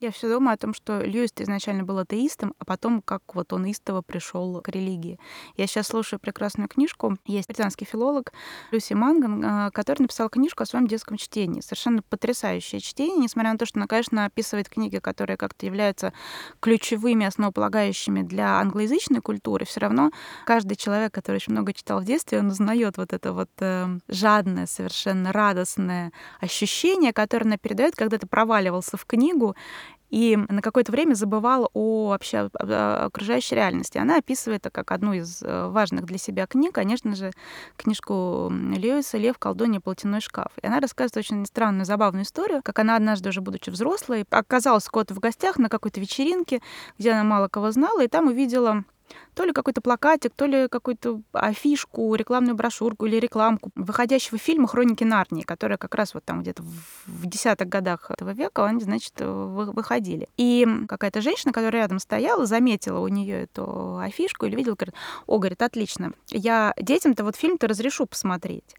Я 0.00 0.12
все 0.12 0.28
думаю 0.28 0.54
о 0.54 0.56
том, 0.56 0.74
что 0.74 1.00
Льюис 1.00 1.32
изначально 1.36 1.82
был 1.82 1.98
атеистом, 1.98 2.54
а 2.60 2.64
потом 2.64 3.02
как 3.02 3.22
вот 3.34 3.52
он 3.52 3.64
истово 3.64 4.00
пришел 4.00 4.60
к 4.60 4.68
религии. 4.68 5.18
Я 5.56 5.66
сейчас 5.66 5.88
слушаю 5.88 6.20
прекрасную 6.20 6.68
книжку. 6.68 7.18
Есть 7.26 7.48
британский 7.48 7.84
филолог 7.84 8.32
Люси 8.70 8.92
Манган, 8.92 9.44
а, 9.44 9.70
который 9.72 10.02
написал 10.02 10.28
книжку 10.28 10.62
о 10.62 10.66
своем 10.66 10.86
детском 10.86 11.16
чтении. 11.16 11.62
Совершенно 11.62 12.02
потрясающее 12.02 12.80
чтение, 12.80 13.18
несмотря 13.18 13.50
на 13.50 13.58
то, 13.58 13.66
что 13.66 13.80
она, 13.80 13.88
конечно, 13.88 14.24
описывает 14.24 14.68
книги, 14.68 14.98
которые 14.98 15.36
как-то 15.36 15.66
являются 15.66 16.12
ключевыми, 16.60 17.26
основополагающими 17.26 18.22
для 18.22 18.60
англоязычной 18.60 19.20
культуры. 19.20 19.66
Все 19.66 19.80
равно 19.80 20.12
каждый 20.46 20.76
человек, 20.76 21.12
который 21.12 21.38
очень 21.38 21.54
много 21.54 21.72
читал 21.72 22.00
в 22.00 22.04
детстве, 22.04 22.38
он 22.38 22.46
узнает 22.46 22.98
вот 22.98 23.12
это 23.12 23.32
вот 23.32 23.50
э, 23.58 23.98
жадное, 24.06 24.66
совершенно 24.66 25.32
радостное 25.32 26.12
ощущение, 26.38 27.12
которое 27.12 27.46
она 27.46 27.56
передает, 27.56 27.96
когда 27.96 28.16
ты 28.16 28.28
проваливался 28.28 28.96
в 28.96 29.04
книгу, 29.04 29.56
и 30.10 30.36
на 30.36 30.62
какое-то 30.62 30.92
время 30.92 31.14
забывала 31.14 31.68
о 31.74 32.08
вообще 32.08 32.48
окружающей 32.58 33.54
реальности. 33.54 33.98
Она 33.98 34.16
описывает 34.16 34.60
это 34.60 34.70
как 34.70 34.92
одну 34.92 35.12
из 35.12 35.42
э, 35.42 35.68
важных 35.68 36.04
для 36.04 36.18
себя 36.18 36.46
книг, 36.46 36.74
конечно 36.74 37.14
же, 37.14 37.32
книжку 37.76 38.50
Льюиса 38.50 39.18
«Лев, 39.18 39.38
колдунья, 39.38 39.80
платяной 39.80 40.20
шкаф». 40.20 40.52
И 40.62 40.66
она 40.66 40.80
рассказывает 40.80 41.16
очень 41.16 41.46
странную, 41.46 41.84
забавную 41.84 42.24
историю, 42.24 42.60
как 42.62 42.78
она 42.78 42.96
однажды, 42.96 43.28
уже 43.28 43.40
будучи 43.40 43.70
взрослой, 43.70 44.24
оказалась 44.30 44.88
кого-то 44.88 45.14
в 45.14 45.20
гостях 45.20 45.58
на 45.58 45.68
какой-то 45.68 46.00
вечеринке, 46.00 46.60
где 46.98 47.12
она 47.12 47.24
мало 47.24 47.48
кого 47.48 47.70
знала, 47.70 48.02
и 48.02 48.08
там 48.08 48.28
увидела 48.28 48.84
то 49.34 49.44
ли 49.44 49.52
какой-то 49.52 49.80
плакатик, 49.80 50.32
то 50.34 50.46
ли 50.46 50.68
какую-то 50.68 51.22
афишку, 51.32 52.14
рекламную 52.14 52.54
брошюрку 52.54 53.06
или 53.06 53.16
рекламку 53.16 53.70
выходящего 53.74 54.38
фильма 54.38 54.68
«Хроники 54.68 55.04
Нарнии», 55.04 55.42
которая 55.42 55.78
как 55.78 55.94
раз 55.94 56.14
вот 56.14 56.24
там 56.24 56.42
где-то 56.42 56.62
в 57.06 57.26
десятых 57.26 57.68
годах 57.68 58.10
этого 58.10 58.30
века, 58.30 58.66
они, 58.66 58.80
значит, 58.80 59.14
выходили. 59.20 60.28
И 60.36 60.66
какая-то 60.88 61.20
женщина, 61.20 61.52
которая 61.52 61.82
рядом 61.82 61.98
стояла, 61.98 62.46
заметила 62.46 62.98
у 62.98 63.08
нее 63.08 63.42
эту 63.44 63.98
афишку 63.98 64.46
или 64.46 64.56
видела, 64.56 64.74
говорит, 64.74 64.94
о, 65.26 65.38
говорит, 65.38 65.62
отлично, 65.62 66.12
я 66.28 66.74
детям-то 66.76 67.24
вот 67.24 67.36
фильм-то 67.36 67.68
разрешу 67.68 68.06
посмотреть. 68.06 68.74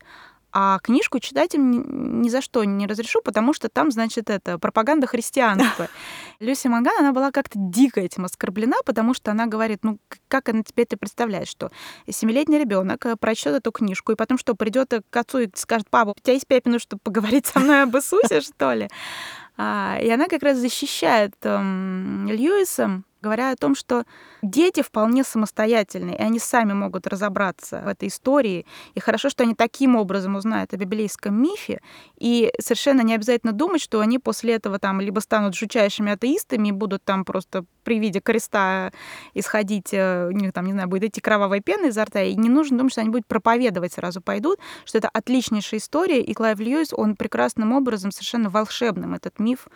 А 0.51 0.79
книжку 0.79 1.19
читать 1.19 1.53
им 1.55 2.21
ни 2.21 2.29
за 2.29 2.41
что 2.41 2.63
не 2.63 2.87
разрешу, 2.87 3.21
потому 3.21 3.53
что 3.53 3.69
там, 3.69 3.91
значит, 3.91 4.29
это 4.29 4.57
пропаганда 4.57 5.07
христианства. 5.07 5.87
Люси 6.39 6.67
Манган, 6.67 6.93
она 6.99 7.11
была 7.11 7.31
как-то 7.31 7.59
дико 7.59 8.01
этим 8.01 8.25
оскорблена, 8.25 8.77
потому 8.85 9.13
что 9.13 9.31
она 9.31 9.45
говорит, 9.45 9.83
ну, 9.83 9.99
как 10.27 10.49
она 10.49 10.63
тебе 10.63 10.83
это 10.83 10.97
представляет, 10.97 11.47
что 11.47 11.69
семилетний 12.09 12.57
ребенок 12.57 13.05
э, 13.05 13.15
прочтет 13.15 13.53
эту 13.53 13.71
книжку, 13.71 14.11
и 14.11 14.15
потом 14.15 14.37
что, 14.37 14.55
придет 14.55 14.91
к 15.09 15.17
отцу 15.17 15.39
и 15.39 15.49
скажет, 15.53 15.87
папа, 15.89 16.09
у 16.09 16.21
тебя 16.21 16.33
есть 16.33 16.49
минут, 16.65 16.81
чтобы 16.81 17.01
поговорить 17.03 17.45
со 17.45 17.59
мной 17.59 17.83
об 17.83 17.95
Иисусе, 17.95 18.41
что 18.41 18.73
ли? 18.73 18.87
А, 19.57 19.99
и 20.01 20.09
она 20.09 20.27
как 20.27 20.41
раз 20.41 20.57
защищает 20.57 21.35
эм, 21.43 22.27
Льюиса, 22.27 23.03
говоря 23.21 23.51
о 23.51 23.55
том, 23.55 23.75
что 23.75 24.03
дети 24.41 24.81
вполне 24.81 25.23
самостоятельные, 25.23 26.17
и 26.17 26.21
они 26.21 26.39
сами 26.39 26.73
могут 26.73 27.07
разобраться 27.07 27.81
в 27.83 27.87
этой 27.87 28.07
истории. 28.07 28.65
И 28.93 28.99
хорошо, 28.99 29.29
что 29.29 29.43
они 29.43 29.55
таким 29.55 29.95
образом 29.95 30.35
узнают 30.35 30.73
о 30.73 30.77
библейском 30.77 31.41
мифе, 31.41 31.81
и 32.17 32.51
совершенно 32.59 33.01
не 33.01 33.13
обязательно 33.13 33.53
думать, 33.53 33.81
что 33.81 33.99
они 33.99 34.19
после 34.19 34.55
этого 34.55 34.79
там 34.79 35.01
либо 35.01 35.19
станут 35.19 35.55
жучайшими 35.55 36.11
атеистами 36.11 36.69
и 36.69 36.71
будут 36.71 37.03
там 37.03 37.25
просто 37.25 37.65
при 37.83 37.99
виде 37.99 38.19
креста 38.19 38.91
исходить, 39.33 39.93
э, 39.93 40.27
у 40.27 40.31
них 40.31 40.53
там, 40.53 40.65
не 40.65 40.73
знаю, 40.73 40.87
будет 40.87 41.05
идти 41.05 41.21
кровавая 41.21 41.59
пена 41.59 41.87
изо 41.87 42.05
рта, 42.05 42.21
и 42.21 42.35
не 42.35 42.49
нужно 42.49 42.77
думать, 42.77 42.91
что 42.91 43.01
они 43.01 43.09
будут 43.09 43.25
проповедовать 43.25 43.93
сразу 43.93 44.21
пойдут, 44.21 44.59
что 44.85 44.97
это 44.97 45.09
отличнейшая 45.09 45.79
история, 45.79 46.21
и 46.21 46.33
Клайв 46.33 46.59
Льюис, 46.59 46.93
он 46.93 47.15
прекрасным 47.15 47.73
образом, 47.73 48.11
совершенно 48.11 48.49
волшебным 48.49 49.13
этот 49.13 49.39
миф 49.39 49.67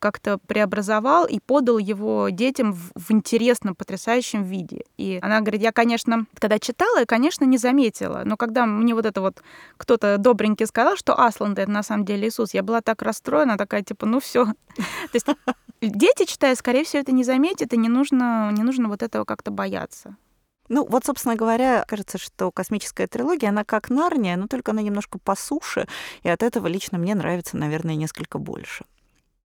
как-то 0.00 0.38
преобразовал 0.38 1.26
и 1.26 1.38
подал 1.38 1.78
его 1.78 2.28
детям 2.30 2.72
в, 2.72 2.90
в 2.96 3.12
интересном, 3.12 3.76
потрясающем 3.76 4.42
виде. 4.42 4.84
И 4.96 5.20
она 5.22 5.40
говорит, 5.40 5.62
я, 5.62 5.70
конечно, 5.70 6.26
когда 6.34 6.58
читала, 6.58 7.00
я, 7.00 7.06
конечно, 7.06 7.44
не 7.44 7.58
заметила, 7.58 8.22
но 8.24 8.36
когда 8.36 8.66
мне 8.66 8.94
вот 8.94 9.06
это 9.06 9.20
вот 9.20 9.42
кто-то 9.76 10.18
добренький 10.18 10.66
сказал, 10.66 10.96
что 10.96 11.14
Асланд 11.14 11.58
это 11.58 11.70
на 11.70 11.82
самом 11.82 12.04
деле 12.04 12.28
Иисус, 12.28 12.54
я 12.54 12.62
была 12.62 12.80
так 12.80 13.02
расстроена, 13.02 13.56
такая 13.56 13.82
типа, 13.82 14.06
ну 14.06 14.18
все. 14.18 14.46
То 14.76 15.12
есть 15.12 15.26
дети, 15.80 16.24
читая, 16.24 16.54
скорее 16.56 16.84
всего, 16.84 17.02
это 17.02 17.12
не 17.12 17.22
заметят, 17.22 17.72
и 17.72 17.76
не 17.76 17.88
нужно, 17.88 18.50
не 18.52 18.62
нужно 18.62 18.88
вот 18.88 19.02
этого 19.02 19.24
как-то 19.24 19.50
бояться. 19.50 20.16
Ну, 20.70 20.86
вот, 20.88 21.04
собственно 21.04 21.34
говоря, 21.34 21.84
кажется, 21.88 22.16
что 22.16 22.52
космическая 22.52 23.08
трилогия, 23.08 23.48
она 23.48 23.64
как 23.64 23.90
Нарния, 23.90 24.36
но 24.36 24.46
только 24.46 24.70
она 24.70 24.82
немножко 24.82 25.18
по 25.18 25.34
суше, 25.34 25.88
и 26.22 26.28
от 26.28 26.44
этого 26.44 26.68
лично 26.68 26.96
мне 26.96 27.16
нравится, 27.16 27.56
наверное, 27.56 27.96
несколько 27.96 28.38
больше. 28.38 28.84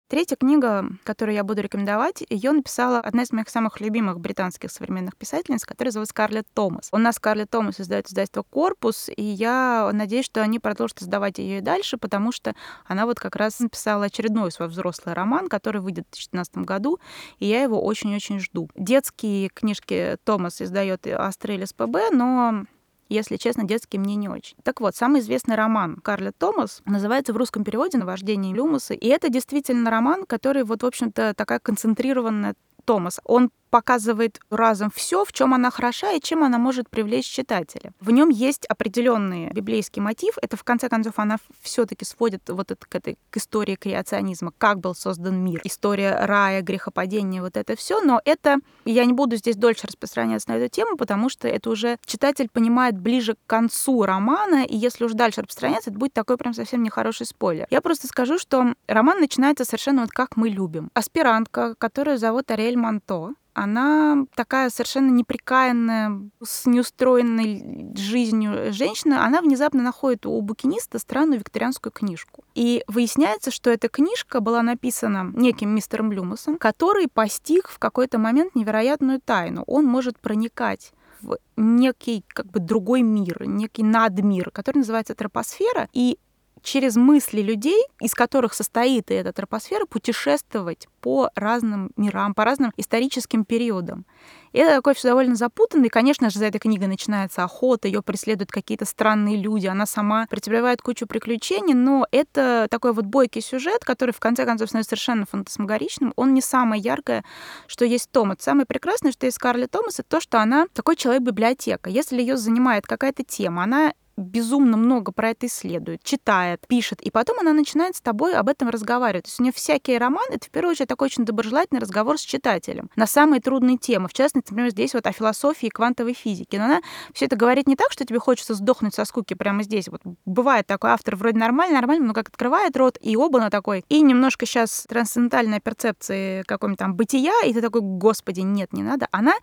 Третья 0.09 0.37
книга, 0.37 0.85
которую 1.03 1.35
я 1.35 1.43
буду 1.43 1.61
рекомендовать, 1.61 2.23
ее 2.29 2.53
написала 2.53 2.99
одна 3.01 3.23
из 3.23 3.33
моих 3.33 3.49
самых 3.49 3.81
любимых 3.81 4.21
британских 4.21 4.71
современных 4.71 5.17
писательниц, 5.17 5.65
которая 5.65 5.91
зовут 5.91 6.07
Скарлетт 6.07 6.47
Томас. 6.53 6.87
У 6.93 6.97
нас 6.97 7.15
Скарлетт 7.15 7.49
Томас 7.49 7.81
издает 7.81 8.07
издательство 8.07 8.43
«Корпус», 8.43 9.09
и 9.13 9.21
я 9.21 9.89
надеюсь, 9.91 10.23
что 10.23 10.41
они 10.41 10.59
продолжат 10.59 11.01
издавать 11.01 11.39
ее 11.39 11.57
и 11.57 11.61
дальше, 11.61 11.97
потому 11.97 12.31
что 12.31 12.55
она 12.85 13.05
вот 13.05 13.19
как 13.19 13.35
раз 13.35 13.59
написала 13.59 14.05
очередной 14.05 14.49
свой 14.53 14.69
взрослый 14.69 15.13
роман, 15.13 15.49
который 15.49 15.81
выйдет 15.81 16.05
в 16.05 16.11
2016 16.11 16.59
году, 16.59 17.01
и 17.39 17.45
я 17.47 17.61
его 17.61 17.83
очень-очень 17.83 18.39
жду. 18.39 18.69
Детские 18.75 19.49
книжки 19.49 20.15
Томас 20.23 20.61
издает 20.61 21.05
Астрелис 21.05 21.73
ПБ, 21.73 22.11
но 22.13 22.63
если 23.09 23.37
честно, 23.37 23.63
детский 23.63 23.97
мне 23.97 24.15
не 24.15 24.29
очень. 24.29 24.57
Так 24.63 24.81
вот, 24.81 24.95
самый 24.95 25.21
известный 25.21 25.55
роман 25.55 25.97
Карли 25.97 26.31
Томас 26.37 26.81
называется 26.85 27.33
в 27.33 27.37
русском 27.37 27.63
переводе 27.63 27.97
«Наваждение 27.97 28.53
Люмуса», 28.53 28.93
и 28.93 29.07
это 29.07 29.29
действительно 29.29 29.89
роман, 29.89 30.25
который 30.25 30.63
вот, 30.63 30.83
в 30.83 30.85
общем-то, 30.85 31.33
такая 31.35 31.59
концентрированная 31.59 32.55
Томас. 32.85 33.19
Он 33.25 33.51
показывает 33.69 34.39
разом 34.49 34.91
все, 34.93 35.25
в 35.25 35.33
чем 35.33 35.53
она 35.53 35.71
хороша 35.71 36.11
и 36.13 36.21
чем 36.21 36.43
она 36.43 36.57
может 36.57 36.89
привлечь 36.89 37.27
читателя. 37.27 37.91
В 37.99 38.11
нем 38.11 38.29
есть 38.29 38.65
определенный 38.65 39.49
библейский 39.51 40.01
мотив. 40.01 40.37
Это 40.41 40.57
в 40.57 40.63
конце 40.63 40.89
концов 40.89 41.13
она 41.17 41.37
все-таки 41.61 42.05
сводит 42.05 42.49
вот 42.49 42.71
это 42.71 42.85
к 42.87 42.95
этой 42.95 43.17
к 43.29 43.37
истории 43.37 43.75
креационизма, 43.75 44.51
как 44.57 44.79
был 44.79 44.95
создан 44.95 45.43
мир, 45.43 45.61
история 45.63 46.25
рая, 46.25 46.61
грехопадения, 46.61 47.41
вот 47.41 47.57
это 47.57 47.75
все. 47.75 48.01
Но 48.01 48.21
это 48.25 48.57
я 48.85 49.05
не 49.05 49.13
буду 49.13 49.35
здесь 49.35 49.55
дольше 49.55 49.87
распространяться 49.87 50.49
на 50.49 50.57
эту 50.57 50.73
тему, 50.73 50.97
потому 50.97 51.29
что 51.29 51.47
это 51.47 51.69
уже 51.69 51.97
читатель 52.05 52.49
понимает 52.51 52.97
ближе 52.99 53.35
к 53.35 53.39
концу 53.47 54.03
романа, 54.03 54.63
и 54.63 54.75
если 54.75 55.05
уж 55.05 55.13
дальше 55.13 55.41
распространяться, 55.41 55.89
это 55.89 55.99
будет 55.99 56.13
такой 56.13 56.37
прям 56.37 56.53
совсем 56.53 56.83
нехороший 56.83 57.25
спойлер. 57.25 57.67
Я 57.69 57.81
просто 57.81 58.07
скажу, 58.07 58.37
что 58.37 58.73
роман 58.87 59.19
начинается 59.19 59.65
совершенно 59.65 60.01
вот 60.01 60.11
как 60.11 60.37
мы 60.37 60.49
любим. 60.49 60.89
Аспирантка, 60.93 61.75
которую 61.77 62.17
зовут 62.17 62.49
Ариэль 62.51 62.77
Манто, 62.77 63.33
она 63.57 64.25
такая 64.35 64.69
совершенно 64.69 65.09
неприкаянная, 65.09 66.29
с 66.43 66.67
неустроенной 66.67 67.91
жизнью 67.95 68.71
женщина, 68.71 69.25
она 69.25 69.41
внезапно 69.41 69.81
находит 69.81 70.27
у 70.27 70.39
букиниста 70.41 70.99
странную 70.99 71.39
викторианскую 71.39 71.91
книжку. 71.91 72.43
И 72.53 72.83
выясняется, 72.87 73.49
что 73.49 73.71
эта 73.71 73.89
книжка 73.89 74.41
была 74.41 74.61
написана 74.61 75.31
неким 75.33 75.71
мистером 75.71 76.09
Блюмусом, 76.09 76.59
который 76.59 77.07
постиг 77.07 77.67
в 77.69 77.79
какой-то 77.79 78.19
момент 78.19 78.53
невероятную 78.53 79.19
тайну. 79.19 79.63
Он 79.65 79.85
может 79.85 80.19
проникать 80.19 80.93
в 81.21 81.39
некий 81.55 82.23
как 82.27 82.45
бы 82.51 82.59
другой 82.59 83.01
мир, 83.01 83.47
некий 83.47 83.81
надмир, 83.81 84.51
который 84.51 84.79
называется 84.79 85.15
тропосфера, 85.15 85.89
и 85.93 86.19
через 86.63 86.95
мысли 86.95 87.41
людей, 87.41 87.81
из 87.99 88.13
которых 88.13 88.53
состоит 88.53 89.11
эта 89.11 89.33
тропосфера, 89.33 89.85
путешествовать 89.85 90.87
по 91.01 91.29
разным 91.35 91.91
мирам, 91.95 92.33
по 92.33 92.43
разным 92.43 92.73
историческим 92.77 93.45
периодам. 93.45 94.05
И 94.53 94.59
это 94.59 94.77
такой 94.77 94.95
все 94.95 95.09
довольно 95.09 95.35
запутанный. 95.35 95.89
Конечно 95.89 96.29
же, 96.29 96.39
за 96.39 96.45
этой 96.45 96.59
книгой 96.59 96.87
начинается 96.87 97.43
охота, 97.43 97.87
ее 97.87 98.01
преследуют 98.01 98.51
какие-то 98.51 98.85
странные 98.85 99.37
люди, 99.37 99.67
она 99.67 99.85
сама 99.85 100.25
претерпевает 100.29 100.81
кучу 100.81 101.05
приключений, 101.05 101.73
но 101.73 102.07
это 102.11 102.67
такой 102.69 102.93
вот 102.93 103.05
бойкий 103.05 103.41
сюжет, 103.41 103.85
который 103.85 104.11
в 104.11 104.19
конце 104.19 104.45
концов 104.45 104.69
становится 104.69 104.89
совершенно 104.89 105.25
фантасмагоричным. 105.25 106.13
Он 106.15 106.33
не 106.33 106.41
самое 106.41 106.81
яркое, 106.81 107.23
что 107.67 107.85
есть 107.85 108.09
Том. 108.11 108.31
Это 108.31 108.43
самое 108.43 108.65
прекрасное, 108.65 109.11
что 109.11 109.25
есть 109.25 109.35
Скарлетт 109.35 109.71
Томас, 109.71 109.99
это 109.99 110.09
то, 110.09 110.19
что 110.19 110.41
она 110.41 110.67
такой 110.73 110.95
человек-библиотека. 110.95 111.89
Если 111.89 112.19
ее 112.19 112.37
занимает 112.37 112.85
какая-то 112.87 113.23
тема, 113.23 113.63
она 113.63 113.93
безумно 114.17 114.77
много 114.77 115.11
про 115.11 115.29
это 115.29 115.45
исследует, 115.45 116.03
читает, 116.03 116.65
пишет, 116.67 117.01
и 117.01 117.11
потом 117.11 117.39
она 117.39 117.53
начинает 117.53 117.95
с 117.95 118.01
тобой 118.01 118.33
об 118.35 118.49
этом 118.49 118.69
разговаривать. 118.69 119.25
То 119.25 119.29
есть 119.29 119.39
у 119.39 119.43
нее 119.43 119.53
всякие 119.53 119.99
романы— 119.99 120.27
это 120.33 120.47
в 120.47 120.49
первую 120.49 120.71
очередь 120.71 120.89
такой 120.89 121.05
очень 121.05 121.25
доброжелательный 121.25 121.79
разговор 121.79 122.17
с 122.17 122.21
читателем 122.21 122.89
на 122.95 123.05
самые 123.05 123.41
трудные 123.41 123.77
темы. 123.77 124.07
В 124.07 124.13
частности, 124.13 124.51
например, 124.51 124.71
здесь 124.71 124.93
вот 124.93 125.05
о 125.05 125.11
философии 125.11 125.67
квантовой 125.67 126.13
физике. 126.13 126.57
Но 126.57 126.65
она 126.65 126.81
все 127.13 127.25
это 127.25 127.35
говорит 127.35 127.67
не 127.67 127.75
так, 127.75 127.91
что 127.91 128.05
тебе 128.05 128.19
хочется 128.19 128.55
сдохнуть 128.55 128.95
со 128.95 129.05
скуки 129.05 129.35
прямо 129.35 129.63
здесь. 129.63 129.87
Вот 129.87 130.01
бывает 130.25 130.65
такой 130.65 130.89
автор 130.89 131.15
вроде 131.15 131.37
нормальный, 131.37 131.75
нормальный, 131.75 132.07
но 132.07 132.13
как 132.13 132.29
открывает 132.29 132.75
рот, 132.75 132.97
и 133.01 133.15
оба 133.15 133.39
на 133.39 133.49
такой, 133.49 133.85
и 133.89 134.01
немножко 134.01 134.45
сейчас 134.45 134.85
трансцендентальная 134.89 135.59
перцепция 135.59 136.43
какого-нибудь 136.43 136.79
там 136.79 136.95
бытия, 136.95 137.33
и 137.45 137.53
ты 137.53 137.61
такой, 137.61 137.81
господи, 137.81 138.41
нет, 138.41 138.73
не 138.73 138.83
надо. 138.83 139.07
Она 139.11 139.33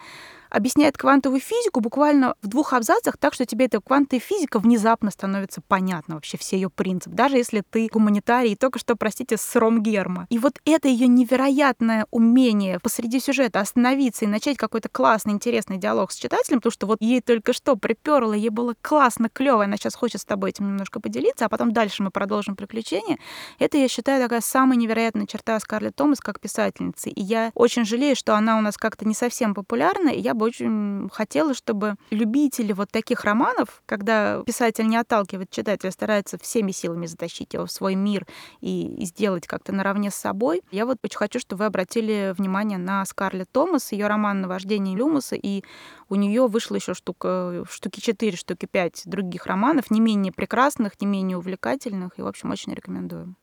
объясняет 0.54 0.96
квантовую 0.96 1.40
физику 1.40 1.80
буквально 1.80 2.36
в 2.40 2.46
двух 2.46 2.72
абзацах, 2.72 3.16
так 3.18 3.34
что 3.34 3.44
тебе 3.44 3.66
эта 3.66 3.80
квантовая 3.80 4.20
физика 4.20 4.58
внезапно 4.58 5.10
становится 5.10 5.60
понятна 5.60 6.14
вообще 6.14 6.38
все 6.38 6.56
ее 6.56 6.70
принцип, 6.70 7.12
даже 7.12 7.36
если 7.36 7.62
ты 7.68 7.88
гуманитарий, 7.92 8.54
только 8.54 8.78
что, 8.78 8.94
простите, 8.96 9.36
с 9.36 9.56
Ромгерма. 9.56 10.26
И 10.30 10.38
вот 10.38 10.60
это 10.64 10.88
ее 10.88 11.08
невероятное 11.08 12.06
умение 12.10 12.78
посреди 12.78 13.18
сюжета 13.18 13.60
остановиться 13.60 14.24
и 14.24 14.28
начать 14.28 14.56
какой-то 14.56 14.88
классный, 14.88 15.32
интересный 15.32 15.78
диалог 15.78 16.12
с 16.12 16.16
читателем, 16.16 16.58
потому 16.58 16.72
что 16.72 16.86
вот 16.86 16.98
ей 17.00 17.20
только 17.20 17.52
что 17.52 17.76
приперло, 17.76 18.34
ей 18.34 18.50
было 18.50 18.74
классно, 18.80 19.28
клево, 19.28 19.64
она 19.64 19.76
сейчас 19.76 19.94
хочет 19.94 20.20
с 20.20 20.24
тобой 20.24 20.50
этим 20.50 20.68
немножко 20.68 21.00
поделиться, 21.00 21.46
а 21.46 21.48
потом 21.48 21.72
дальше 21.72 22.02
мы 22.02 22.10
продолжим 22.10 22.54
приключения. 22.54 23.18
Это, 23.58 23.76
я 23.78 23.88
считаю, 23.88 24.22
такая 24.22 24.40
самая 24.40 24.78
невероятная 24.78 25.26
черта 25.26 25.58
Скарлетт 25.58 25.96
Томас 25.96 26.20
как 26.20 26.38
писательницы. 26.38 27.08
И 27.10 27.22
я 27.22 27.50
очень 27.54 27.84
жалею, 27.84 28.14
что 28.14 28.36
она 28.36 28.58
у 28.58 28.60
нас 28.60 28.76
как-то 28.76 29.06
не 29.06 29.14
совсем 29.14 29.54
популярна, 29.54 30.10
и 30.10 30.20
я 30.20 30.34
бы 30.34 30.43
очень 30.44 31.08
хотела, 31.12 31.54
чтобы 31.54 31.96
любители 32.10 32.72
вот 32.72 32.90
таких 32.90 33.24
романов, 33.24 33.82
когда 33.86 34.42
писатель 34.42 34.86
не 34.86 34.96
отталкивает 34.96 35.50
читателя, 35.50 35.90
старается 35.90 36.38
всеми 36.38 36.72
силами 36.72 37.06
затащить 37.06 37.54
его 37.54 37.66
в 37.66 37.72
свой 37.72 37.94
мир 37.94 38.26
и, 38.60 38.86
и 38.86 39.04
сделать 39.04 39.46
как-то 39.46 39.72
наравне 39.72 40.10
с 40.10 40.14
собой, 40.14 40.62
я 40.70 40.86
вот 40.86 40.98
очень 41.02 41.16
хочу, 41.16 41.38
чтобы 41.40 41.60
вы 41.60 41.64
обратили 41.66 42.34
внимание 42.36 42.78
на 42.78 43.04
Скарлетт 43.04 43.50
Томас, 43.52 43.92
ее 43.92 44.06
роман 44.06 44.40
«Наваждение 44.40 44.96
Люмуса», 44.96 45.36
и 45.36 45.62
у 46.08 46.14
нее 46.14 46.46
вышло 46.46 46.76
еще 46.76 46.94
штука, 46.94 47.64
штуки 47.70 48.00
4, 48.00 48.36
штуки 48.36 48.66
5 48.66 49.02
других 49.06 49.46
романов, 49.46 49.90
не 49.90 50.00
менее 50.00 50.32
прекрасных, 50.32 51.00
не 51.00 51.06
менее 51.06 51.38
увлекательных, 51.38 52.18
и, 52.18 52.22
в 52.22 52.26
общем, 52.26 52.50
очень 52.50 52.74
рекомендую. 52.74 53.34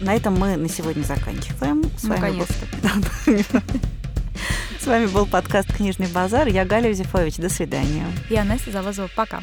На 0.00 0.14
этом 0.14 0.34
мы 0.34 0.56
на 0.56 0.68
сегодня 0.68 1.02
заканчиваем. 1.02 1.82
С 1.96 2.04
вами 2.04 2.20
Наконец-то. 2.20 3.62
С 4.86 4.88
вами 4.88 5.06
был 5.06 5.26
подкаст 5.26 5.74
«Книжный 5.74 6.06
базар». 6.06 6.46
Я 6.46 6.64
Галя 6.64 6.90
Юзефович. 6.90 7.38
До 7.38 7.48
свидания. 7.48 8.06
Я 8.30 8.44
Настя 8.44 8.70
Завозова. 8.70 9.10
Пока. 9.16 9.40